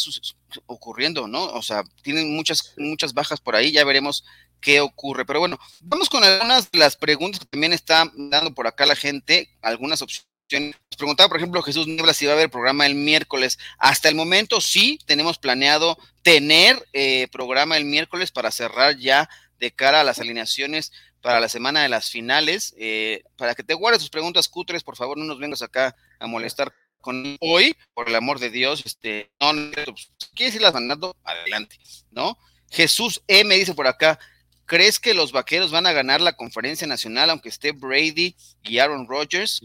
ocurriendo, 0.65 1.27
¿no? 1.27 1.45
O 1.45 1.61
sea, 1.61 1.83
tienen 2.01 2.35
muchas, 2.35 2.73
muchas 2.77 3.13
bajas 3.13 3.39
por 3.39 3.55
ahí, 3.55 3.71
ya 3.71 3.85
veremos 3.85 4.23
qué 4.61 4.81
ocurre. 4.81 5.25
Pero 5.25 5.39
bueno, 5.39 5.59
vamos 5.81 6.09
con 6.09 6.23
algunas 6.23 6.71
de 6.71 6.79
las 6.79 6.95
preguntas 6.95 7.39
que 7.39 7.45
también 7.45 7.73
está 7.73 8.11
dando 8.15 8.53
por 8.53 8.67
acá 8.67 8.85
la 8.85 8.95
gente, 8.95 9.49
algunas 9.61 10.01
opciones 10.01 10.27
Nos 10.49 10.97
preguntaba, 10.97 11.29
por 11.29 11.37
ejemplo, 11.37 11.61
Jesús 11.61 11.87
Niebla 11.87 12.13
si 12.13 12.25
va 12.25 12.33
a 12.33 12.35
haber 12.35 12.49
programa 12.49 12.85
el 12.85 12.95
miércoles. 12.95 13.59
Hasta 13.77 14.09
el 14.09 14.15
momento 14.15 14.61
sí 14.61 14.99
tenemos 15.05 15.37
planeado 15.37 15.97
tener 16.21 16.87
eh, 16.93 17.27
programa 17.31 17.77
el 17.77 17.85
miércoles 17.85 18.31
para 18.31 18.51
cerrar 18.51 18.97
ya 18.97 19.29
de 19.59 19.71
cara 19.71 20.01
a 20.01 20.03
las 20.03 20.19
alineaciones 20.19 20.91
para 21.21 21.39
la 21.39 21.49
semana 21.49 21.81
de 21.83 21.89
las 21.89 22.09
finales. 22.09 22.73
Eh, 22.77 23.23
para 23.35 23.55
que 23.55 23.63
te 23.63 23.73
guardes 23.73 23.99
tus 23.99 24.09
preguntas 24.09 24.47
cutres, 24.47 24.83
por 24.83 24.95
favor, 24.95 25.17
no 25.17 25.25
nos 25.25 25.39
vengas 25.39 25.61
acá 25.61 25.95
a 26.19 26.27
molestar 26.27 26.73
con 27.01 27.37
hoy, 27.39 27.75
por 27.93 28.09
el 28.09 28.15
amor 28.15 28.39
de 28.39 28.49
Dios. 28.49 28.83
Este, 28.85 29.31
no, 29.39 29.53
no 29.53 29.71
pues, 29.85 30.11
¿quieres 30.35 30.55
irlas 30.55 30.73
mandando? 30.73 31.15
Adelante, 31.23 31.77
¿no? 32.11 32.37
Jesús 32.69 33.21
M 33.27 33.55
dice 33.55 33.73
por 33.73 33.87
acá, 33.87 34.19
¿crees 34.67 34.99
que 34.99 35.15
los 35.15 35.31
vaqueros 35.31 35.71
van 35.71 35.87
a 35.87 35.93
ganar 35.93 36.21
la 36.21 36.33
conferencia 36.33 36.85
nacional 36.85 37.31
aunque 37.31 37.49
esté 37.49 37.71
Brady 37.71 38.35
y 38.63 38.77
Aaron 38.77 39.07
Rodgers? 39.07 39.61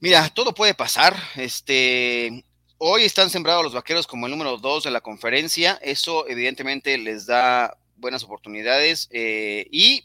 Mira, 0.00 0.30
todo 0.30 0.54
puede 0.54 0.74
pasar. 0.74 1.20
Este, 1.36 2.44
hoy 2.78 3.02
están 3.02 3.28
sembrados 3.28 3.64
los 3.64 3.74
vaqueros 3.74 4.06
como 4.06 4.26
el 4.26 4.30
número 4.30 4.56
dos 4.56 4.84
de 4.84 4.92
la 4.92 5.00
conferencia. 5.00 5.78
Eso 5.82 6.26
evidentemente 6.28 6.96
les 6.96 7.26
da 7.26 7.76
buenas 7.96 8.22
oportunidades 8.22 9.08
eh, 9.10 9.66
y 9.72 10.04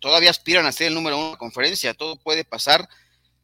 todavía 0.00 0.30
aspiran 0.30 0.66
a 0.66 0.72
ser 0.72 0.88
el 0.88 0.94
número 0.94 1.16
uno 1.16 1.26
de 1.26 1.32
la 1.32 1.38
conferencia. 1.38 1.94
Todo 1.94 2.16
puede 2.16 2.44
pasar. 2.44 2.88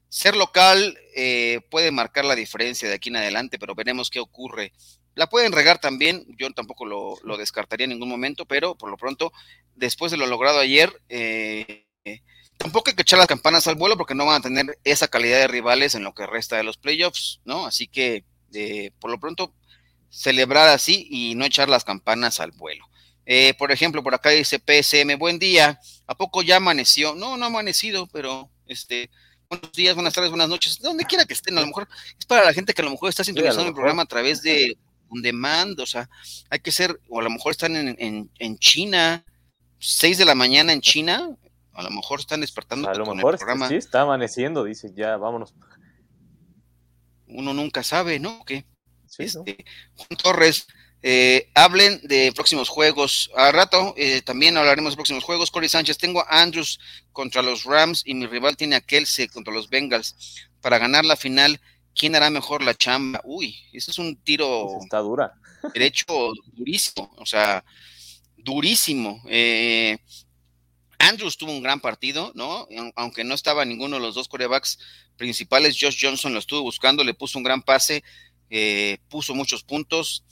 Ser 0.09 0.37
local 0.37 0.98
eh, 1.14 1.61
puede 1.70 1.90
marcar 1.92 2.24
la 2.24 2.35
diferencia 2.35 2.88
de 2.88 2.94
aquí 2.96 3.09
en 3.09 3.16
adelante, 3.16 3.59
pero 3.59 3.77
veremos 3.77 4.11
qué 4.11 4.18
ocurre. 4.18 4.72
La 5.14 5.29
pueden 5.29 5.53
regar 5.53 5.79
también, 5.79 6.27
yo 6.38 6.50
tampoco 6.53 6.85
lo, 6.87 7.37
descartaría 7.37 7.85
en 7.85 7.90
ningún 7.90 8.09
momento, 8.09 8.46
pero 8.46 8.74
por 8.74 8.90
lo 8.90 8.96
pronto, 8.96 9.33
después 9.74 10.11
de 10.11 10.18
lo 10.18 10.27
logrado 10.27 10.59
ayer, 10.59 10.92
eh, 11.09 11.87
tampoco 12.57 12.90
hay 12.90 12.96
que 12.96 13.03
echar 13.03 13.18
las 13.18 13.29
campanas 13.29 13.66
al 13.66 13.77
vuelo 13.77 13.96
porque 13.96 14.14
no 14.14 14.27
van 14.27 14.40
a 14.40 14.42
tener 14.42 14.79
esa 14.85 15.09
calidad 15.09 15.38
de 15.38 15.48
rivales 15.48 15.94
en 15.94 16.03
lo 16.03 16.14
que 16.14 16.27
resta 16.27 16.57
de 16.57 16.64
los 16.64 16.79
playoffs, 16.79 17.40
¿no? 17.44 17.66
Así 17.66 17.87
que, 17.87 18.24
por 18.98 19.11
lo 19.11 19.18
pronto, 19.20 19.55
celebrar 20.11 20.68
así 20.68 21.07
y 21.11 21.35
no 21.35 21.44
echar 21.44 21.68
las 21.68 21.85
campanas 21.85 22.40
al 22.40 22.53
vuelo. 22.53 22.87
Eh, 23.27 23.55
por 23.55 23.72
ejemplo, 23.72 24.03
por 24.03 24.14
acá 24.14 24.31
dice 24.31 24.59
PSM, 24.59 25.16
buen 25.18 25.38
día, 25.38 25.81
¿a 26.07 26.14
poco 26.14 26.42
ya 26.42 26.57
amaneció? 26.57 27.14
No, 27.14 27.37
no 27.37 27.44
ha 27.44 27.48
amanecido, 27.48 28.07
pero 28.12 28.50
este, 28.66 29.11
buenos 29.48 29.72
días, 29.72 29.94
buenas 29.94 30.12
tardes, 30.12 30.31
buenas 30.31 30.48
noches, 30.48 30.79
donde 30.79 31.05
quiera 31.05 31.24
que 31.24 31.33
estén, 31.33 31.57
a 31.57 31.62
lo 31.62 31.66
mejor 31.66 31.88
es 32.18 32.27
para 32.27 32.44
la 32.44 32.53
gente 32.53 32.74
que 32.74 32.83
a 32.83 32.85
lo 32.85 32.90
mejor 32.90 33.09
está 33.09 33.24
sintonizando 33.24 33.68
el 33.68 33.74
programa 33.74 34.03
a 34.03 34.07
través 34.07 34.42
de 34.42 34.77
un 35.09 35.23
demand, 35.23 35.79
o 35.81 35.87
sea, 35.87 36.09
hay 36.51 36.61
que 36.61 36.73
ser, 36.73 37.01
o 37.09 37.21
a 37.21 37.23
lo 37.23 37.31
mejor 37.31 37.53
están 37.53 37.77
en, 37.77 38.31
en, 38.38 38.59
China, 38.59 39.25
6 39.79 40.19
de 40.19 40.25
la 40.25 40.35
mañana 40.35 40.73
en 40.73 40.81
China, 40.81 41.31
a 41.73 41.83
lo 41.83 41.90
mejor 41.90 42.21
están 42.21 42.40
despertando 42.40 42.88
a 42.88 42.95
lo 42.95 43.14
mejor 43.14 43.35
el 43.35 43.38
programa. 43.38 43.69
Sí, 43.69 43.77
está 43.77 44.03
amaneciendo, 44.03 44.64
dice, 44.64 44.93
ya, 44.95 45.17
vámonos. 45.17 45.55
Uno 47.27 47.53
nunca 47.53 47.83
sabe, 47.83 48.19
¿no? 48.19 48.45
¿Qué? 48.45 48.64
este, 49.19 49.64
Juan 49.95 50.19
Torres, 50.23 50.67
eh, 51.07 51.51
hablen 51.55 52.01
de 52.05 52.33
próximos 52.33 52.71
juegos. 52.71 53.31
A 53.37 53.53
rato 53.53 53.95
eh, 53.97 54.23
también 54.23 54.57
hablaremos 54.57 54.93
de 54.93 54.97
próximos 54.97 55.23
juegos. 55.23 55.51
Corey 55.51 55.69
Sánchez, 55.69 55.99
tengo 55.99 56.21
a 56.23 56.40
Andrews 56.40 56.81
contra 57.12 57.43
los 57.43 57.64
Rams 57.64 58.03
y 58.07 58.14
mi 58.14 58.27
rival 58.27 58.57
tiene 58.57 58.77
a 58.77 58.81
Kelsey 58.81 59.29
contra 59.29 59.53
los 59.53 59.69
Bengals. 59.69 60.49
Para 60.62 60.79
ganar 60.79 61.05
la 61.05 61.17
final, 61.17 61.61
¿quién 61.94 62.14
hará 62.16 62.30
mejor 62.30 62.62
la 62.62 62.74
chamba? 62.74 63.20
Uy, 63.24 63.57
eso 63.72 63.90
es 63.90 63.98
un 63.98 64.16
tiro. 64.16 64.78
Está 64.80 64.98
dura. 64.98 65.33
Derecho 65.74 66.33
durísimo, 66.52 67.14
o 67.16 67.26
sea, 67.26 67.64
durísimo. 68.37 69.22
Eh, 69.28 69.98
Andrews 70.98 71.37
tuvo 71.37 71.52
un 71.52 71.62
gran 71.62 71.80
partido, 71.80 72.33
¿no? 72.35 72.66
Aunque 72.96 73.24
no 73.24 73.35
estaba 73.35 73.64
ninguno 73.64 73.96
de 73.96 74.02
los 74.02 74.14
dos 74.14 74.28
corebacks 74.28 74.78
principales, 75.16 75.76
Josh 75.80 75.98
Johnson 76.00 76.33
lo 76.33 76.38
estuvo 76.38 76.62
buscando, 76.62 77.04
le 77.04 77.14
puso 77.14 77.38
un 77.38 77.44
gran 77.44 77.62
pase, 77.62 78.02
puso 79.09 79.35
muchos 79.35 79.64
puntos. 79.64 80.24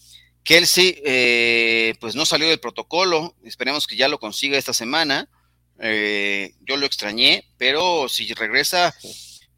Kelsey, 0.45 1.01
eh, 1.05 1.95
pues 2.01 2.15
no 2.15 2.27
salió 2.27 2.49
del 2.49 2.59
protocolo, 2.59 3.37
esperemos 3.45 3.87
que 3.87 3.97
ya 3.97 4.09
lo 4.09 4.19
consiga 4.19 4.59
esta 4.59 4.73
semana. 4.73 5.29
Eh, 5.79 6.55
yo 6.61 6.77
lo 6.77 6.87
extrañé, 6.87 7.45
pero 7.59 8.09
si 8.09 8.33
regresa, 8.35 8.95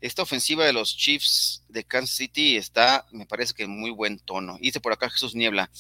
esta 0.06 0.22
ofensiva 0.22 0.66
de 0.66 0.74
los 0.74 0.96
Chiefs 0.96 1.62
de 1.68 1.82
Kansas 1.82 2.16
City 2.16 2.56
está, 2.56 3.06
me 3.10 3.24
parece 3.24 3.54
que 3.54 3.62
en 3.62 3.70
muy 3.70 3.90
buen 3.90 4.18
tono. 4.18 4.58
Dice 4.60 4.80
por 4.80 4.92
acá 4.92 5.08
Jesús 5.08 5.34
Niebla. 5.34 5.70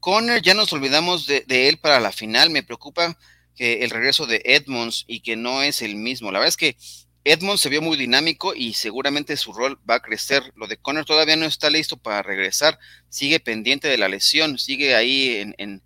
Conner, 0.00 0.42
ya 0.42 0.54
nos 0.54 0.72
olvidamos 0.72 1.26
de, 1.26 1.44
de, 1.46 1.68
él 1.68 1.78
para 1.78 2.00
la 2.00 2.10
final. 2.10 2.50
Me 2.50 2.64
preocupa 2.64 3.16
que 3.54 3.84
el 3.84 3.90
regreso 3.90 4.26
de 4.26 4.42
Edmonds 4.44 5.04
y 5.06 5.20
que 5.20 5.36
no 5.36 5.62
es 5.62 5.82
el 5.82 5.94
mismo. 5.94 6.32
La 6.32 6.40
verdad 6.40 6.48
es 6.48 6.56
que 6.56 6.76
Edmond 7.22 7.58
se 7.58 7.68
vio 7.68 7.80
muy 7.80 7.96
dinámico 7.96 8.54
y 8.54 8.74
seguramente 8.74 9.36
su 9.36 9.52
rol 9.52 9.78
va 9.88 9.94
a 9.96 10.02
crecer. 10.02 10.52
Lo 10.56 10.66
de 10.66 10.76
Conner 10.76 11.04
todavía 11.04 11.36
no 11.36 11.46
está 11.46 11.70
listo 11.70 11.96
para 11.96 12.22
regresar, 12.22 12.78
sigue 13.08 13.40
pendiente 13.40 13.88
de 13.88 13.98
la 13.98 14.08
lesión, 14.08 14.58
sigue 14.58 14.94
ahí 14.94 15.36
en, 15.36 15.54
en, 15.58 15.82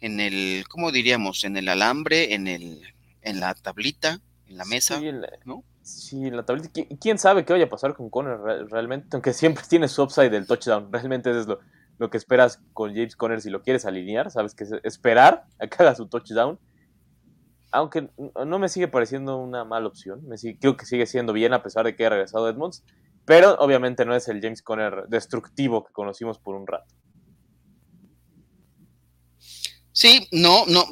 en 0.00 0.20
el, 0.20 0.64
¿cómo 0.68 0.92
diríamos? 0.92 1.44
En 1.44 1.56
el 1.56 1.68
alambre, 1.68 2.32
en, 2.34 2.46
el, 2.46 2.94
en 3.22 3.40
la 3.40 3.54
tablita, 3.54 4.20
en 4.46 4.56
la 4.56 4.64
mesa, 4.64 5.00
sí, 5.00 5.10
¿no? 5.44 5.62
Sí, 5.88 6.30
la 6.30 6.44
tablita. 6.44 6.68
¿Quién 7.00 7.18
sabe 7.18 7.44
qué 7.44 7.52
vaya 7.54 7.64
a 7.64 7.68
pasar 7.68 7.94
con 7.94 8.10
Conner 8.10 8.38
realmente? 8.70 9.08
Aunque 9.12 9.32
siempre 9.32 9.64
tiene 9.68 9.88
su 9.88 10.02
upside 10.02 10.30
del 10.30 10.46
touchdown, 10.46 10.92
realmente 10.92 11.30
eso 11.30 11.40
es 11.40 11.46
lo, 11.98 12.10
que 12.10 12.18
esperas 12.18 12.62
con 12.74 12.90
James 12.94 13.16
Conner 13.16 13.40
si 13.40 13.48
lo 13.48 13.62
quieres 13.62 13.86
alinear, 13.86 14.30
sabes 14.30 14.54
que 14.54 14.64
es 14.64 14.72
esperar 14.82 15.46
a 15.58 15.66
que 15.66 15.82
haga 15.82 15.94
su 15.94 16.06
touchdown 16.06 16.58
aunque 17.70 18.08
no 18.46 18.58
me 18.58 18.68
sigue 18.68 18.88
pareciendo 18.88 19.36
una 19.36 19.64
mala 19.64 19.88
opción, 19.88 20.26
me 20.26 20.36
creo 20.58 20.76
que 20.76 20.86
sigue 20.86 21.06
siendo 21.06 21.32
bien 21.32 21.52
a 21.52 21.62
pesar 21.62 21.84
de 21.84 21.94
que 21.94 22.04
haya 22.04 22.10
regresado 22.10 22.48
Edmonds, 22.48 22.84
pero 23.24 23.56
obviamente 23.58 24.06
no 24.06 24.14
es 24.14 24.28
el 24.28 24.40
James 24.40 24.62
Conner 24.62 25.06
destructivo 25.08 25.84
que 25.84 25.92
conocimos 25.92 26.38
por 26.38 26.54
un 26.54 26.66
rato. 26.66 26.94
Sí, 29.98 30.28
no, 30.30 30.64
no, 30.68 30.88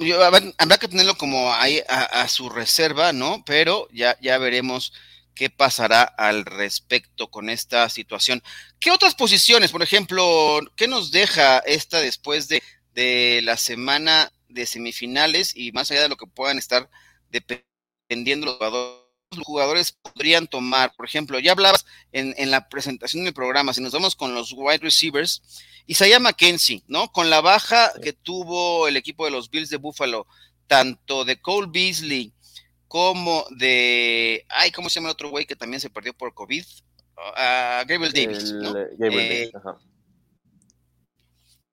habrá 0.58 0.78
que 0.78 0.88
tenerlo 0.88 1.16
como 1.16 1.52
ahí 1.54 1.80
a, 1.88 2.26
su 2.26 2.48
reserva, 2.48 3.12
¿no? 3.12 3.44
Pero 3.46 3.86
ya, 3.92 4.18
ya 4.20 4.36
veremos 4.38 4.92
qué 5.36 5.48
pasará 5.48 6.02
al 6.02 6.44
respecto 6.44 7.30
con 7.30 7.48
esta 7.48 7.88
situación. 7.88 8.42
¿Qué 8.80 8.90
otras 8.90 9.14
posiciones, 9.14 9.70
por 9.70 9.84
ejemplo, 9.84 10.58
qué 10.74 10.88
nos 10.88 11.12
deja 11.12 11.58
esta 11.60 12.00
después 12.00 12.48
de, 12.48 12.64
de 12.94 13.42
la 13.44 13.56
semana 13.56 14.32
de 14.48 14.66
semifinales 14.66 15.54
y 15.54 15.70
más 15.70 15.88
allá 15.92 16.02
de 16.02 16.08
lo 16.08 16.16
que 16.16 16.26
puedan 16.26 16.58
estar 16.58 16.90
dependiendo 17.30 18.46
los 18.46 18.56
jugadores, 18.56 19.05
los 19.30 19.44
jugadores 19.44 19.92
podrían 19.92 20.46
tomar, 20.46 20.94
por 20.96 21.06
ejemplo, 21.06 21.38
ya 21.38 21.52
hablabas 21.52 21.84
en, 22.12 22.34
en, 22.38 22.50
la 22.50 22.68
presentación 22.68 23.24
del 23.24 23.34
programa, 23.34 23.72
si 23.72 23.80
nos 23.80 23.92
vamos 23.92 24.14
con 24.14 24.34
los 24.34 24.52
wide 24.52 24.78
receivers, 24.78 25.42
Isaiah 25.86 26.18
McKenzie, 26.18 26.82
¿no? 26.86 27.10
Con 27.12 27.30
la 27.30 27.40
baja 27.40 27.92
que 28.02 28.12
tuvo 28.12 28.88
el 28.88 28.96
equipo 28.96 29.24
de 29.24 29.30
los 29.30 29.50
Bills 29.50 29.70
de 29.70 29.76
Buffalo, 29.76 30.26
tanto 30.66 31.24
de 31.24 31.40
Cole 31.40 31.68
Beasley 31.70 32.32
como 32.88 33.44
de, 33.50 34.44
ay, 34.48 34.70
¿cómo 34.70 34.88
se 34.88 34.96
llama 34.96 35.08
el 35.08 35.14
otro 35.14 35.30
güey 35.30 35.46
que 35.46 35.56
también 35.56 35.80
se 35.80 35.90
perdió 35.90 36.12
por 36.12 36.34
COVID? 36.34 36.64
Uh, 37.16 37.86
Gabriel 37.86 38.12
Davis, 38.12 38.52
¿no? 38.52 38.72
Gabriel 38.72 38.96
Davis, 38.98 39.20
eh, 39.20 39.52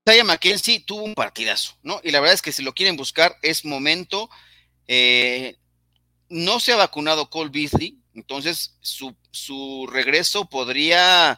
Isaiah 0.05 0.23
McKenzie 0.23 0.83
tuvo 0.85 1.03
un 1.03 1.13
partidazo, 1.13 1.77
¿no? 1.81 1.99
Y 2.03 2.11
la 2.11 2.19
verdad 2.19 2.33
es 2.33 2.41
que 2.41 2.51
si 2.51 2.61
lo 2.63 2.73
quieren 2.73 2.97
buscar, 2.97 3.37
es 3.41 3.63
momento. 3.63 4.29
Eh, 4.87 5.55
no 6.29 6.59
se 6.59 6.73
ha 6.73 6.77
vacunado 6.77 7.29
Cole 7.29 7.51
Beasley, 7.51 7.99
entonces 8.15 8.77
su, 8.81 9.15
su, 9.31 9.87
regreso 9.91 10.45
podría 10.45 11.37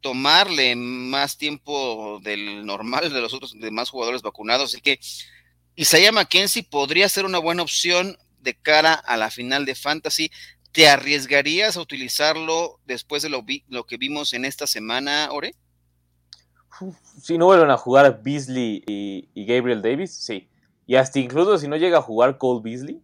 tomarle 0.00 0.76
más 0.76 1.36
tiempo 1.36 2.20
del 2.22 2.64
normal 2.64 3.12
de 3.12 3.20
los 3.20 3.32
otros 3.34 3.54
demás 3.58 3.90
jugadores 3.90 4.22
vacunados. 4.22 4.72
Así 4.72 4.80
que 4.80 5.00
Isaiah 5.74 6.12
McKenzie 6.12 6.62
podría 6.62 7.08
ser 7.08 7.24
una 7.24 7.38
buena 7.38 7.62
opción 7.62 8.16
de 8.40 8.54
cara 8.54 8.94
a 8.94 9.16
la 9.16 9.30
final 9.30 9.64
de 9.64 9.74
Fantasy. 9.74 10.30
¿Te 10.72 10.88
arriesgarías 10.88 11.76
a 11.76 11.80
utilizarlo 11.80 12.80
después 12.86 13.22
de 13.22 13.30
lo, 13.30 13.44
lo 13.68 13.84
que 13.84 13.96
vimos 13.96 14.32
en 14.32 14.44
esta 14.44 14.66
semana, 14.66 15.28
Ore? 15.32 15.54
si 17.22 17.38
no 17.38 17.46
vuelven 17.46 17.70
a 17.70 17.76
jugar 17.76 18.22
Beasley 18.22 18.82
y, 18.86 19.44
Gabriel 19.46 19.82
Davis, 19.82 20.14
sí. 20.14 20.48
Y 20.86 20.96
hasta 20.96 21.18
incluso 21.18 21.58
si 21.58 21.68
no 21.68 21.76
llega 21.76 21.98
a 21.98 22.02
jugar 22.02 22.38
Cole 22.38 22.60
Beasley, 22.62 23.00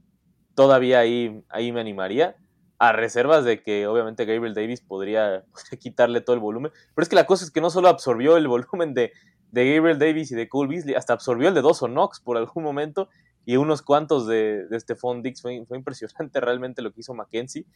todavía 0.54 1.00
ahí, 1.00 1.42
ahí 1.48 1.72
me 1.72 1.80
animaría. 1.80 2.36
A 2.78 2.92
reservas 2.92 3.44
de 3.44 3.62
que 3.62 3.86
obviamente 3.86 4.24
Gabriel 4.24 4.54
Davis 4.54 4.80
podría, 4.80 5.44
quitarle 5.78 6.20
todo 6.20 6.34
el 6.34 6.40
volumen. 6.40 6.72
Pero 6.94 7.02
es 7.02 7.08
que 7.08 7.16
la 7.16 7.26
cosa 7.26 7.44
es 7.44 7.50
que 7.50 7.60
no 7.60 7.70
solo 7.70 7.88
absorbió 7.88 8.36
el 8.36 8.48
volumen 8.48 8.94
de, 8.94 9.12
de 9.52 9.74
Gabriel 9.74 9.98
Davis 9.98 10.32
y 10.32 10.34
de 10.34 10.48
Cole 10.48 10.68
Beasley, 10.68 10.94
hasta 10.94 11.12
absorbió 11.12 11.48
el 11.48 11.54
de 11.54 11.62
Dawson 11.62 11.92
Knox 11.92 12.20
por 12.20 12.36
algún 12.36 12.64
momento 12.64 13.08
y 13.44 13.56
unos 13.56 13.82
cuantos 13.82 14.26
de, 14.26 14.66
de 14.66 14.80
Stephon 14.80 15.22
Dix. 15.22 15.42
Fue, 15.42 15.64
fue, 15.66 15.76
impresionante 15.76 16.40
realmente 16.40 16.82
lo 16.82 16.92
que 16.92 17.00
hizo 17.00 17.14
Mackenzie. 17.14 17.66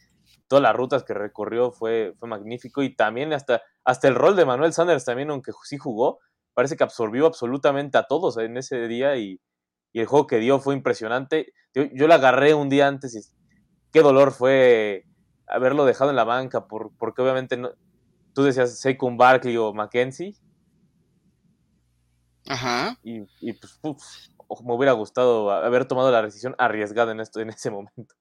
Todas 0.47 0.63
las 0.63 0.75
rutas 0.75 1.03
que 1.03 1.13
recorrió 1.13 1.71
fue, 1.71 2.13
fue 2.19 2.27
magnífico 2.27 2.83
y 2.83 2.93
también 2.93 3.33
hasta, 3.33 3.61
hasta 3.83 4.07
el 4.07 4.15
rol 4.15 4.35
de 4.35 4.45
Manuel 4.45 4.73
Sanders 4.73 5.05
también, 5.05 5.29
aunque 5.29 5.51
sí 5.63 5.77
jugó, 5.77 6.19
parece 6.53 6.75
que 6.75 6.83
absorbió 6.83 7.27
absolutamente 7.27 7.97
a 7.97 8.03
todos 8.03 8.37
en 8.37 8.57
ese 8.57 8.87
día 8.87 9.15
y, 9.17 9.39
y 9.93 9.99
el 9.99 10.05
juego 10.05 10.27
que 10.27 10.39
dio 10.39 10.59
fue 10.59 10.75
impresionante. 10.75 11.53
Yo, 11.73 11.83
yo 11.93 12.07
la 12.07 12.15
agarré 12.15 12.53
un 12.53 12.69
día 12.69 12.87
antes 12.87 13.15
y 13.15 13.21
qué 13.91 14.01
dolor 14.01 14.31
fue 14.31 15.05
haberlo 15.47 15.85
dejado 15.85 16.09
en 16.09 16.15
la 16.15 16.23
banca, 16.23 16.67
por, 16.67 16.91
porque 16.97 17.21
obviamente 17.21 17.57
no, 17.57 17.71
tú 18.33 18.43
decías 18.43 18.79
Saquon 18.79 19.17
Barkley 19.17 19.57
o 19.57 19.73
Mackenzie. 19.73 20.35
Ajá. 22.47 22.97
Y, 23.03 23.21
pues, 23.53 23.79
me 24.63 24.73
hubiera 24.73 24.93
gustado 24.93 25.51
haber 25.51 25.85
tomado 25.85 26.11
la 26.11 26.21
decisión 26.21 26.55
arriesgada 26.57 27.11
en, 27.11 27.19
esto, 27.19 27.39
en 27.39 27.49
ese 27.49 27.69
momento. 27.71 28.15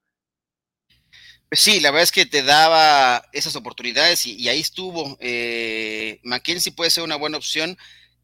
Pues 1.48 1.60
sí, 1.60 1.78
la 1.78 1.90
verdad 1.90 2.02
es 2.02 2.12
que 2.12 2.26
te 2.26 2.42
daba 2.42 3.22
esas 3.32 3.54
oportunidades 3.54 4.26
y, 4.26 4.48
ahí 4.48 4.60
estuvo. 4.60 5.16
Eh, 5.20 6.18
Mackenzie 6.24 6.72
puede 6.72 6.90
ser 6.90 7.04
una 7.04 7.16
buena 7.16 7.36
opción. 7.36 7.76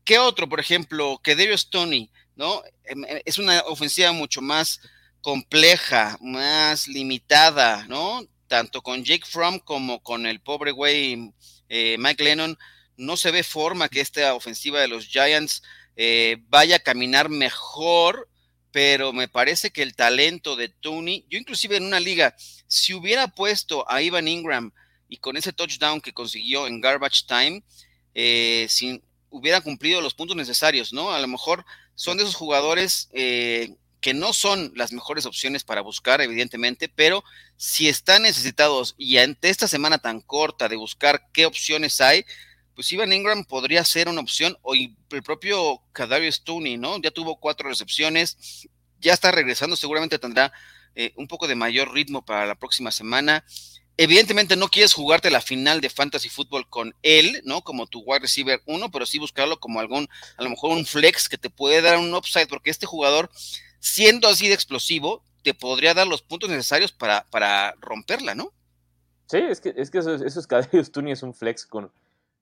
¿Qué 0.04 0.18
otro, 0.18 0.48
por 0.48 0.58
ejemplo, 0.58 1.20
que 1.22 1.36
Darius 1.36 1.70
Tony, 1.70 2.10
¿no? 2.36 2.62
Em, 2.84 3.04
em, 3.04 3.20
es 3.24 3.38
una 3.38 3.60
ofensiva 3.66 4.12
mucho 4.12 4.40
más 4.40 4.80
compleja, 5.20 6.18
más 6.20 6.88
limitada, 6.88 7.86
¿no? 7.88 8.26
Tanto 8.48 8.82
con 8.82 9.04
Jake 9.04 9.26
Fromm 9.26 9.58
como 9.60 10.02
con 10.02 10.26
el 10.26 10.40
pobre 10.40 10.72
güey 10.72 11.32
eh, 11.68 11.96
Mike 11.98 12.22
Lennon, 12.22 12.58
no 12.98 13.16
se 13.16 13.30
ve 13.30 13.42
forma 13.42 13.88
que 13.88 14.00
esta 14.00 14.34
ofensiva 14.34 14.80
de 14.80 14.88
los 14.88 15.06
Giants 15.06 15.62
eh, 15.96 16.36
vaya 16.48 16.76
a 16.76 16.80
caminar 16.80 17.30
mejor, 17.30 18.28
pero 18.72 19.14
me 19.14 19.26
parece 19.26 19.70
que 19.70 19.82
el 19.82 19.94
talento 19.94 20.54
de 20.54 20.68
Tony, 20.68 21.24
yo 21.30 21.38
inclusive 21.38 21.78
en 21.78 21.84
una 21.84 21.98
liga, 21.98 22.34
si 22.66 22.92
hubiera 22.92 23.28
puesto 23.28 23.90
a 23.90 24.02
Ivan 24.02 24.28
Ingram 24.28 24.72
y 25.08 25.16
con 25.16 25.38
ese 25.38 25.54
touchdown 25.54 26.02
que 26.02 26.12
consiguió 26.12 26.66
en 26.66 26.82
garbage 26.82 27.24
time, 27.26 27.62
eh, 28.14 28.66
sin, 28.68 29.02
hubiera 29.30 29.62
cumplido 29.62 30.02
los 30.02 30.12
puntos 30.14 30.36
necesarios, 30.36 30.92
¿no? 30.92 31.10
A 31.12 31.20
lo 31.20 31.26
mejor 31.26 31.64
son 31.94 32.16
de 32.16 32.24
esos 32.24 32.34
jugadores 32.34 33.08
eh, 33.12 33.76
que 34.00 34.14
no 34.14 34.32
son 34.32 34.72
las 34.74 34.92
mejores 34.92 35.26
opciones 35.26 35.62
para 35.62 35.80
buscar, 35.80 36.20
evidentemente, 36.20 36.88
pero 36.88 37.22
si 37.56 37.88
están 37.88 38.22
necesitados 38.22 38.94
y 38.98 39.18
ante 39.18 39.48
esta 39.48 39.68
semana 39.68 39.98
tan 39.98 40.20
corta 40.20 40.68
de 40.68 40.76
buscar 40.76 41.28
qué 41.32 41.46
opciones 41.46 42.00
hay, 42.00 42.24
pues 42.74 42.90
Ivan 42.92 43.12
Ingram 43.12 43.44
podría 43.44 43.84
ser 43.84 44.08
una 44.08 44.20
opción, 44.20 44.56
o 44.62 44.74
el 44.74 44.96
propio 45.24 45.82
Kadarius 45.92 46.42
Tooney, 46.42 46.78
¿no? 46.78 47.00
Ya 47.00 47.10
tuvo 47.10 47.38
cuatro 47.38 47.68
recepciones, 47.68 48.66
ya 48.98 49.12
está 49.12 49.30
regresando, 49.30 49.76
seguramente 49.76 50.18
tendrá 50.18 50.52
eh, 50.94 51.12
un 51.16 51.28
poco 51.28 51.46
de 51.46 51.54
mayor 51.54 51.92
ritmo 51.92 52.24
para 52.24 52.46
la 52.46 52.54
próxima 52.54 52.90
semana. 52.90 53.44
Evidentemente 53.96 54.56
no 54.56 54.68
quieres 54.68 54.94
jugarte 54.94 55.30
la 55.30 55.40
final 55.40 55.80
de 55.80 55.90
Fantasy 55.90 56.28
Football 56.28 56.68
con 56.68 56.94
él, 57.02 57.42
¿no? 57.44 57.62
Como 57.62 57.86
tu 57.86 58.00
wide 58.00 58.20
receiver 58.20 58.60
uno, 58.66 58.90
pero 58.90 59.06
sí 59.06 59.18
buscarlo 59.18 59.60
como 59.60 59.80
algún, 59.80 60.08
a 60.36 60.42
lo 60.42 60.50
mejor 60.50 60.70
un 60.70 60.86
flex 60.86 61.28
que 61.28 61.38
te 61.38 61.50
puede 61.50 61.82
dar 61.82 61.98
un 61.98 62.14
upside, 62.14 62.48
porque 62.48 62.70
este 62.70 62.86
jugador, 62.86 63.30
siendo 63.80 64.28
así 64.28 64.48
de 64.48 64.54
explosivo, 64.54 65.22
te 65.42 65.54
podría 65.54 65.94
dar 65.94 66.06
los 66.06 66.22
puntos 66.22 66.48
necesarios 66.48 66.92
para, 66.92 67.26
para 67.30 67.74
romperla, 67.80 68.34
¿no? 68.34 68.52
Sí, 69.26 69.38
es 69.38 69.60
que, 69.60 69.74
es 69.76 69.90
que 69.90 69.98
eso, 69.98 70.14
eso 70.14 70.40
es 70.40 70.46
Kadarius 70.46 70.92
Tooney 70.92 71.12
es 71.12 71.22
un 71.22 71.34
flex 71.34 71.66
con, 71.66 71.92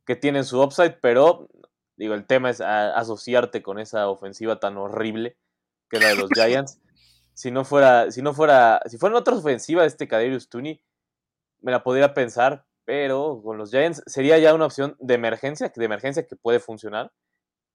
que 0.06 0.16
tienen 0.16 0.44
su 0.44 0.60
upside, 0.62 0.98
pero 1.00 1.48
digo, 1.96 2.14
el 2.14 2.26
tema 2.26 2.50
es 2.50 2.60
asociarte 2.60 3.62
con 3.62 3.78
esa 3.78 4.08
ofensiva 4.08 4.58
tan 4.58 4.76
horrible 4.76 5.36
que 5.88 6.00
la 6.00 6.08
de 6.08 6.16
los 6.16 6.30
Giants. 6.34 6.80
si 7.34 7.50
no 7.50 7.64
fuera, 7.64 8.10
si 8.10 8.22
no 8.22 8.34
fuera, 8.34 8.80
si 8.86 8.98
fuera 8.98 9.18
otra 9.18 9.34
ofensiva 9.34 9.84
este 9.84 10.08
Kadarius 10.08 10.48
Tooney, 10.48 10.80
me 11.62 11.72
la 11.72 11.82
podría 11.82 12.14
pensar, 12.14 12.64
pero 12.84 13.40
con 13.42 13.58
los 13.58 13.70
Giants 13.70 14.02
sería 14.06 14.38
ya 14.38 14.54
una 14.54 14.66
opción 14.66 14.96
de 14.98 15.14
emergencia, 15.14 15.72
de 15.74 15.84
emergencia 15.84 16.26
que 16.26 16.36
puede 16.36 16.60
funcionar, 16.60 17.12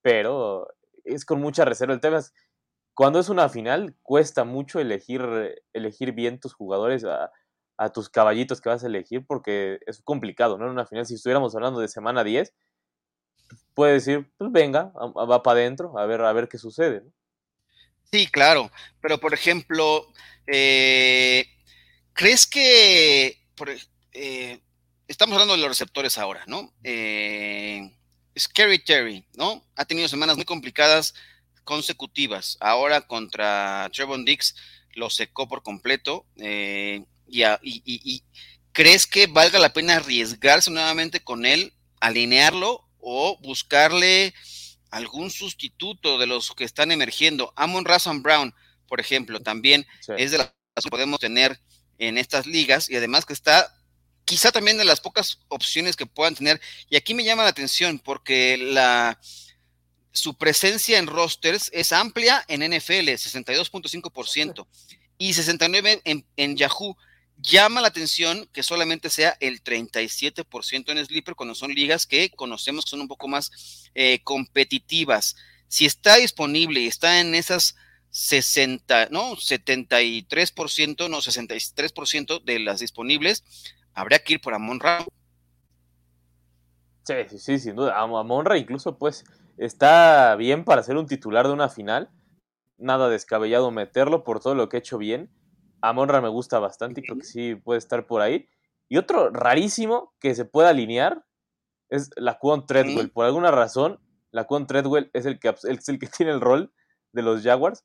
pero 0.02 0.68
es 1.04 1.24
con 1.24 1.40
mucha 1.40 1.64
reserva. 1.64 1.94
El 1.94 2.00
tema 2.00 2.18
es, 2.18 2.32
cuando 2.94 3.18
es 3.18 3.28
una 3.28 3.48
final, 3.48 3.94
cuesta 4.02 4.44
mucho 4.44 4.80
elegir, 4.80 5.22
elegir 5.72 6.12
bien 6.12 6.40
tus 6.40 6.54
jugadores. 6.54 7.04
A, 7.04 7.30
tus 7.92 8.08
caballitos 8.08 8.62
que 8.62 8.70
vas 8.70 8.82
a 8.84 8.86
elegir 8.86 9.26
porque 9.26 9.78
es 9.86 10.00
complicado, 10.00 10.56
¿no? 10.56 10.64
En 10.64 10.70
una 10.70 10.86
final, 10.86 11.04
si 11.04 11.12
estuviéramos 11.12 11.54
hablando 11.54 11.78
de 11.78 11.88
semana 11.88 12.24
10, 12.24 12.54
puede 13.74 13.92
decir, 13.92 14.32
pues 14.38 14.50
venga, 14.50 14.92
va 14.94 15.42
para 15.42 15.60
adentro, 15.60 15.98
a 15.98 16.06
ver, 16.06 16.22
a 16.22 16.32
ver 16.32 16.48
qué 16.48 16.56
sucede, 16.56 17.02
¿no? 17.02 17.12
Sí, 18.10 18.28
claro, 18.28 18.70
pero 19.00 19.18
por 19.18 19.34
ejemplo, 19.34 20.06
eh, 20.46 21.44
¿crees 22.12 22.46
que, 22.46 23.36
eh, 24.12 24.60
estamos 25.08 25.34
hablando 25.34 25.54
de 25.54 25.60
los 25.60 25.68
receptores 25.68 26.18
ahora, 26.18 26.44
¿no? 26.46 26.72
Eh, 26.82 27.90
Scary 28.38 28.78
Terry, 28.78 29.24
¿no? 29.34 29.64
Ha 29.76 29.84
tenido 29.84 30.08
semanas 30.08 30.36
muy 30.36 30.44
complicadas 30.44 31.14
consecutivas. 31.64 32.56
Ahora 32.60 33.02
contra 33.02 33.90
Trevon 33.92 34.24
Dix 34.24 34.54
lo 34.94 35.10
secó 35.10 35.48
por 35.48 35.62
completo. 35.62 36.26
Eh, 36.36 37.04
y, 37.28 38.22
crees 38.72 39.06
que 39.06 39.26
valga 39.26 39.58
la 39.58 39.72
pena 39.72 39.96
arriesgarse 39.96 40.70
nuevamente 40.70 41.20
con 41.20 41.46
él, 41.46 41.72
alinearlo 42.00 42.86
o 42.98 43.38
buscarle 43.40 44.34
algún 44.90 45.30
sustituto 45.30 46.18
de 46.18 46.26
los 46.26 46.52
que 46.52 46.64
están 46.64 46.92
emergiendo? 46.92 47.52
Amon 47.56 47.84
Razan 47.84 48.22
Brown, 48.22 48.54
por 48.86 49.00
ejemplo, 49.00 49.40
también 49.40 49.86
es 50.18 50.30
de 50.30 50.38
las 50.38 50.52
que 50.82 50.90
podemos 50.90 51.20
tener 51.20 51.58
en 51.98 52.18
estas 52.18 52.46
ligas 52.46 52.90
y 52.90 52.96
además 52.96 53.24
que 53.24 53.32
está 53.32 53.74
quizá 54.24 54.52
también 54.52 54.76
de 54.76 54.84
las 54.84 55.00
pocas 55.00 55.40
opciones 55.48 55.96
que 55.96 56.06
puedan 56.06 56.34
tener. 56.34 56.60
Y 56.90 56.96
aquí 56.96 57.14
me 57.14 57.24
llama 57.24 57.44
la 57.44 57.50
atención 57.50 57.98
porque 57.98 58.56
la 58.58 59.18
su 60.12 60.34
presencia 60.34 60.98
en 60.98 61.06
rosters 61.06 61.70
es 61.74 61.92
amplia 61.92 62.44
en 62.48 62.60
NFL, 62.60 63.10
62.5% 63.10 64.66
y 65.18 65.34
69 65.34 66.00
en, 66.04 66.26
en 66.36 66.56
Yahoo 66.56 66.96
llama 67.38 67.80
la 67.80 67.88
atención 67.88 68.48
que 68.52 68.62
solamente 68.62 69.10
sea 69.10 69.36
el 69.40 69.62
37% 69.62 70.90
en 70.90 71.06
Sleeper 71.06 71.34
cuando 71.34 71.54
son 71.54 71.74
ligas 71.74 72.06
que 72.06 72.30
conocemos 72.30 72.84
que 72.84 72.90
son 72.90 73.02
un 73.02 73.08
poco 73.08 73.28
más 73.28 73.90
eh, 73.94 74.20
competitivas. 74.24 75.36
Si 75.68 75.84
está 75.84 76.16
disponible 76.16 76.80
y 76.80 76.86
está 76.86 77.20
en 77.20 77.34
esas 77.34 77.76
60, 78.16 79.08
no, 79.10 79.36
73%, 79.36 81.10
no, 81.10 81.18
63% 81.18 82.42
de 82.42 82.58
las 82.60 82.80
disponibles, 82.80 83.44
habría 83.92 84.20
que 84.20 84.34
ir 84.34 84.40
por 84.40 84.54
Amon 84.54 84.80
Ra. 84.80 85.04
Sí, 87.04 87.14
sí, 87.28 87.38
sí, 87.38 87.58
sin 87.58 87.76
duda. 87.76 88.00
Amon 88.00 88.44
Ra 88.44 88.58
incluso 88.58 88.98
pues 88.98 89.24
está 89.58 90.34
bien 90.36 90.64
para 90.64 90.82
ser 90.82 90.96
un 90.96 91.06
titular 91.06 91.46
de 91.46 91.52
una 91.52 91.68
final. 91.68 92.10
Nada 92.78 93.08
descabellado 93.08 93.70
meterlo 93.70 94.24
por 94.24 94.40
todo 94.40 94.54
lo 94.54 94.68
que 94.68 94.76
ha 94.76 94.80
hecho 94.80 94.98
bien 94.98 95.30
a 95.80 95.92
Monra 95.92 96.20
me 96.20 96.28
gusta 96.28 96.58
bastante 96.58 97.00
y 97.00 97.04
creo 97.04 97.18
que 97.18 97.24
sí 97.24 97.54
puede 97.54 97.78
estar 97.78 98.06
por 98.06 98.20
ahí. 98.20 98.48
Y 98.88 98.98
otro 98.98 99.30
rarísimo 99.30 100.14
que 100.20 100.34
se 100.34 100.44
puede 100.44 100.68
alinear 100.68 101.24
es 101.88 102.10
la 102.16 102.38
Quan 102.38 102.66
Treadwell. 102.66 103.10
Por 103.10 103.24
alguna 103.24 103.50
razón, 103.50 104.00
la 104.30 104.44
Quan 104.44 104.66
Treadwell 104.66 105.10
es 105.12 105.26
el, 105.26 105.38
que, 105.38 105.48
es 105.48 105.88
el 105.88 105.98
que 105.98 106.06
tiene 106.06 106.32
el 106.32 106.40
rol 106.40 106.72
de 107.12 107.22
los 107.22 107.42
Jaguars. 107.42 107.84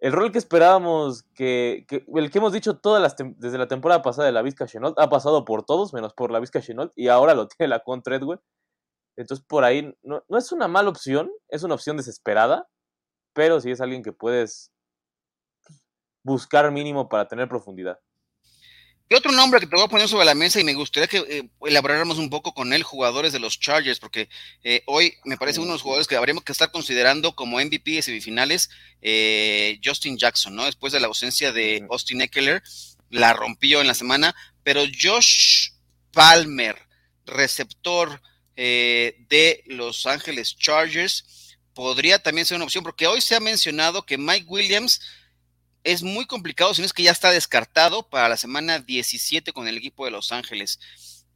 El 0.00 0.12
rol 0.12 0.32
que 0.32 0.38
esperábamos, 0.38 1.24
que, 1.34 1.86
el 1.90 2.30
que 2.30 2.38
hemos 2.38 2.54
dicho 2.54 2.78
todas 2.78 3.02
las 3.02 3.16
desde 3.36 3.58
la 3.58 3.68
temporada 3.68 4.00
pasada 4.00 4.26
de 4.26 4.32
la 4.32 4.40
Vizca 4.40 4.66
Chenault, 4.66 4.98
ha 4.98 5.10
pasado 5.10 5.44
por 5.44 5.64
todos, 5.64 5.92
menos 5.92 6.14
por 6.14 6.30
la 6.30 6.40
Vizca 6.40 6.62
Chenault, 6.62 6.92
y 6.96 7.08
ahora 7.08 7.34
lo 7.34 7.48
tiene 7.48 7.68
la 7.68 7.80
Quan 7.80 8.02
Treadwell. 8.02 8.40
Entonces, 9.16 9.44
por 9.46 9.64
ahí, 9.64 9.94
no, 10.02 10.24
no 10.28 10.38
es 10.38 10.52
una 10.52 10.68
mala 10.68 10.88
opción, 10.88 11.30
es 11.48 11.62
una 11.62 11.74
opción 11.74 11.98
desesperada, 11.98 12.66
pero 13.34 13.60
sí 13.60 13.70
es 13.70 13.80
alguien 13.82 14.02
que 14.02 14.12
puedes 14.12 14.72
buscar 16.24 16.70
mínimo 16.72 17.08
para 17.08 17.28
tener 17.28 17.48
profundidad. 17.48 17.98
Y 19.12 19.16
otro 19.16 19.32
nombre 19.32 19.58
que 19.58 19.66
te 19.66 19.74
voy 19.74 19.84
a 19.84 19.88
poner 19.88 20.08
sobre 20.08 20.24
la 20.24 20.36
mesa 20.36 20.60
y 20.60 20.64
me 20.64 20.72
gustaría 20.72 21.08
que 21.08 21.18
eh, 21.18 21.50
elaboráramos 21.62 22.18
un 22.18 22.30
poco 22.30 22.54
con 22.54 22.72
él, 22.72 22.84
jugadores 22.84 23.32
de 23.32 23.40
los 23.40 23.58
Chargers, 23.58 23.98
porque 23.98 24.28
eh, 24.62 24.84
hoy 24.86 25.14
me 25.24 25.36
parece 25.36 25.58
uno 25.58 25.70
de 25.70 25.74
los 25.74 25.82
jugadores 25.82 26.06
que 26.06 26.14
habríamos 26.14 26.44
que 26.44 26.52
estar 26.52 26.70
considerando 26.70 27.34
como 27.34 27.58
MVP 27.58 27.90
de 27.90 28.02
semifinales, 28.02 28.70
eh, 29.02 29.80
Justin 29.84 30.16
Jackson, 30.16 30.54
¿no? 30.54 30.64
Después 30.64 30.92
de 30.92 31.00
la 31.00 31.08
ausencia 31.08 31.50
de 31.50 31.84
Austin 31.90 32.20
Eckler, 32.20 32.62
la 33.08 33.32
rompió 33.32 33.80
en 33.80 33.88
la 33.88 33.94
semana, 33.94 34.32
pero 34.62 34.84
Josh 35.02 35.70
Palmer, 36.12 36.76
receptor 37.26 38.22
de 38.54 39.64
Los 39.66 40.06
Ángeles 40.06 40.54
Chargers, 40.56 41.56
podría 41.74 42.20
también 42.20 42.46
ser 42.46 42.56
una 42.56 42.66
opción, 42.66 42.84
porque 42.84 43.08
hoy 43.08 43.20
se 43.22 43.34
ha 43.34 43.40
mencionado 43.40 44.06
que 44.06 44.18
Mike 44.18 44.46
Williams 44.46 45.00
es 45.84 46.02
muy 46.02 46.26
complicado, 46.26 46.74
si 46.74 46.82
no 46.82 46.86
es 46.86 46.92
que 46.92 47.02
ya 47.02 47.10
está 47.10 47.30
descartado 47.30 48.08
para 48.08 48.28
la 48.28 48.36
semana 48.36 48.78
17 48.78 49.52
con 49.52 49.68
el 49.68 49.76
equipo 49.76 50.04
de 50.04 50.10
Los 50.10 50.32
Ángeles. 50.32 50.78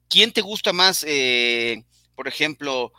¿Quién 0.09 0.33
te 0.33 0.43
gusta 0.43 0.73
más, 0.73 1.05
eh, 1.09 1.85
por 2.15 2.29
ejemplo, 2.29 2.93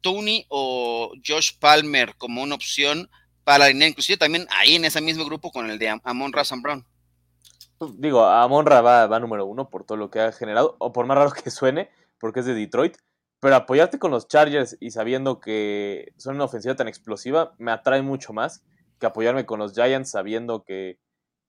Tony 0.00 0.46
o 0.48 1.12
Josh 1.26 1.52
Palmer 1.58 2.14
como 2.16 2.42
una 2.42 2.54
opción 2.54 3.10
para 3.44 3.64
alinear, 3.64 3.90
inclusive 3.90 4.16
también 4.16 4.46
ahí 4.50 4.76
en 4.76 4.84
ese 4.84 5.00
mismo 5.00 5.24
grupo 5.24 5.50
con 5.50 5.68
el 5.68 5.78
de 5.78 6.00
Amon 6.04 6.32
Ra 6.32 6.42
Brown? 6.60 6.86
Pues, 7.78 7.92
digo, 7.98 8.24
Amon 8.24 8.66
Ra 8.66 8.80
va, 8.80 9.06
va 9.06 9.20
número 9.20 9.44
uno 9.44 9.68
por 9.68 9.84
todo 9.84 9.98
lo 9.98 10.10
que 10.10 10.20
ha 10.20 10.32
generado, 10.32 10.76
o 10.78 10.92
por 10.92 11.06
más 11.06 11.18
raro 11.18 11.32
que 11.32 11.50
suene, 11.50 11.90
porque 12.20 12.40
es 12.40 12.46
de 12.46 12.54
Detroit, 12.54 12.96
pero 13.40 13.56
apoyarte 13.56 13.98
con 13.98 14.12
los 14.12 14.28
Chargers 14.28 14.76
y 14.78 14.92
sabiendo 14.92 15.40
que 15.40 16.12
son 16.16 16.36
una 16.36 16.44
ofensiva 16.44 16.76
tan 16.76 16.86
explosiva 16.86 17.54
me 17.58 17.72
atrae 17.72 18.00
mucho 18.00 18.32
más 18.32 18.62
que 19.02 19.06
apoyarme 19.08 19.44
con 19.44 19.58
los 19.58 19.74
Giants 19.74 20.12
sabiendo 20.12 20.62
que 20.62 21.00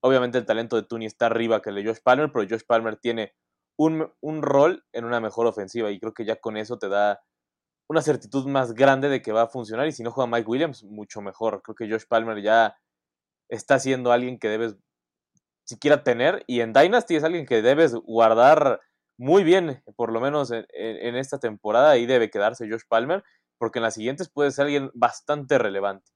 obviamente 0.01 0.39
el 0.39 0.45
talento 0.45 0.75
de 0.75 0.83
Tooney 0.83 1.05
está 1.05 1.27
arriba 1.27 1.61
que 1.61 1.69
el 1.69 1.75
de 1.75 1.85
Josh 1.85 2.01
Palmer, 2.03 2.31
pero 2.33 2.47
Josh 2.49 2.65
Palmer 2.67 2.97
tiene 2.97 3.33
un, 3.77 4.11
un 4.21 4.41
rol 4.41 4.83
en 4.91 5.05
una 5.05 5.21
mejor 5.21 5.45
ofensiva 5.45 5.91
y 5.91 5.99
creo 5.99 6.13
que 6.13 6.25
ya 6.25 6.37
con 6.37 6.57
eso 6.57 6.79
te 6.79 6.89
da 6.89 7.21
una 7.87 8.01
certitud 8.01 8.47
más 8.47 8.73
grande 8.73 9.07
de 9.07 9.21
que 9.21 9.31
va 9.31 9.43
a 9.43 9.47
funcionar 9.47 9.87
y 9.87 9.91
si 9.91 10.01
no 10.01 10.11
juega 10.11 10.29
Mike 10.29 10.49
Williams, 10.49 10.83
mucho 10.83 11.21
mejor. 11.21 11.61
Creo 11.61 11.75
que 11.75 11.89
Josh 11.89 12.05
Palmer 12.07 12.41
ya 12.41 12.75
está 13.49 13.77
siendo 13.77 14.11
alguien 14.11 14.39
que 14.39 14.49
debes 14.49 14.75
siquiera 15.63 16.03
tener 16.03 16.43
y 16.47 16.61
en 16.61 16.73
Dynasty 16.73 17.15
es 17.15 17.23
alguien 17.23 17.45
que 17.45 17.61
debes 17.61 17.93
guardar 17.93 18.81
muy 19.17 19.43
bien, 19.43 19.83
por 19.95 20.11
lo 20.11 20.19
menos 20.19 20.51
en, 20.51 21.15
esta 21.15 21.39
temporada, 21.39 21.97
y 21.97 22.05
debe 22.05 22.29
quedarse 22.29 22.69
Josh 22.69 22.83
Palmer, 22.87 23.23
porque 23.59 23.79
en 23.79 23.83
las 23.83 23.93
siguientes 23.93 24.29
puede 24.29 24.51
ser 24.51 24.65
alguien 24.65 24.89
bastante 24.93 25.57
relevante. 25.57 26.12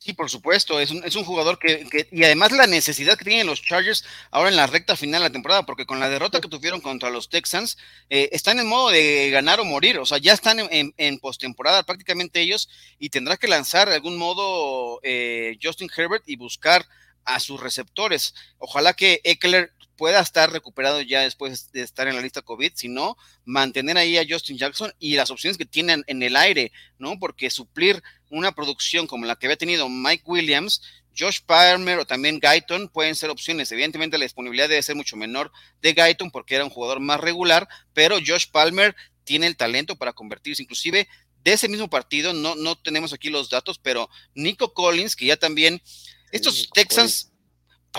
Sí, 0.00 0.12
por 0.12 0.30
supuesto, 0.30 0.78
es 0.78 0.92
un, 0.92 1.02
es 1.04 1.16
un 1.16 1.24
jugador 1.24 1.58
que, 1.58 2.08
y 2.12 2.22
además 2.22 2.52
la 2.52 2.68
necesidad 2.68 3.18
que 3.18 3.24
tienen 3.24 3.48
los 3.48 3.60
Chargers 3.62 4.04
ahora 4.30 4.48
en 4.48 4.54
la 4.54 4.68
recta 4.68 4.94
final 4.96 5.20
de 5.20 5.28
la 5.28 5.32
temporada, 5.32 5.66
porque 5.66 5.86
con 5.86 5.98
la 5.98 6.08
derrota 6.08 6.40
que 6.40 6.48
tuvieron 6.48 6.80
contra 6.80 7.10
los 7.10 7.28
Texans, 7.28 7.76
eh, 8.08 8.28
están 8.30 8.60
en 8.60 8.68
modo 8.68 8.90
de 8.90 9.28
ganar 9.30 9.58
o 9.58 9.64
morir, 9.64 9.98
o 9.98 10.06
sea, 10.06 10.18
ya 10.18 10.32
están 10.34 10.60
en, 10.60 10.94
en, 10.96 11.18
postemporada 11.18 11.82
prácticamente 11.82 12.40
ellos, 12.40 12.68
y 13.00 13.10
tendrá 13.10 13.36
que 13.36 13.48
lanzar 13.48 13.88
de 13.88 13.96
algún 13.96 14.16
modo 14.16 15.00
eh, 15.02 15.58
Justin 15.60 15.90
Herbert 15.94 16.22
y 16.28 16.36
buscar 16.36 16.86
a 17.24 17.40
sus 17.40 17.60
receptores. 17.60 18.34
Ojalá 18.58 18.94
que 18.94 19.20
Eckler 19.24 19.72
pueda 19.98 20.20
estar 20.20 20.50
recuperado 20.52 21.02
ya 21.02 21.22
después 21.22 21.72
de 21.72 21.82
estar 21.82 22.06
en 22.06 22.14
la 22.14 22.22
lista 22.22 22.40
COVID, 22.40 22.72
sino 22.76 23.18
mantener 23.44 23.98
ahí 23.98 24.16
a 24.16 24.24
Justin 24.26 24.56
Jackson 24.56 24.94
y 25.00 25.16
las 25.16 25.30
opciones 25.30 25.58
que 25.58 25.66
tienen 25.66 26.04
en 26.06 26.22
el 26.22 26.36
aire, 26.36 26.70
¿no? 26.98 27.18
Porque 27.18 27.50
suplir 27.50 28.00
una 28.30 28.52
producción 28.52 29.08
como 29.08 29.26
la 29.26 29.34
que 29.34 29.48
había 29.48 29.56
tenido 29.56 29.88
Mike 29.88 30.22
Williams, 30.24 30.82
Josh 31.18 31.40
Palmer 31.44 31.98
o 31.98 32.06
también 32.06 32.38
Guyton 32.38 32.88
pueden 32.88 33.16
ser 33.16 33.28
opciones. 33.28 33.72
Evidentemente 33.72 34.18
la 34.18 34.24
disponibilidad 34.24 34.68
debe 34.68 34.82
ser 34.84 34.94
mucho 34.94 35.16
menor 35.16 35.50
de 35.82 35.92
Guyton 35.92 36.30
porque 36.30 36.54
era 36.54 36.64
un 36.64 36.70
jugador 36.70 37.00
más 37.00 37.20
regular, 37.20 37.68
pero 37.92 38.18
Josh 38.24 38.46
Palmer 38.52 38.94
tiene 39.24 39.48
el 39.48 39.56
talento 39.56 39.96
para 39.96 40.12
convertirse 40.12 40.62
inclusive 40.62 41.08
de 41.42 41.52
ese 41.52 41.68
mismo 41.68 41.90
partido, 41.90 42.32
no, 42.32 42.54
no 42.54 42.76
tenemos 42.76 43.12
aquí 43.12 43.30
los 43.30 43.50
datos, 43.50 43.78
pero 43.78 44.08
Nico 44.34 44.72
Collins, 44.74 45.16
que 45.16 45.26
ya 45.26 45.36
también 45.36 45.82
estos 46.30 46.68
Texans 46.72 47.27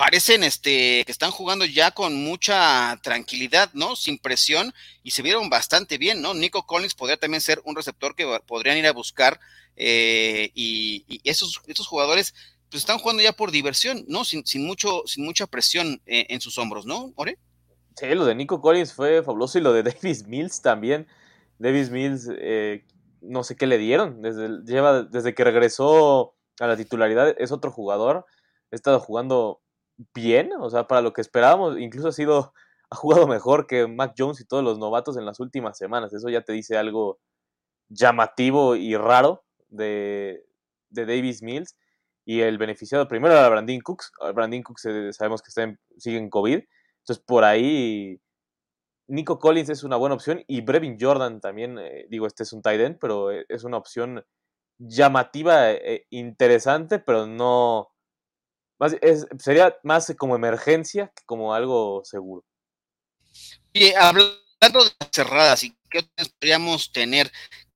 parecen 0.00 0.44
este, 0.44 1.04
que 1.04 1.12
están 1.12 1.30
jugando 1.30 1.66
ya 1.66 1.90
con 1.90 2.24
mucha 2.24 2.98
tranquilidad, 3.02 3.68
¿no? 3.74 3.96
Sin 3.96 4.16
presión 4.16 4.72
y 5.02 5.10
se 5.10 5.20
vieron 5.20 5.50
bastante 5.50 5.98
bien, 5.98 6.22
¿no? 6.22 6.32
Nico 6.32 6.64
Collins 6.64 6.94
podría 6.94 7.18
también 7.18 7.42
ser 7.42 7.60
un 7.66 7.76
receptor 7.76 8.14
que 8.16 8.26
podrían 8.46 8.78
ir 8.78 8.86
a 8.86 8.94
buscar 8.94 9.38
eh, 9.76 10.52
y, 10.54 11.20
esos, 11.24 11.60
estos 11.66 11.86
jugadores 11.86 12.34
pues 12.70 12.80
están 12.80 12.96
jugando 12.96 13.22
ya 13.22 13.34
por 13.34 13.50
diversión, 13.50 14.06
¿no? 14.08 14.24
Sin, 14.24 14.46
sin 14.46 14.64
mucho, 14.64 15.02
sin 15.04 15.22
mucha 15.22 15.46
presión 15.46 16.00
eh, 16.06 16.24
en 16.30 16.40
sus 16.40 16.56
hombros, 16.56 16.86
¿no, 16.86 17.12
Ore? 17.16 17.36
Sí, 17.94 18.06
lo 18.06 18.24
de 18.24 18.34
Nico 18.34 18.62
Collins 18.62 18.94
fue 18.94 19.22
fabuloso 19.22 19.58
y 19.58 19.60
lo 19.60 19.74
de 19.74 19.82
Davis 19.92 20.26
Mills 20.26 20.62
también. 20.62 21.08
Davis 21.58 21.90
Mills, 21.90 22.26
eh, 22.38 22.86
no 23.20 23.44
sé 23.44 23.54
qué 23.54 23.66
le 23.66 23.76
dieron, 23.76 24.22
desde, 24.22 24.64
lleva, 24.64 25.02
desde 25.02 25.34
que 25.34 25.44
regresó 25.44 26.36
a 26.58 26.66
la 26.66 26.78
titularidad 26.78 27.34
es 27.36 27.52
otro 27.52 27.70
jugador. 27.70 28.24
Ha 28.72 28.76
estado 28.76 28.98
jugando 28.98 29.60
bien, 30.14 30.50
o 30.58 30.70
sea, 30.70 30.86
para 30.86 31.02
lo 31.02 31.12
que 31.12 31.20
esperábamos, 31.20 31.78
incluso 31.78 32.08
ha 32.08 32.12
sido, 32.12 32.52
ha 32.90 32.96
jugado 32.96 33.26
mejor 33.26 33.66
que 33.66 33.86
Mac 33.86 34.14
Jones 34.16 34.40
y 34.40 34.44
todos 34.46 34.64
los 34.64 34.78
novatos 34.78 35.16
en 35.16 35.26
las 35.26 35.40
últimas 35.40 35.78
semanas. 35.78 36.12
Eso 36.12 36.28
ya 36.28 36.42
te 36.42 36.52
dice 36.52 36.76
algo 36.76 37.20
llamativo 37.88 38.76
y 38.76 38.96
raro 38.96 39.44
de, 39.68 40.44
de 40.90 41.06
Davis 41.06 41.42
Mills. 41.42 41.76
Y 42.24 42.42
el 42.42 42.58
beneficiado 42.58 43.08
primero 43.08 43.34
era 43.34 43.48
Brandon 43.48 43.80
Cooks. 43.80 44.12
Brandon 44.34 44.62
Cooks 44.62 44.84
eh, 44.86 45.12
sabemos 45.12 45.42
que 45.42 45.48
está 45.48 45.62
en, 45.64 45.80
sigue 45.98 46.18
en 46.18 46.30
COVID. 46.30 46.60
Entonces, 47.00 47.24
por 47.26 47.44
ahí 47.44 48.20
Nico 49.08 49.40
Collins 49.40 49.70
es 49.70 49.82
una 49.82 49.96
buena 49.96 50.14
opción 50.14 50.44
y 50.46 50.60
Brevin 50.60 50.96
Jordan 51.00 51.40
también, 51.40 51.78
eh, 51.78 52.06
digo, 52.08 52.26
este 52.26 52.44
es 52.44 52.52
un 52.52 52.62
tight 52.62 52.80
end, 52.80 52.98
pero 53.00 53.32
eh, 53.32 53.44
es 53.48 53.64
una 53.64 53.76
opción 53.76 54.24
llamativa, 54.78 55.72
e 55.72 56.06
interesante, 56.10 57.00
pero 57.00 57.26
no. 57.26 57.89
Sería 59.38 59.76
más 59.82 60.12
como 60.16 60.34
emergencia 60.34 61.12
que 61.14 61.24
como 61.24 61.54
algo 61.54 62.02
seguro. 62.04 62.44
Y 63.72 63.92
hablando 63.94 64.84
de 64.84 64.90
cerradas 65.12 65.64
y 65.64 65.76
qué 65.90 66.04
podríamos 66.16 66.92
tener, 66.92 67.30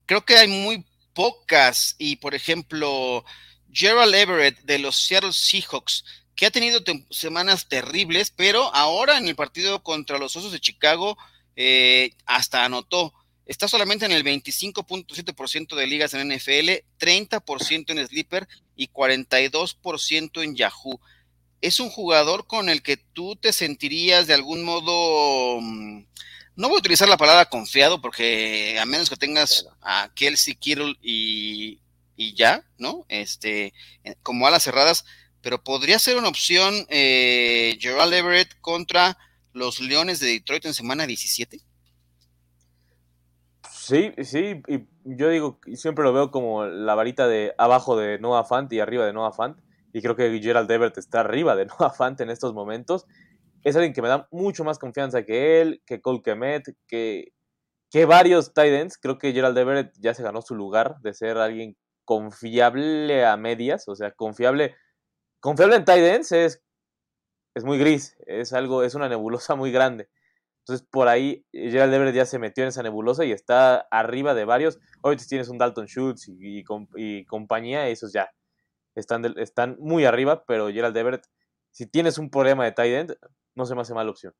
creo 0.06 0.24
que 0.24 0.36
hay 0.36 0.48
muy 0.48 0.86
pocas. 1.12 1.94
Y 1.98 2.16
por 2.16 2.34
ejemplo, 2.34 3.24
Gerald 3.72 4.14
Everett 4.14 4.60
de 4.60 4.78
los 4.78 4.96
Seattle 4.96 5.32
Seahawks, 5.32 6.04
que 6.34 6.46
ha 6.46 6.50
tenido 6.50 6.80
semanas 7.10 7.68
terribles, 7.68 8.30
pero 8.30 8.74
ahora 8.74 9.18
en 9.18 9.28
el 9.28 9.36
partido 9.36 9.82
contra 9.82 10.18
los 10.18 10.34
Osos 10.36 10.52
de 10.52 10.60
Chicago 10.60 11.16
eh, 11.56 12.12
hasta 12.26 12.64
anotó 12.64 13.12
está 13.46 13.68
solamente 13.68 14.06
en 14.06 14.12
el 14.12 14.24
25.7% 14.24 15.76
de 15.76 15.86
ligas 15.86 16.14
en 16.14 16.28
NFL, 16.28 16.84
30% 16.98 17.90
en 17.90 18.06
Sleeper 18.06 18.48
y 18.76 18.88
42% 18.88 20.42
en 20.42 20.56
Yahoo. 20.56 21.00
Es 21.60 21.80
un 21.80 21.90
jugador 21.90 22.46
con 22.46 22.68
el 22.68 22.82
que 22.82 22.96
tú 22.96 23.36
te 23.36 23.52
sentirías 23.52 24.26
de 24.26 24.34
algún 24.34 24.64
modo, 24.64 25.60
mm, 25.60 26.04
no 26.56 26.68
voy 26.68 26.76
a 26.76 26.80
utilizar 26.80 27.08
la 27.08 27.16
palabra 27.16 27.48
confiado, 27.48 28.00
porque 28.00 28.78
a 28.78 28.84
menos 28.86 29.10
que 29.10 29.16
tengas 29.16 29.66
a 29.80 30.10
Kelsey 30.14 30.54
Kittle 30.54 30.96
y, 31.02 31.80
y 32.16 32.34
ya, 32.34 32.64
¿no? 32.78 33.04
Este, 33.08 33.72
eh, 34.04 34.14
como 34.22 34.46
alas 34.46 34.62
cerradas, 34.62 35.04
pero 35.42 35.62
podría 35.62 35.98
ser 35.98 36.16
una 36.16 36.28
opción 36.28 36.86
eh, 36.88 37.76
Gerald 37.80 38.14
Everett 38.14 38.58
contra 38.60 39.18
los 39.52 39.80
Leones 39.80 40.20
de 40.20 40.28
Detroit 40.28 40.64
en 40.66 40.74
semana 40.74 41.06
17. 41.06 41.60
Sí, 43.86 44.14
sí, 44.22 44.62
y 44.66 44.86
yo 45.04 45.28
digo, 45.28 45.60
siempre 45.74 46.04
lo 46.04 46.14
veo 46.14 46.30
como 46.30 46.64
la 46.64 46.94
varita 46.94 47.28
de 47.28 47.54
abajo 47.58 47.98
de 47.98 48.18
Noah 48.18 48.44
Fant 48.44 48.72
y 48.72 48.80
arriba 48.80 49.04
de 49.04 49.12
Noah 49.12 49.32
Fant, 49.32 49.58
y 49.92 50.00
creo 50.00 50.16
que 50.16 50.40
Gerald 50.40 50.70
Everett 50.70 50.96
está 50.96 51.20
arriba 51.20 51.54
de 51.54 51.66
Noah 51.80 51.90
Fant 51.90 52.18
en 52.22 52.30
estos 52.30 52.54
momentos. 52.54 53.04
Es 53.62 53.76
alguien 53.76 53.92
que 53.92 54.00
me 54.00 54.08
da 54.08 54.26
mucho 54.30 54.64
más 54.64 54.78
confianza 54.78 55.24
que 55.24 55.60
él, 55.60 55.82
que 55.84 56.00
Cole 56.00 56.22
Kemet, 56.22 56.74
que, 56.88 57.34
que 57.90 58.06
varios 58.06 58.54
Titans. 58.54 58.96
Creo 58.96 59.18
que 59.18 59.34
Gerald 59.34 59.58
Everett 59.58 59.92
ya 59.98 60.14
se 60.14 60.22
ganó 60.22 60.40
su 60.40 60.54
lugar 60.54 60.96
de 61.02 61.12
ser 61.12 61.36
alguien 61.36 61.76
confiable 62.06 63.26
a 63.26 63.36
medias, 63.36 63.86
o 63.88 63.94
sea, 63.96 64.12
confiable. 64.12 64.76
Confiable 65.40 65.76
en 65.76 65.84
Titans 65.84 66.32
es, 66.32 66.62
es 67.54 67.64
muy 67.64 67.78
gris, 67.78 68.16
es 68.26 68.54
algo, 68.54 68.82
es 68.82 68.94
una 68.94 69.10
nebulosa 69.10 69.56
muy 69.56 69.72
grande. 69.72 70.08
Entonces, 70.64 70.86
por 70.90 71.08
ahí, 71.08 71.44
eh, 71.52 71.70
Gerald 71.70 71.92
Everett 71.92 72.14
ya 72.14 72.24
se 72.24 72.38
metió 72.38 72.64
en 72.64 72.68
esa 72.68 72.82
nebulosa 72.82 73.26
y 73.26 73.32
está 73.32 73.86
arriba 73.90 74.32
de 74.32 74.46
varios. 74.46 74.78
Hoy 75.02 75.16
tienes 75.16 75.50
un 75.50 75.58
Dalton 75.58 75.86
Schultz 75.86 76.26
y, 76.28 76.64
compañía, 77.26 77.88
esos 77.88 78.14
ya 78.14 78.30
están, 78.94 79.34
están 79.36 79.76
muy 79.78 80.06
arriba, 80.06 80.44
pero 80.46 80.72
Gerald 80.72 80.96
Everett, 80.96 81.26
si 81.70 81.84
tienes 81.86 82.16
un 82.16 82.30
problema 82.30 82.64
de 82.64 82.72
tight 82.72 82.94
end, 82.94 83.16
no 83.54 83.66
se 83.66 83.74
me 83.74 83.82
hace 83.82 83.92
mala 83.92 84.10
opción. 84.10 84.32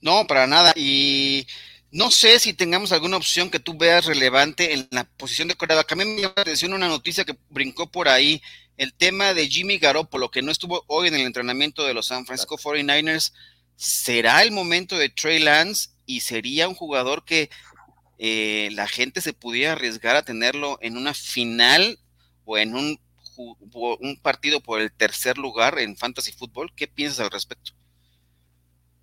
No, 0.00 0.26
para 0.26 0.48
nada. 0.48 0.72
Y 0.74 1.46
no 1.92 2.10
sé 2.10 2.40
si 2.40 2.52
tengamos 2.52 2.90
alguna 2.90 3.16
opción 3.16 3.48
que 3.48 3.60
tú 3.60 3.78
veas 3.78 4.06
relevante 4.06 4.74
en 4.74 4.88
la 4.90 5.04
posición 5.04 5.46
de 5.46 5.54
coreback. 5.54 5.92
A 5.92 5.94
mí 5.94 6.04
me 6.04 6.20
llama 6.20 6.34
la 6.34 6.42
atención 6.42 6.72
una 6.72 6.88
noticia 6.88 7.24
que 7.24 7.38
brincó 7.48 7.88
por 7.88 8.08
ahí 8.08 8.42
el 8.76 8.92
tema 8.94 9.34
de 9.34 9.48
Jimmy 9.48 9.78
Garoppolo, 9.78 10.30
que 10.30 10.42
no 10.42 10.52
estuvo 10.52 10.84
hoy 10.86 11.08
en 11.08 11.14
el 11.14 11.22
entrenamiento 11.22 11.84
de 11.84 11.94
los 11.94 12.06
San 12.06 12.26
Francisco 12.26 12.56
49ers, 12.56 13.32
¿será 13.76 14.42
el 14.42 14.52
momento 14.52 14.96
de 14.98 15.08
Trey 15.08 15.38
Lance 15.38 15.90
y 16.04 16.20
sería 16.20 16.68
un 16.68 16.74
jugador 16.74 17.24
que 17.24 17.50
eh, 18.18 18.68
la 18.72 18.86
gente 18.86 19.20
se 19.20 19.32
pudiera 19.32 19.72
arriesgar 19.72 20.16
a 20.16 20.24
tenerlo 20.24 20.78
en 20.80 20.96
una 20.96 21.14
final 21.14 21.98
o 22.44 22.58
en 22.58 22.74
un, 22.74 23.00
un 23.36 24.20
partido 24.22 24.60
por 24.60 24.80
el 24.80 24.92
tercer 24.92 25.38
lugar 25.38 25.78
en 25.78 25.96
Fantasy 25.96 26.32
Football? 26.32 26.72
¿Qué 26.74 26.86
piensas 26.86 27.20
al 27.20 27.30
respecto? 27.30 27.72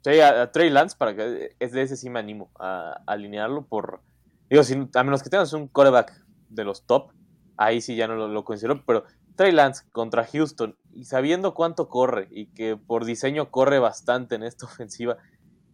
Sí, 0.03 0.19
a, 0.19 0.51
Trey 0.51 0.69
Lance, 0.69 0.97
para 0.97 1.15
que 1.15 1.55
es 1.59 1.71
de 1.71 1.82
ese 1.82 1.95
sí 1.95 2.09
me 2.09 2.19
animo 2.19 2.51
a, 2.59 3.01
alinearlo 3.07 3.65
por. 3.65 4.01
Digo, 4.49 4.61
a 4.93 5.03
menos 5.03 5.24
que 5.24 5.30
tengas 5.30 5.53
un 5.53 5.67
coreback 5.67 6.13
de 6.49 6.63
los 6.63 6.86
top, 6.86 7.11
ahí 7.57 7.82
sí 7.82 7.95
ya 7.95 8.07
no 8.07 8.15
lo, 8.15 8.28
lo 8.28 8.43
considero, 8.43 8.84
pero 8.86 9.05
Trey 9.36 9.51
Lance 9.51 9.86
contra 9.91 10.25
Houston 10.25 10.77
y 10.93 11.05
sabiendo 11.05 11.53
cuánto 11.53 11.89
corre 11.89 12.27
y 12.31 12.47
que 12.47 12.77
por 12.77 13.05
diseño 13.05 13.49
corre 13.51 13.79
bastante 13.79 14.36
en 14.36 14.43
esta 14.43 14.65
ofensiva 14.67 15.17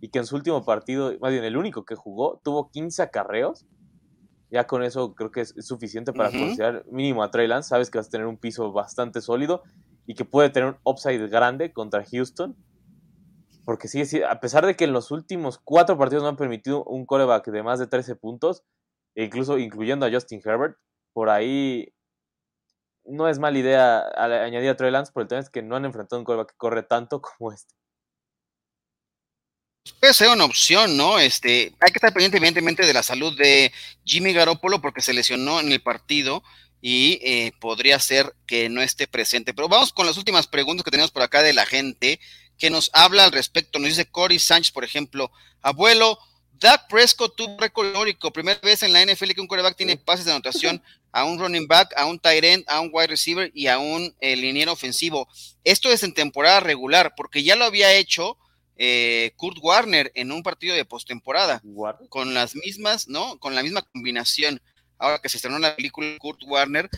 y 0.01 0.09
que 0.09 0.19
en 0.19 0.25
su 0.25 0.35
último 0.35 0.63
partido, 0.63 1.13
más 1.19 1.31
bien 1.31 1.43
el 1.43 1.57
único 1.57 1.83
que 1.83 1.95
jugó, 1.95 2.39
tuvo 2.43 2.69
15 2.71 3.01
acarreos, 3.01 3.65
ya 4.49 4.65
con 4.65 4.83
eso 4.83 5.13
creo 5.13 5.31
que 5.31 5.41
es, 5.41 5.53
suficiente 5.59 6.13
para 6.13 6.31
considerar 6.31 6.85
mínimo 6.89 7.21
a 7.21 7.31
Trey 7.31 7.47
Lance. 7.47 7.69
Sabes 7.69 7.91
que 7.91 7.97
vas 7.97 8.07
a 8.07 8.11
tener 8.11 8.25
un 8.25 8.37
piso 8.37 8.71
bastante 8.71 9.21
sólido 9.21 9.61
y 10.07 10.15
que 10.15 10.25
puede 10.25 10.49
tener 10.49 10.69
un 10.69 10.77
upside 10.83 11.27
grande 11.27 11.71
contra 11.71 12.03
Houston. 12.03 12.55
Porque 13.65 13.87
sí, 13.87 14.23
a 14.23 14.39
pesar 14.39 14.65
de 14.65 14.75
que 14.75 14.85
en 14.85 14.93
los 14.93 15.11
últimos 15.11 15.59
cuatro 15.59 15.97
partidos 15.97 16.23
no 16.23 16.29
han 16.29 16.37
permitido 16.37 16.83
un 16.85 17.05
coreback 17.05 17.51
de 17.51 17.61
más 17.61 17.77
de 17.77 17.85
13 17.85 18.15
puntos, 18.15 18.63
e 19.13 19.25
incluso 19.25 19.59
incluyendo 19.59 20.05
a 20.07 20.11
Justin 20.11 20.41
Herbert, 20.43 20.77
por 21.13 21.29
ahí 21.29 21.93
no 23.09 23.27
es 23.27 23.39
mala 23.39 23.57
idea 23.57 24.07
añadir 24.15 24.69
a 24.69 24.77
Trey 24.77 24.91
Lance, 24.91 25.11
pero 25.13 25.23
el 25.23 25.27
tema 25.27 25.41
es 25.41 25.49
que 25.49 25.61
no 25.61 25.75
han 25.75 25.85
enfrentado 25.85 26.19
un 26.19 26.25
coreback 26.25 26.51
que 26.51 26.57
corre 26.57 26.83
tanto 26.83 27.21
como 27.37 27.51
este. 27.51 27.73
puede 29.99 30.13
ser 30.13 30.29
una 30.29 30.45
opción, 30.45 30.95
¿no? 30.95 31.19
Este, 31.19 31.73
hay 31.79 31.91
que 31.91 31.97
estar 31.97 32.13
pendiente, 32.13 32.37
evidentemente, 32.37 32.85
de 32.85 32.93
la 32.93 33.03
salud 33.03 33.35
de 33.37 33.71
Jimmy 34.05 34.33
Garoppolo 34.33 34.81
porque 34.81 35.01
se 35.01 35.13
lesionó 35.13 35.59
en 35.59 35.71
el 35.71 35.81
partido 35.81 36.43
y 36.81 37.19
eh, 37.21 37.51
podría 37.59 37.99
ser 37.99 38.33
que 38.45 38.69
no 38.69 38.81
esté 38.81 39.07
presente. 39.07 39.53
Pero 39.53 39.67
vamos 39.67 39.91
con 39.91 40.05
las 40.05 40.17
últimas 40.17 40.47
preguntas 40.47 40.83
que 40.83 40.91
tenemos 40.91 41.11
por 41.11 41.23
acá 41.23 41.41
de 41.41 41.53
la 41.53 41.65
gente 41.65 42.19
que 42.57 42.69
nos 42.69 42.91
habla 42.93 43.25
al 43.25 43.31
respecto. 43.31 43.79
Nos 43.79 43.89
dice 43.89 44.05
Cory 44.05 44.39
Sánchez, 44.39 44.71
por 44.71 44.83
ejemplo, 44.83 45.31
abuelo, 45.61 46.19
Dak 46.59 46.89
Prescott 46.89 47.37
tuvo 47.37 47.57
récord 47.57 47.87
histórico, 47.87 48.33
primera 48.33 48.59
vez 48.61 48.83
en 48.83 48.91
la 48.91 49.05
NFL 49.05 49.31
que 49.31 49.39
un 49.39 49.47
quarterback 49.47 49.77
tiene 49.77 49.95
pases 49.95 50.25
de 50.25 50.31
anotación 50.31 50.83
a 51.13 51.23
un 51.23 51.39
running 51.39 51.67
back, 51.67 51.93
a 51.95 52.05
un 52.05 52.19
tight 52.19 52.43
end, 52.43 52.65
a 52.67 52.81
un 52.81 52.89
wide 52.91 53.07
receiver 53.07 53.49
y 53.53 53.67
a 53.67 53.79
un 53.79 54.13
eh, 54.19 54.35
liniero 54.35 54.73
ofensivo. 54.73 55.29
Esto 55.63 55.89
es 55.89 56.03
en 56.03 56.13
temporada 56.13 56.59
regular, 56.59 57.13
porque 57.15 57.43
ya 57.43 57.55
lo 57.55 57.63
había 57.63 57.93
hecho 57.93 58.37
eh, 58.75 59.31
Kurt 59.37 59.57
Warner 59.61 60.11
en 60.15 60.33
un 60.33 60.43
partido 60.43 60.75
de 60.75 60.83
postemporada, 60.83 61.61
con 62.09 62.33
las 62.33 62.55
mismas, 62.55 63.07
¿no? 63.07 63.39
Con 63.39 63.55
la 63.55 63.63
misma 63.63 63.81
combinación. 63.81 64.61
Ahora 64.97 65.19
que 65.19 65.29
se 65.29 65.37
estrenó 65.37 65.59
la 65.59 65.77
película 65.77 66.07
Kurt 66.19 66.43
Warner, 66.43 66.89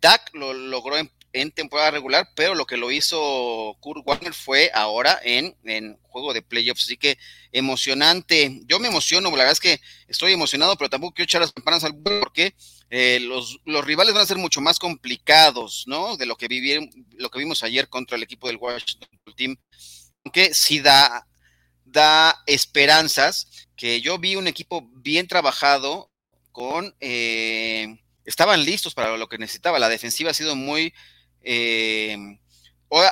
Dak 0.00 0.30
lo 0.32 0.54
logró 0.54 0.96
en 0.96 1.10
en 1.32 1.50
temporada 1.50 1.90
regular, 1.90 2.28
pero 2.34 2.54
lo 2.54 2.66
que 2.66 2.76
lo 2.76 2.90
hizo 2.90 3.76
Kurt 3.80 4.06
Warner 4.06 4.34
fue 4.34 4.70
ahora 4.74 5.18
en, 5.22 5.56
en 5.64 5.98
juego 6.02 6.32
de 6.32 6.42
playoffs. 6.42 6.84
Así 6.84 6.96
que 6.96 7.18
emocionante. 7.52 8.60
Yo 8.66 8.78
me 8.78 8.88
emociono, 8.88 9.30
la 9.30 9.36
verdad 9.36 9.52
es 9.52 9.60
que 9.60 9.80
estoy 10.08 10.32
emocionado, 10.32 10.76
pero 10.76 10.90
tampoco 10.90 11.14
quiero 11.14 11.24
echar 11.24 11.40
las 11.40 11.52
campanas 11.52 11.84
al 11.84 11.96
porque 11.96 12.54
eh, 12.90 13.20
los, 13.20 13.60
los, 13.64 13.84
rivales 13.84 14.14
van 14.14 14.22
a 14.22 14.26
ser 14.26 14.36
mucho 14.36 14.60
más 14.60 14.78
complicados, 14.78 15.84
¿no? 15.86 16.16
De 16.16 16.26
lo 16.26 16.36
que 16.36 16.48
vivieron, 16.48 16.90
lo 17.16 17.30
que 17.30 17.38
vimos 17.38 17.62
ayer 17.62 17.88
contra 17.88 18.16
el 18.16 18.22
equipo 18.22 18.48
del 18.48 18.58
Washington 18.58 19.08
Team. 19.34 19.56
Aunque 20.24 20.54
sí 20.54 20.80
da, 20.80 21.26
da 21.84 22.42
esperanzas 22.46 23.68
que 23.76 24.00
yo 24.00 24.18
vi 24.18 24.36
un 24.36 24.46
equipo 24.46 24.88
bien 24.92 25.26
trabajado 25.26 26.10
con 26.52 26.94
eh, 27.00 27.98
estaban 28.24 28.64
listos 28.64 28.94
para 28.94 29.16
lo 29.16 29.28
que 29.28 29.38
necesitaba. 29.38 29.78
La 29.78 29.88
defensiva 29.88 30.30
ha 30.30 30.34
sido 30.34 30.54
muy 30.54 30.92
eh, 31.42 32.16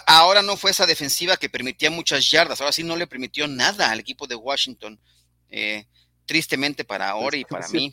ahora 0.06 0.42
no 0.42 0.56
fue 0.56 0.70
esa 0.70 0.86
defensiva 0.86 1.36
que 1.36 1.48
permitía 1.48 1.90
muchas 1.90 2.30
yardas, 2.30 2.60
ahora 2.60 2.72
sí 2.72 2.82
no 2.82 2.96
le 2.96 3.06
permitió 3.06 3.48
nada 3.48 3.90
al 3.90 4.00
equipo 4.00 4.26
de 4.26 4.34
Washington. 4.34 4.98
Eh, 5.48 5.86
tristemente 6.30 6.84
para 6.84 7.10
ahora 7.10 7.36
y 7.36 7.44
para 7.44 7.66
mí, 7.70 7.92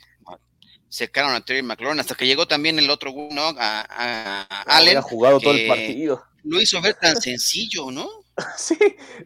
secaron 0.90 1.34
a 1.34 1.42
Terry 1.42 1.64
McLaurin 1.64 2.00
hasta 2.00 2.14
que 2.14 2.28
llegó 2.28 2.48
también 2.48 2.78
el 2.78 2.88
otro, 2.92 3.12
¿no? 3.32 3.56
A, 3.58 4.42
Allen. 4.68 5.02
jugado 5.02 5.40
todo 5.40 5.54
el 5.54 5.68
partido. 5.68 6.24
Lo 6.44 6.62
hizo 6.62 6.80
ver 6.80 6.94
tan 6.94 7.20
sencillo, 7.20 7.90
¿no? 7.90 8.08
sí, 8.58 8.78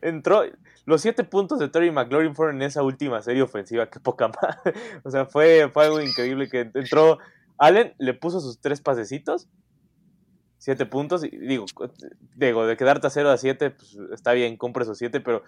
entró. 0.01 0.43
Los 0.85 1.01
siete 1.01 1.25
puntos 1.25 1.59
de 1.59 1.67
Terry 1.67 1.91
McLaurin 1.91 2.35
fueron 2.35 2.55
en 2.55 2.61
esa 2.63 2.83
última 2.83 3.21
serie 3.21 3.41
ofensiva, 3.41 3.89
que 3.89 3.99
poca 3.99 4.29
más. 4.29 4.57
o 5.03 5.11
sea, 5.11 5.25
fue, 5.25 5.69
fue 5.73 5.85
algo 5.85 5.99
increíble 5.99 6.49
que 6.49 6.71
entró. 6.73 7.19
Allen 7.57 7.93
le 7.99 8.13
puso 8.13 8.39
sus 8.39 8.61
tres 8.61 8.79
pasecitos 8.79 9.49
siete 10.61 10.85
puntos. 10.85 11.23
Y 11.23 11.29
digo, 11.29 11.65
digo, 12.35 12.65
de 12.65 12.77
quedarte 12.77 13.07
a 13.07 13.09
0 13.09 13.31
a 13.31 13.37
7, 13.37 13.71
pues 13.71 13.97
está 14.13 14.31
bien, 14.33 14.57
compra 14.57 14.83
esos 14.83 14.97
7, 14.99 15.19
pero 15.19 15.43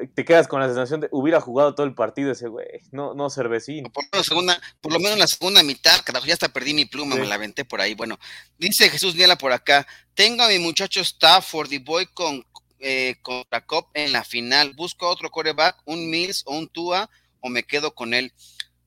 eh, 0.00 0.08
te 0.12 0.24
quedas 0.24 0.48
con 0.48 0.60
la 0.60 0.66
sensación 0.66 1.00
de 1.00 1.08
hubiera 1.12 1.40
jugado 1.40 1.76
todo 1.76 1.86
el 1.86 1.94
partido 1.94 2.32
ese 2.32 2.48
güey, 2.48 2.66
no, 2.90 3.14
no 3.14 3.30
cervecín. 3.30 3.84
Por 3.84 4.04
lo, 4.04 4.10
menos 4.12 4.26
segunda, 4.26 4.60
por 4.80 4.92
lo 4.92 4.98
menos 4.98 5.12
en 5.12 5.20
la 5.20 5.28
segunda 5.28 5.62
mitad, 5.62 6.00
carajo, 6.04 6.26
ya 6.26 6.34
hasta 6.34 6.52
perdí 6.52 6.74
mi 6.74 6.86
pluma, 6.86 7.14
me 7.14 7.24
la 7.24 7.36
aventé 7.36 7.64
por 7.64 7.80
ahí. 7.80 7.94
Bueno, 7.94 8.18
dice 8.58 8.90
Jesús 8.90 9.14
Niela 9.14 9.38
por 9.38 9.52
acá, 9.52 9.86
tengo 10.14 10.42
a 10.42 10.48
mi 10.48 10.58
muchacho 10.58 11.00
Stafford 11.00 11.70
y 11.70 11.78
voy 11.78 12.06
con 12.06 12.44
eh, 12.80 13.14
contra 13.22 13.64
Cop 13.64 13.90
en 13.94 14.12
la 14.12 14.24
final, 14.24 14.72
busco 14.74 15.08
otro 15.08 15.30
coreback, 15.30 15.80
un 15.84 16.10
Mills 16.10 16.42
o 16.46 16.58
un 16.58 16.68
Tua, 16.68 17.08
o 17.40 17.48
me 17.48 17.62
quedo 17.62 17.94
con 17.94 18.12
él. 18.12 18.32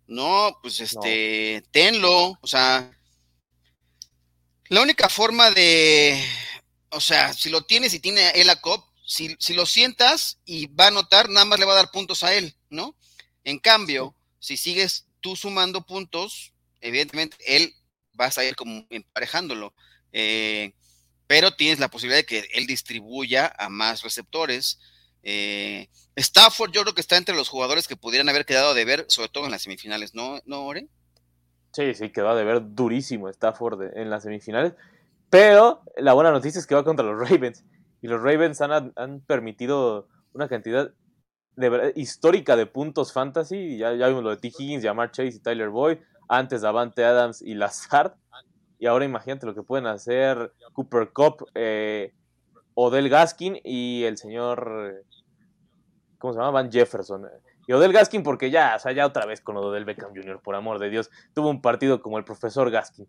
No, 0.06 0.60
pues 0.62 0.82
este, 0.82 1.64
tenlo, 1.72 2.38
o 2.42 2.48
sea, 2.48 2.92
la 4.72 4.82
única 4.82 5.10
forma 5.10 5.52
de, 5.52 6.18
o 6.92 7.02
sea, 7.02 7.34
si 7.34 7.50
lo 7.50 7.66
tienes 7.66 7.94
y 7.94 8.00
tiene 8.00 8.30
él 8.30 8.50
a 8.50 8.56
Cop, 8.56 8.86
si, 9.06 9.36
si, 9.38 9.54
lo 9.54 9.66
sientas 9.66 10.40
y 10.46 10.68
va 10.68 10.86
a 10.86 10.88
anotar, 10.88 11.28
nada 11.28 11.44
más 11.46 11.60
le 11.60 11.66
va 11.66 11.74
a 11.74 11.76
dar 11.76 11.92
puntos 11.92 12.24
a 12.24 12.34
él, 12.34 12.56
¿no? 12.70 12.96
En 13.44 13.60
cambio, 13.60 14.16
si 14.40 14.56
sigues 14.56 15.08
tú 15.20 15.36
sumando 15.36 15.86
puntos, 15.86 16.54
evidentemente 16.80 17.36
él 17.46 17.76
vas 18.14 18.38
a 18.38 18.46
ir 18.46 18.56
como 18.56 18.88
emparejándolo. 18.90 19.74
Eh, 20.14 20.72
pero 21.28 21.54
tienes 21.54 21.80
la 21.80 21.90
posibilidad 21.90 22.20
de 22.20 22.26
que 22.26 22.48
él 22.54 22.66
distribuya 22.66 23.54
a 23.60 23.68
más 23.68 24.04
receptores. 24.04 24.80
Eh, 25.22 25.90
Stafford 26.16 26.72
yo 26.72 26.84
creo 26.84 26.96
que 26.96 27.02
está 27.02 27.18
entre 27.18 27.36
los 27.36 27.50
jugadores 27.50 27.90
que 27.90 27.98
pudieran 27.98 28.30
haber 28.30 28.46
quedado 28.46 28.74
de 28.74 28.86
ver, 28.86 29.06
sobre 29.10 29.28
todo 29.28 29.44
en 29.44 29.52
las 29.52 29.64
semifinales, 29.64 30.14
¿no, 30.14 30.42
¿No 30.46 30.66
Ore? 30.66 30.88
Sí, 31.72 31.94
sí, 31.94 32.12
que 32.12 32.22
va 32.22 32.32
a 32.32 32.44
ver 32.44 32.62
durísimo 32.76 33.30
Stafford 33.30 33.98
en 33.98 34.10
las 34.10 34.24
semifinales. 34.24 34.74
Pero 35.30 35.82
la 35.98 36.14
buena 36.14 36.32
noticia 36.32 36.60
es 36.60 36.68
que 36.68 36.76
va 36.76 36.84
contra 36.84 37.06
los 37.06 37.18
Ravens. 37.30 37.64
Y 38.02 38.08
los 38.08 38.22
Ravens 38.22 38.62
han, 38.62 38.92
han 38.96 39.22
permitido 39.22 40.08
una 40.34 40.48
cantidad 40.48 40.94
histórica 41.96 42.56
de 42.56 42.66
puntos 42.66 43.14
fantasy. 43.14 43.78
Ya, 43.78 43.92
vimos 43.92 44.24
lo 44.24 44.32
de 44.32 44.38
T. 44.38 44.48
Higgins, 44.50 44.84
Jamar 44.84 45.12
Chase 45.12 45.38
y 45.38 45.40
Tyler 45.40 45.70
Boyd. 45.70 45.98
Antes 46.28 46.62
Davante 46.62 47.04
Adams 47.04 47.42
y 47.42 47.56
Lazard. 47.56 48.14
Y 48.80 48.88
ahora 48.88 49.06
imagínate 49.06 49.46
lo 49.46 49.54
que 49.54 49.62
pueden 49.62 49.86
hacer 49.86 50.54
Cooper 50.74 51.12
Cup, 51.12 51.46
eh, 51.54 52.14
Odell 52.74 53.10
Gaskin 53.10 53.60
y 53.64 54.04
el 54.04 54.18
señor. 54.18 55.06
¿Cómo 56.18 56.34
se 56.34 56.40
llama? 56.40 56.52
Van 56.52 56.72
Jefferson. 56.72 57.28
Y 57.68 57.74
Odell 57.74 57.94
Gaskin, 57.94 58.24
porque 58.24 58.50
ya, 58.50 58.76
o 58.76 58.80
sea, 58.80 58.92
ya 58.92 59.06
otra 59.06 59.26
vez 59.26 59.42
con 59.42 59.56
Odell 59.58 59.86
Beckham 59.86 60.14
Jr., 60.16 60.42
por 60.42 60.56
amor 60.56 60.80
de 60.80 60.90
Dios, 60.90 61.10
tuvo 61.34 61.50
un 61.50 61.62
partido 61.62 62.02
como 62.02 62.18
el 62.18 62.24
profesor 62.24 62.72
Gaskin. 62.72 63.08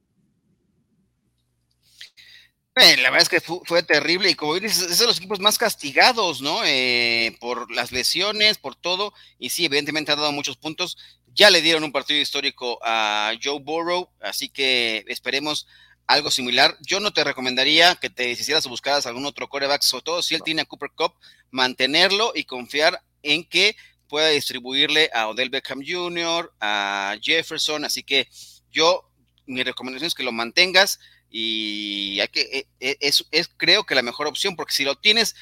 Eh, 2.75 2.97
la 2.97 3.11
verdad 3.11 3.23
es 3.23 3.29
que 3.29 3.41
fue, 3.41 3.83
terrible 3.83 4.31
y 4.31 4.35
como 4.35 4.55
dices, 4.55 4.91
es 4.91 4.99
de 4.99 5.07
los 5.07 5.19
equipos 5.19 5.41
más 5.41 5.59
castigados, 5.59 6.41
¿no? 6.41 6.65
Eh, 6.65 7.37
por 7.39 7.71
las 7.71 7.93
lesiones, 7.93 8.57
por 8.57 8.77
todo, 8.77 9.13
y 9.39 9.51
sí, 9.51 9.67
evidentemente 9.67 10.11
ha 10.11 10.17
dado 10.17 10.33
muchos 10.33 10.57
puntos. 10.57 10.97
Ya 11.35 11.51
le 11.51 11.61
dieron 11.61 11.85
un 11.85 11.93
partido 11.93 12.21
histórico 12.21 12.79
a 12.83 13.33
Joe 13.43 13.61
Burrow, 13.61 14.09
así 14.21 14.49
que 14.49 15.05
esperemos 15.09 15.67
algo 16.07 16.31
similar. 16.31 16.77
Yo 16.81 16.99
no 16.99 17.13
te 17.13 17.25
recomendaría 17.25 17.95
que 17.97 18.09
te 18.09 18.31
hicieras 18.31 18.65
o 18.67 18.71
buscaras 18.71 19.07
algún 19.07 19.27
otro 19.27 19.49
coreback, 19.49 19.83
sobre 19.83 20.05
todo 20.05 20.23
si 20.23 20.35
él 20.35 20.43
tiene 20.43 20.63
a 20.63 20.65
Cooper 20.65 20.91
Cup, 20.95 21.15
mantenerlo 21.51 22.33
y 22.35 22.45
confiar 22.45 23.03
en 23.23 23.45
que 23.45 23.77
pueda 24.13 24.29
distribuirle 24.29 25.09
a 25.15 25.29
Odell 25.29 25.49
Beckham 25.49 25.81
Jr., 25.83 26.53
a 26.61 27.17
Jefferson, 27.19 27.87
así 27.87 28.03
que 28.03 28.29
yo, 28.71 29.11
mi 29.47 29.63
recomendación 29.63 30.09
es 30.09 30.15
que 30.15 30.23
lo 30.23 30.33
mantengas 30.33 31.01
y 31.31 32.21
hay 32.21 32.29
que, 32.29 32.43
e, 32.43 32.67
e, 32.79 32.99
es, 33.01 33.25
creo 33.57 33.85
que 33.85 33.95
la 33.95 34.03
mejor 34.03 34.27
opción, 34.27 34.55
porque 34.55 34.75
si 34.75 34.85
lo 34.85 34.97
tienes 34.97 35.35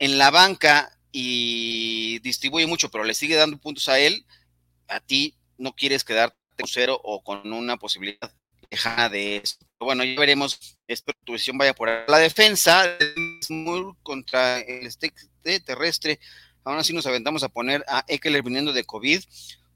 en 0.00 0.18
la 0.18 0.32
banca 0.32 0.98
y 1.12 2.18
distribuye 2.18 2.66
mucho, 2.66 2.90
pero 2.90 3.04
le 3.04 3.14
sigue 3.14 3.36
dando 3.36 3.58
puntos 3.58 3.88
a 3.88 4.00
él, 4.00 4.26
a 4.88 4.98
ti 4.98 5.36
no 5.56 5.76
quieres 5.76 6.02
quedarte 6.02 6.36
con 6.58 6.66
cero 6.66 7.00
o 7.04 7.22
con 7.22 7.52
una 7.52 7.76
posibilidad 7.76 8.34
lejana 8.68 9.08
de 9.08 9.36
eso. 9.36 9.54
Bueno, 9.78 10.02
ya 10.02 10.18
veremos, 10.18 10.76
espero 10.88 11.16
que 11.16 11.24
tu 11.26 11.32
decisión 11.34 11.58
vaya 11.58 11.74
por 11.74 11.88
la 12.08 12.18
defensa 12.18 12.98
contra 14.02 14.58
el 14.58 14.90
terrestre 15.64 16.18
Aún 16.66 16.78
así 16.78 16.92
nos 16.92 17.06
aventamos 17.06 17.44
a 17.44 17.48
poner 17.48 17.84
a 17.86 18.04
Eckler 18.08 18.42
viniendo 18.42 18.72
de 18.72 18.82
COVID. 18.82 19.22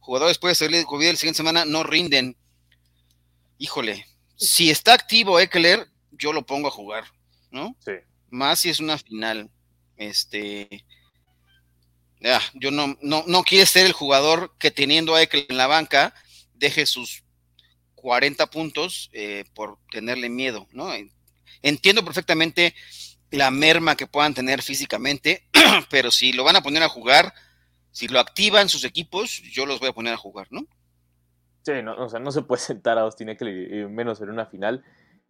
Jugadores 0.01 0.33
después 0.33 0.59
de 0.59 0.65
salir 0.67 0.81
de 0.81 0.85
COVID 0.85 1.11
la 1.11 1.17
siguiente 1.17 1.37
semana 1.37 1.65
no 1.65 1.85
rinden. 1.85 2.37
Híjole, 3.59 4.09
si 4.37 4.71
está 4.71 4.95
activo 4.95 5.39
Eckler, 5.39 5.87
yo 6.11 6.33
lo 6.33 6.45
pongo 6.45 6.67
a 6.67 6.73
jugar, 6.73 7.05
¿no? 7.53 7.77
Sí. 7.85 7.93
Más 8.31 8.59
si 8.59 8.71
es 8.71 8.81
una 8.81 8.99
final. 8.99 9.49
Este. 9.99 10.85
Ya, 12.19 12.43
yo 12.55 12.73
no, 12.73 12.99
no, 13.01 13.23
no 13.25 13.45
quiere 13.45 13.67
ser 13.67 13.87
el 13.87 13.93
jugador 13.93 14.53
que 14.59 14.73
teniendo 14.73 15.15
a 15.15 15.23
Eckler 15.23 15.47
en 15.49 15.59
la 15.59 15.69
banca 15.69 16.13
deje 16.55 16.87
sus 16.87 17.23
40 17.95 18.51
puntos 18.51 19.11
eh, 19.13 19.45
por 19.55 19.79
tenerle 19.93 20.29
miedo, 20.29 20.67
¿no? 20.73 20.93
Entiendo 21.63 22.05
perfectamente 22.05 22.75
la 23.31 23.51
merma 23.51 23.97
que 23.97 24.07
puedan 24.07 24.35
tener 24.35 24.63
físicamente, 24.63 25.49
pero 25.91 26.11
si 26.11 26.33
lo 26.33 26.45
van 26.45 26.57
a 26.57 26.63
poner 26.63 26.83
a 26.83 26.89
jugar, 26.89 27.33
si 27.93 28.09
lo 28.09 28.21
activan 28.21 28.69
sus 28.69 28.85
equipos, 28.85 29.43
yo 29.53 29.67
los 29.67 29.81
voy 29.81 29.89
a 29.89 29.93
poner 29.93 30.15
a 30.15 30.19
jugar, 30.19 30.49
¿no? 30.51 30.63
Sí, 31.63 31.83
no, 31.83 31.95
o 31.97 32.09
sea, 32.09 32.21
no 32.21 32.33
se 32.33 32.43
puede 32.43 32.61
sentar 32.63 32.99
a 32.99 33.03
Austin 33.03 33.29
Eckler 33.29 33.89
menos 33.89 34.21
en 34.21 34.31
una 34.31 34.47
final. 34.47 34.85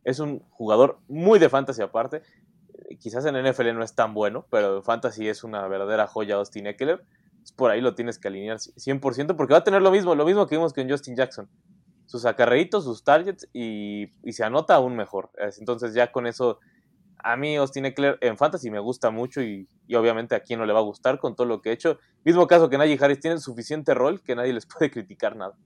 Es 0.04 0.18
un 0.18 0.40
jugador 0.50 1.00
muy 1.08 1.38
de 1.38 1.48
fantasy 1.48 1.82
aparte. 1.82 2.22
Quizás 2.98 3.24
en 3.26 3.36
NFL 3.42 3.74
no 3.74 3.84
es 3.84 3.94
tan 3.94 4.14
bueno, 4.14 4.46
pero 4.50 4.82
fantasy 4.82 5.28
es 5.28 5.44
una 5.44 5.66
verdadera 5.68 6.06
joya 6.06 6.36
Austin 6.36 6.66
Eckler. 6.66 7.04
Por 7.56 7.70
ahí 7.70 7.80
lo 7.80 7.94
tienes 7.94 8.18
que 8.18 8.28
alinear 8.28 8.58
100% 8.58 9.36
porque 9.36 9.52
va 9.52 9.58
a 9.58 9.64
tener 9.64 9.82
lo 9.82 9.90
mismo, 9.90 10.14
lo 10.14 10.24
mismo 10.24 10.46
que 10.46 10.56
vimos 10.56 10.72
con 10.72 10.88
Justin 10.88 11.16
Jackson. 11.16 11.48
Sus 12.06 12.24
acarreitos, 12.24 12.84
sus 12.84 13.04
targets 13.04 13.48
y, 13.52 14.10
y 14.22 14.32
se 14.32 14.44
anota 14.44 14.74
aún 14.74 14.96
mejor. 14.96 15.30
Entonces 15.58 15.94
ya 15.94 16.10
con 16.10 16.26
eso 16.26 16.58
A 17.22 17.36
mí 17.36 17.56
Austin 17.56 17.86
Eckler 17.86 18.18
en 18.20 18.36
fantasy 18.36 18.70
me 18.70 18.78
gusta 18.78 19.10
mucho 19.10 19.42
y, 19.42 19.68
obviamente 19.94 20.34
a 20.34 20.40
quién 20.40 20.58
no 20.58 20.66
le 20.66 20.72
va 20.72 20.78
a 20.78 20.82
gustar 20.82 21.18
con 21.18 21.34
todo 21.34 21.46
lo 21.46 21.60
que 21.60 21.70
he 21.70 21.72
hecho. 21.72 21.98
Mismo 22.24 22.46
caso 22.46 22.68
que 22.68 22.78
Najee 22.78 22.98
Harris 23.00 23.20
tiene 23.20 23.38
suficiente 23.38 23.94
rol 23.94 24.22
que 24.22 24.34
nadie 24.34 24.52
les 24.52 24.66
puede 24.66 24.90
criticar 24.90 25.36
nada. 25.36 25.56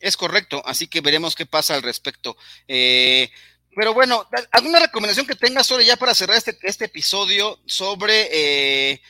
Es 0.00 0.16
correcto, 0.16 0.62
así 0.64 0.86
que 0.86 1.00
veremos 1.00 1.34
qué 1.34 1.46
pasa 1.46 1.74
al 1.74 1.82
respecto. 1.82 2.36
Eh, 2.68 3.30
pero 3.74 3.94
bueno, 3.94 4.26
¿alguna 4.52 4.80
recomendación 4.80 5.26
que 5.26 5.34
tengas 5.34 5.66
sobre 5.66 5.84
ya 5.84 5.96
para 5.96 6.14
cerrar 6.14 6.36
este, 6.36 6.58
este 6.62 6.86
episodio 6.86 7.60
sobre, 7.66 8.28
eh, 8.32 9.00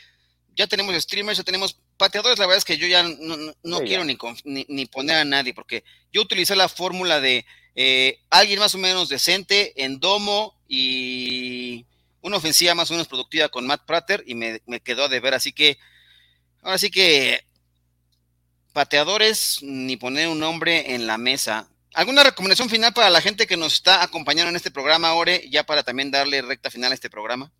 ya 0.57 0.66
tenemos 0.66 0.95
streamers, 0.95 1.39
ya 1.39 1.45
tenemos 1.45 1.79
pateadores, 1.97 2.39
la 2.39 2.47
verdad 2.47 2.59
es 2.59 2.64
que 2.64 2.79
yo 2.79 2.87
ya 2.87 3.03
no, 3.03 3.81
quiero 3.81 4.05
Ni, 4.05 4.66
ni, 4.69 4.87
poner 4.87 5.16
a 5.16 5.25
nadie, 5.25 5.53
porque 5.53 5.85
yo 6.12 6.23
utilicé 6.23 6.57
la 6.57 6.69
fórmula 6.69 7.21
de 7.21 7.45
eh, 7.81 8.18
alguien 8.29 8.59
más 8.59 8.74
o 8.74 8.79
menos 8.79 9.09
decente 9.09 9.85
en 9.85 10.01
domo 10.01 10.61
y 10.66 11.87
una 12.22 12.39
ofensiva 12.39 12.74
más 12.74 12.91
o 12.91 12.95
menos 12.95 13.07
productiva 13.07 13.51
con 13.51 13.68
Matt 13.68 13.87
Prater 13.87 14.24
y 14.26 14.35
me, 14.35 14.61
quedó 14.83 15.05
a 15.05 15.09
deber, 15.09 15.33
así 15.33 15.53
que 15.53 15.79
ahora 16.61 16.76
sí 16.76 16.91
que 16.91 17.47
pateadores 18.72 19.61
ni 19.62 19.97
poner 19.97 20.26
un 20.26 20.41
nombre 20.41 20.93
en 20.97 21.07
la 21.07 21.18
mesa. 21.18 21.68
¿Alguna 21.95 22.24
recomendación 22.24 22.68
final 22.68 22.93
para 22.93 23.11
la 23.11 23.20
gente 23.20 23.47
que 23.47 23.57
nos 23.57 23.74
está 23.74 24.03
acompañando 24.03 24.51
en 24.51 24.57
este 24.57 24.72
programa, 24.72 25.14
Ore, 25.14 25.49
ya 25.49 25.62
para 25.62 25.85
también 25.85 26.11
darle 26.11 26.43
recta 26.43 26.70
final 26.70 26.91
a 26.91 26.97
este 26.97 27.11
programa? 27.11 27.53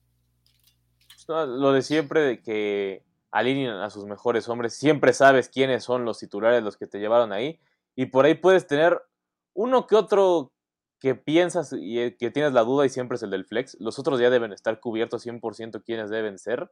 Lo 1.29 1.71
de 1.73 1.83
siempre, 1.83 2.23
de 2.23 2.43
que 2.43 3.05
alineen 3.31 3.71
a 3.71 3.89
sus 3.89 4.05
mejores 4.05 4.49
hombres, 4.49 4.75
siempre 4.75 5.13
sabes 5.13 5.49
quiénes 5.49 5.85
son 5.85 6.05
los 6.05 6.19
titulares, 6.19 6.65
los 6.65 6.77
que 6.77 6.89
te 6.89 6.99
llevaron 6.99 7.33
ahí, 7.33 7.61
y 7.95 8.07
por 8.07 8.25
ahí 8.25 8.35
puedes 8.35 8.67
tener 8.67 9.01
uno 9.59 9.89
que 9.89 9.97
otro 9.97 10.53
que 11.01 11.15
piensas 11.17 11.73
y 11.73 12.01
eh, 12.01 12.17
que 12.17 12.31
tienes 12.31 12.53
la 12.53 12.63
duda 12.63 12.87
y 12.87 12.89
siempre 12.89 13.17
es 13.17 13.23
el 13.25 13.31
del 13.31 13.45
flex. 13.45 13.77
Los 13.81 13.99
otros 13.99 14.21
ya 14.21 14.31
deben 14.31 14.53
estar 14.53 14.79
cubiertos 14.81 15.27
100% 15.27 15.83
quiénes 15.85 16.11
deben 16.11 16.39
ser. 16.39 16.71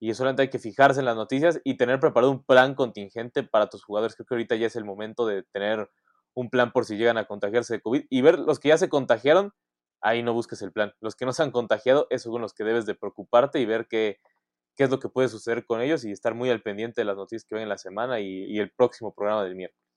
Y 0.00 0.14
solamente 0.14 0.42
hay 0.42 0.50
que 0.50 0.60
fijarse 0.60 1.00
en 1.00 1.06
las 1.06 1.16
noticias 1.16 1.60
y 1.64 1.76
tener 1.76 1.98
preparado 1.98 2.30
un 2.30 2.44
plan 2.44 2.76
contingente 2.76 3.42
para 3.42 3.68
tus 3.68 3.82
jugadores. 3.82 4.14
Creo 4.14 4.26
que 4.26 4.34
ahorita 4.34 4.54
ya 4.54 4.68
es 4.68 4.76
el 4.76 4.84
momento 4.84 5.26
de 5.26 5.42
tener 5.42 5.90
un 6.34 6.50
plan 6.50 6.70
por 6.70 6.84
si 6.84 6.96
llegan 6.96 7.18
a 7.18 7.26
contagiarse 7.26 7.74
de 7.74 7.80
COVID 7.80 8.04
y 8.08 8.20
ver 8.22 8.38
los 8.38 8.60
que 8.60 8.68
ya 8.68 8.78
se 8.78 8.88
contagiaron, 8.88 9.52
ahí 10.00 10.22
no 10.22 10.32
busques 10.32 10.62
el 10.62 10.70
plan. 10.70 10.92
Los 11.00 11.16
que 11.16 11.26
no 11.26 11.32
se 11.32 11.42
han 11.42 11.50
contagiado, 11.50 12.06
esos 12.10 12.32
son 12.32 12.42
los 12.42 12.54
que 12.54 12.62
debes 12.62 12.86
de 12.86 12.94
preocuparte 12.94 13.58
y 13.58 13.66
ver 13.66 13.88
qué, 13.88 14.20
qué 14.76 14.84
es 14.84 14.90
lo 14.90 15.00
que 15.00 15.08
puede 15.08 15.28
suceder 15.28 15.66
con 15.66 15.80
ellos 15.80 16.04
y 16.04 16.12
estar 16.12 16.34
muy 16.34 16.48
al 16.50 16.62
pendiente 16.62 17.00
de 17.00 17.06
las 17.06 17.16
noticias 17.16 17.44
que 17.44 17.56
ven 17.56 17.64
en 17.64 17.68
la 17.68 17.78
semana 17.78 18.20
y, 18.20 18.56
el 18.60 18.70
próximo 18.70 19.12
programa 19.12 19.42
del 19.42 19.56
miércoles. 19.56 19.87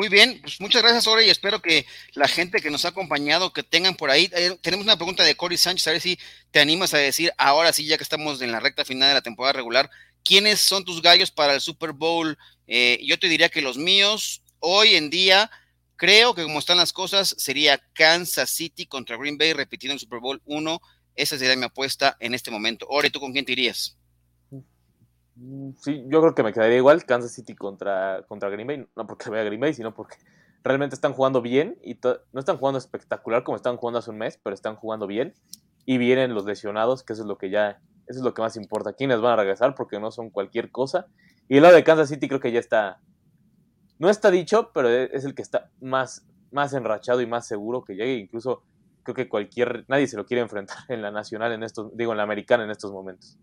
Muy 0.00 0.08
bien, 0.08 0.38
pues 0.40 0.58
muchas 0.62 0.80
gracias, 0.80 1.06
Ore, 1.06 1.26
y 1.26 1.28
espero 1.28 1.60
que 1.60 1.84
la 2.14 2.26
gente 2.26 2.62
que 2.62 2.70
nos 2.70 2.86
ha 2.86 2.88
acompañado, 2.88 3.52
que 3.52 3.62
tengan 3.62 3.96
por 3.96 4.08
ahí, 4.10 4.30
eh, 4.32 4.56
tenemos 4.62 4.84
una 4.84 4.96
pregunta 4.96 5.24
de 5.24 5.34
Cory 5.34 5.58
Sánchez, 5.58 5.86
a 5.86 5.90
ver 5.90 6.00
si 6.00 6.18
te 6.50 6.58
animas 6.58 6.94
a 6.94 6.96
decir, 6.96 7.30
ahora 7.36 7.70
sí, 7.70 7.84
ya 7.84 7.98
que 7.98 8.02
estamos 8.02 8.40
en 8.40 8.50
la 8.50 8.60
recta 8.60 8.86
final 8.86 9.08
de 9.08 9.14
la 9.16 9.20
temporada 9.20 9.52
regular, 9.52 9.90
¿quiénes 10.24 10.58
son 10.58 10.86
tus 10.86 11.02
gallos 11.02 11.30
para 11.30 11.52
el 11.52 11.60
Super 11.60 11.92
Bowl? 11.92 12.38
Eh, 12.66 12.98
yo 13.04 13.18
te 13.18 13.28
diría 13.28 13.50
que 13.50 13.60
los 13.60 13.76
míos, 13.76 14.40
hoy 14.58 14.94
en 14.94 15.10
día, 15.10 15.50
creo 15.96 16.34
que 16.34 16.44
como 16.44 16.60
están 16.60 16.78
las 16.78 16.94
cosas, 16.94 17.34
sería 17.36 17.76
Kansas 17.92 18.48
City 18.48 18.86
contra 18.86 19.18
Green 19.18 19.36
Bay, 19.36 19.52
repitiendo 19.52 19.92
el 19.92 20.00
Super 20.00 20.20
Bowl 20.20 20.40
1. 20.46 20.80
Esa 21.14 21.36
sería 21.36 21.56
mi 21.56 21.66
apuesta 21.66 22.16
en 22.20 22.32
este 22.32 22.50
momento. 22.50 22.86
Ore, 22.88 23.10
¿tú 23.10 23.20
con 23.20 23.34
quién 23.34 23.44
te 23.44 23.52
irías? 23.52 23.99
Mm, 25.40 25.70
sí, 25.78 26.04
yo 26.08 26.20
creo 26.20 26.34
que 26.34 26.42
me 26.42 26.52
quedaría 26.52 26.76
igual 26.76 27.04
Kansas 27.06 27.32
City 27.32 27.54
contra, 27.54 28.22
contra 28.28 28.50
Green 28.50 28.66
Bay. 28.66 28.86
No 28.94 29.06
porque 29.06 29.30
vea 29.30 29.42
Green 29.42 29.60
Bay, 29.60 29.72
sino 29.74 29.94
porque 29.94 30.16
realmente 30.62 30.94
están 30.94 31.14
jugando 31.14 31.40
bien 31.40 31.78
y 31.82 31.98
no 32.32 32.40
están 32.40 32.58
jugando 32.58 32.78
espectacular 32.78 33.42
como 33.42 33.56
estaban 33.56 33.78
jugando 33.78 33.98
hace 33.98 34.10
un 34.10 34.18
mes, 34.18 34.38
pero 34.42 34.52
están 34.52 34.76
jugando 34.76 35.06
bien 35.06 35.34
y 35.86 35.96
vienen 35.96 36.34
los 36.34 36.44
lesionados, 36.44 37.02
que 37.02 37.14
eso 37.14 37.22
es 37.22 37.28
lo 37.28 37.38
que 37.38 37.48
ya, 37.48 37.80
eso 38.06 38.18
es 38.18 38.22
lo 38.22 38.34
que 38.34 38.42
más 38.42 38.56
importa. 38.56 38.92
¿Quiénes 38.92 39.20
van 39.22 39.32
a 39.32 39.36
regresar? 39.36 39.74
Porque 39.74 39.98
no 39.98 40.10
son 40.10 40.28
cualquier 40.30 40.70
cosa. 40.70 41.06
Y 41.48 41.56
el 41.56 41.62
lado 41.62 41.74
de 41.74 41.84
Kansas 41.84 42.10
City 42.10 42.28
creo 42.28 42.40
que 42.40 42.52
ya 42.52 42.60
está, 42.60 43.00
no 43.98 44.10
está 44.10 44.30
dicho, 44.30 44.70
pero 44.74 44.90
e, 44.90 45.10
es 45.12 45.24
el 45.24 45.34
que 45.34 45.42
está 45.42 45.70
más, 45.80 46.26
más 46.52 46.74
enrachado 46.74 47.22
y 47.22 47.26
más 47.26 47.46
seguro 47.46 47.82
que 47.82 47.94
llegue. 47.94 48.16
Incluso 48.16 48.62
creo 49.04 49.14
que 49.14 49.28
cualquier, 49.28 49.86
nadie 49.88 50.06
se 50.06 50.18
lo 50.18 50.26
quiere 50.26 50.42
enfrentar 50.42 50.76
en 50.88 51.00
la 51.00 51.10
nacional 51.10 51.52
en 51.52 51.62
estos, 51.62 51.96
digo, 51.96 52.12
en 52.12 52.18
la 52.18 52.24
americana 52.24 52.64
en 52.64 52.70
estos 52.70 52.92
momentos. 52.92 53.38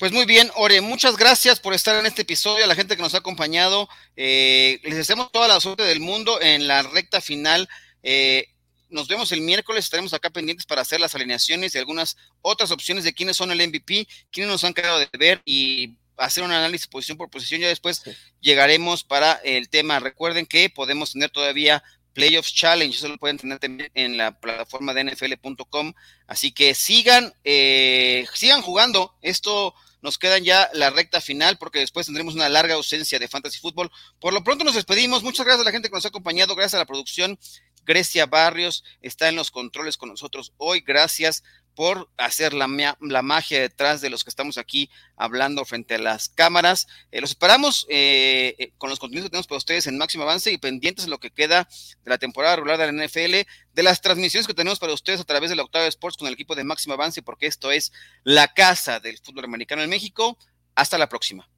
Pues 0.00 0.12
muy 0.12 0.24
bien, 0.24 0.50
Ore, 0.54 0.80
muchas 0.80 1.18
gracias 1.18 1.60
por 1.60 1.74
estar 1.74 1.94
en 1.94 2.06
este 2.06 2.22
episodio, 2.22 2.64
a 2.64 2.66
la 2.66 2.74
gente 2.74 2.96
que 2.96 3.02
nos 3.02 3.12
ha 3.12 3.18
acompañado. 3.18 3.86
Eh, 4.16 4.80
les 4.82 4.96
deseamos 4.96 5.30
toda 5.30 5.46
la 5.46 5.60
suerte 5.60 5.82
del 5.82 6.00
mundo 6.00 6.40
en 6.40 6.66
la 6.66 6.80
recta 6.80 7.20
final. 7.20 7.68
Eh, 8.02 8.46
nos 8.88 9.08
vemos 9.08 9.30
el 9.30 9.42
miércoles, 9.42 9.84
estaremos 9.84 10.14
acá 10.14 10.30
pendientes 10.30 10.64
para 10.64 10.80
hacer 10.80 11.00
las 11.00 11.14
alineaciones 11.14 11.74
y 11.74 11.78
algunas 11.78 12.16
otras 12.40 12.70
opciones 12.70 13.04
de 13.04 13.12
quiénes 13.12 13.36
son 13.36 13.52
el 13.52 13.58
MVP, 13.68 14.08
quiénes 14.32 14.50
nos 14.50 14.64
han 14.64 14.72
quedado 14.72 14.98
de 15.00 15.08
ver 15.18 15.42
y 15.44 15.98
hacer 16.16 16.44
un 16.44 16.52
análisis 16.52 16.86
posición 16.86 17.18
por 17.18 17.28
posición. 17.28 17.60
Ya 17.60 17.68
después 17.68 18.02
llegaremos 18.40 19.04
para 19.04 19.34
el 19.44 19.68
tema. 19.68 20.00
Recuerden 20.00 20.46
que 20.46 20.70
podemos 20.70 21.12
tener 21.12 21.28
todavía 21.28 21.84
Playoffs 22.14 22.54
Challenge, 22.54 22.96
eso 22.96 23.06
lo 23.06 23.18
pueden 23.18 23.36
tener 23.36 23.58
también 23.58 23.90
en 23.92 24.16
la 24.16 24.40
plataforma 24.40 24.94
de 24.94 25.04
nfl.com. 25.04 25.92
Así 26.26 26.52
que 26.52 26.74
sigan, 26.74 27.34
eh, 27.44 28.26
sigan 28.32 28.62
jugando. 28.62 29.14
Esto 29.20 29.74
nos 30.02 30.18
quedan 30.18 30.44
ya 30.44 30.70
la 30.74 30.90
recta 30.90 31.20
final 31.20 31.58
porque 31.58 31.80
después 31.80 32.06
tendremos 32.06 32.34
una 32.34 32.48
larga 32.48 32.74
ausencia 32.74 33.18
de 33.18 33.28
fantasy 33.28 33.58
fútbol. 33.58 33.90
Por 34.18 34.32
lo 34.32 34.42
pronto 34.44 34.64
nos 34.64 34.74
despedimos. 34.74 35.22
Muchas 35.22 35.46
gracias 35.46 35.62
a 35.62 35.64
la 35.64 35.72
gente 35.72 35.88
que 35.88 35.94
nos 35.94 36.04
ha 36.04 36.08
acompañado. 36.08 36.54
Gracias 36.54 36.74
a 36.74 36.78
la 36.78 36.86
producción. 36.86 37.38
Grecia 37.84 38.26
Barrios 38.26 38.84
está 39.02 39.28
en 39.28 39.36
los 39.36 39.50
controles 39.50 39.96
con 39.96 40.08
nosotros 40.08 40.52
hoy. 40.58 40.80
Gracias 40.80 41.42
por 41.74 42.08
hacer 42.16 42.52
la, 42.52 42.96
la, 43.00 43.22
magia 43.22 43.60
detrás 43.60 44.00
de 44.00 44.10
los 44.10 44.24
que 44.24 44.30
estamos 44.30 44.58
aquí 44.58 44.90
hablando 45.16 45.64
frente 45.64 45.94
a 45.94 45.98
las 45.98 46.28
cámaras. 46.28 46.86
Eh, 47.10 47.20
los 47.20 47.30
esperamos 47.30 47.86
eh, 47.88 48.54
eh, 48.58 48.72
con 48.78 48.90
los 48.90 48.98
contenidos 48.98 49.26
que 49.26 49.30
tenemos 49.30 49.46
para 49.46 49.58
ustedes 49.58 49.86
en 49.86 49.98
máximo 49.98 50.24
avance 50.24 50.50
y 50.50 50.58
pendientes 50.58 51.04
de 51.04 51.10
lo 51.10 51.18
que 51.18 51.30
queda 51.30 51.68
de 52.04 52.10
la 52.10 52.18
temporada 52.18 52.56
regular 52.56 52.78
de 52.78 52.92
la 52.92 53.06
NFL, 53.06 53.48
de 53.72 53.82
las 53.82 54.00
transmisiones 54.00 54.46
que 54.46 54.54
tenemos 54.54 54.78
para 54.78 54.92
ustedes 54.92 55.20
a 55.20 55.24
través 55.24 55.50
de 55.50 55.56
la 55.56 55.62
Octava 55.62 55.86
Sports 55.86 56.16
con 56.16 56.28
el 56.28 56.34
equipo 56.34 56.54
de 56.54 56.64
máximo 56.64 56.94
avance, 56.94 57.22
porque 57.22 57.46
esto 57.46 57.70
es 57.70 57.92
la 58.24 58.48
casa 58.48 59.00
del 59.00 59.18
fútbol 59.18 59.44
americano 59.44 59.82
en 59.82 59.90
México. 59.90 60.38
Hasta 60.74 60.98
la 60.98 61.08
próxima. 61.08 61.48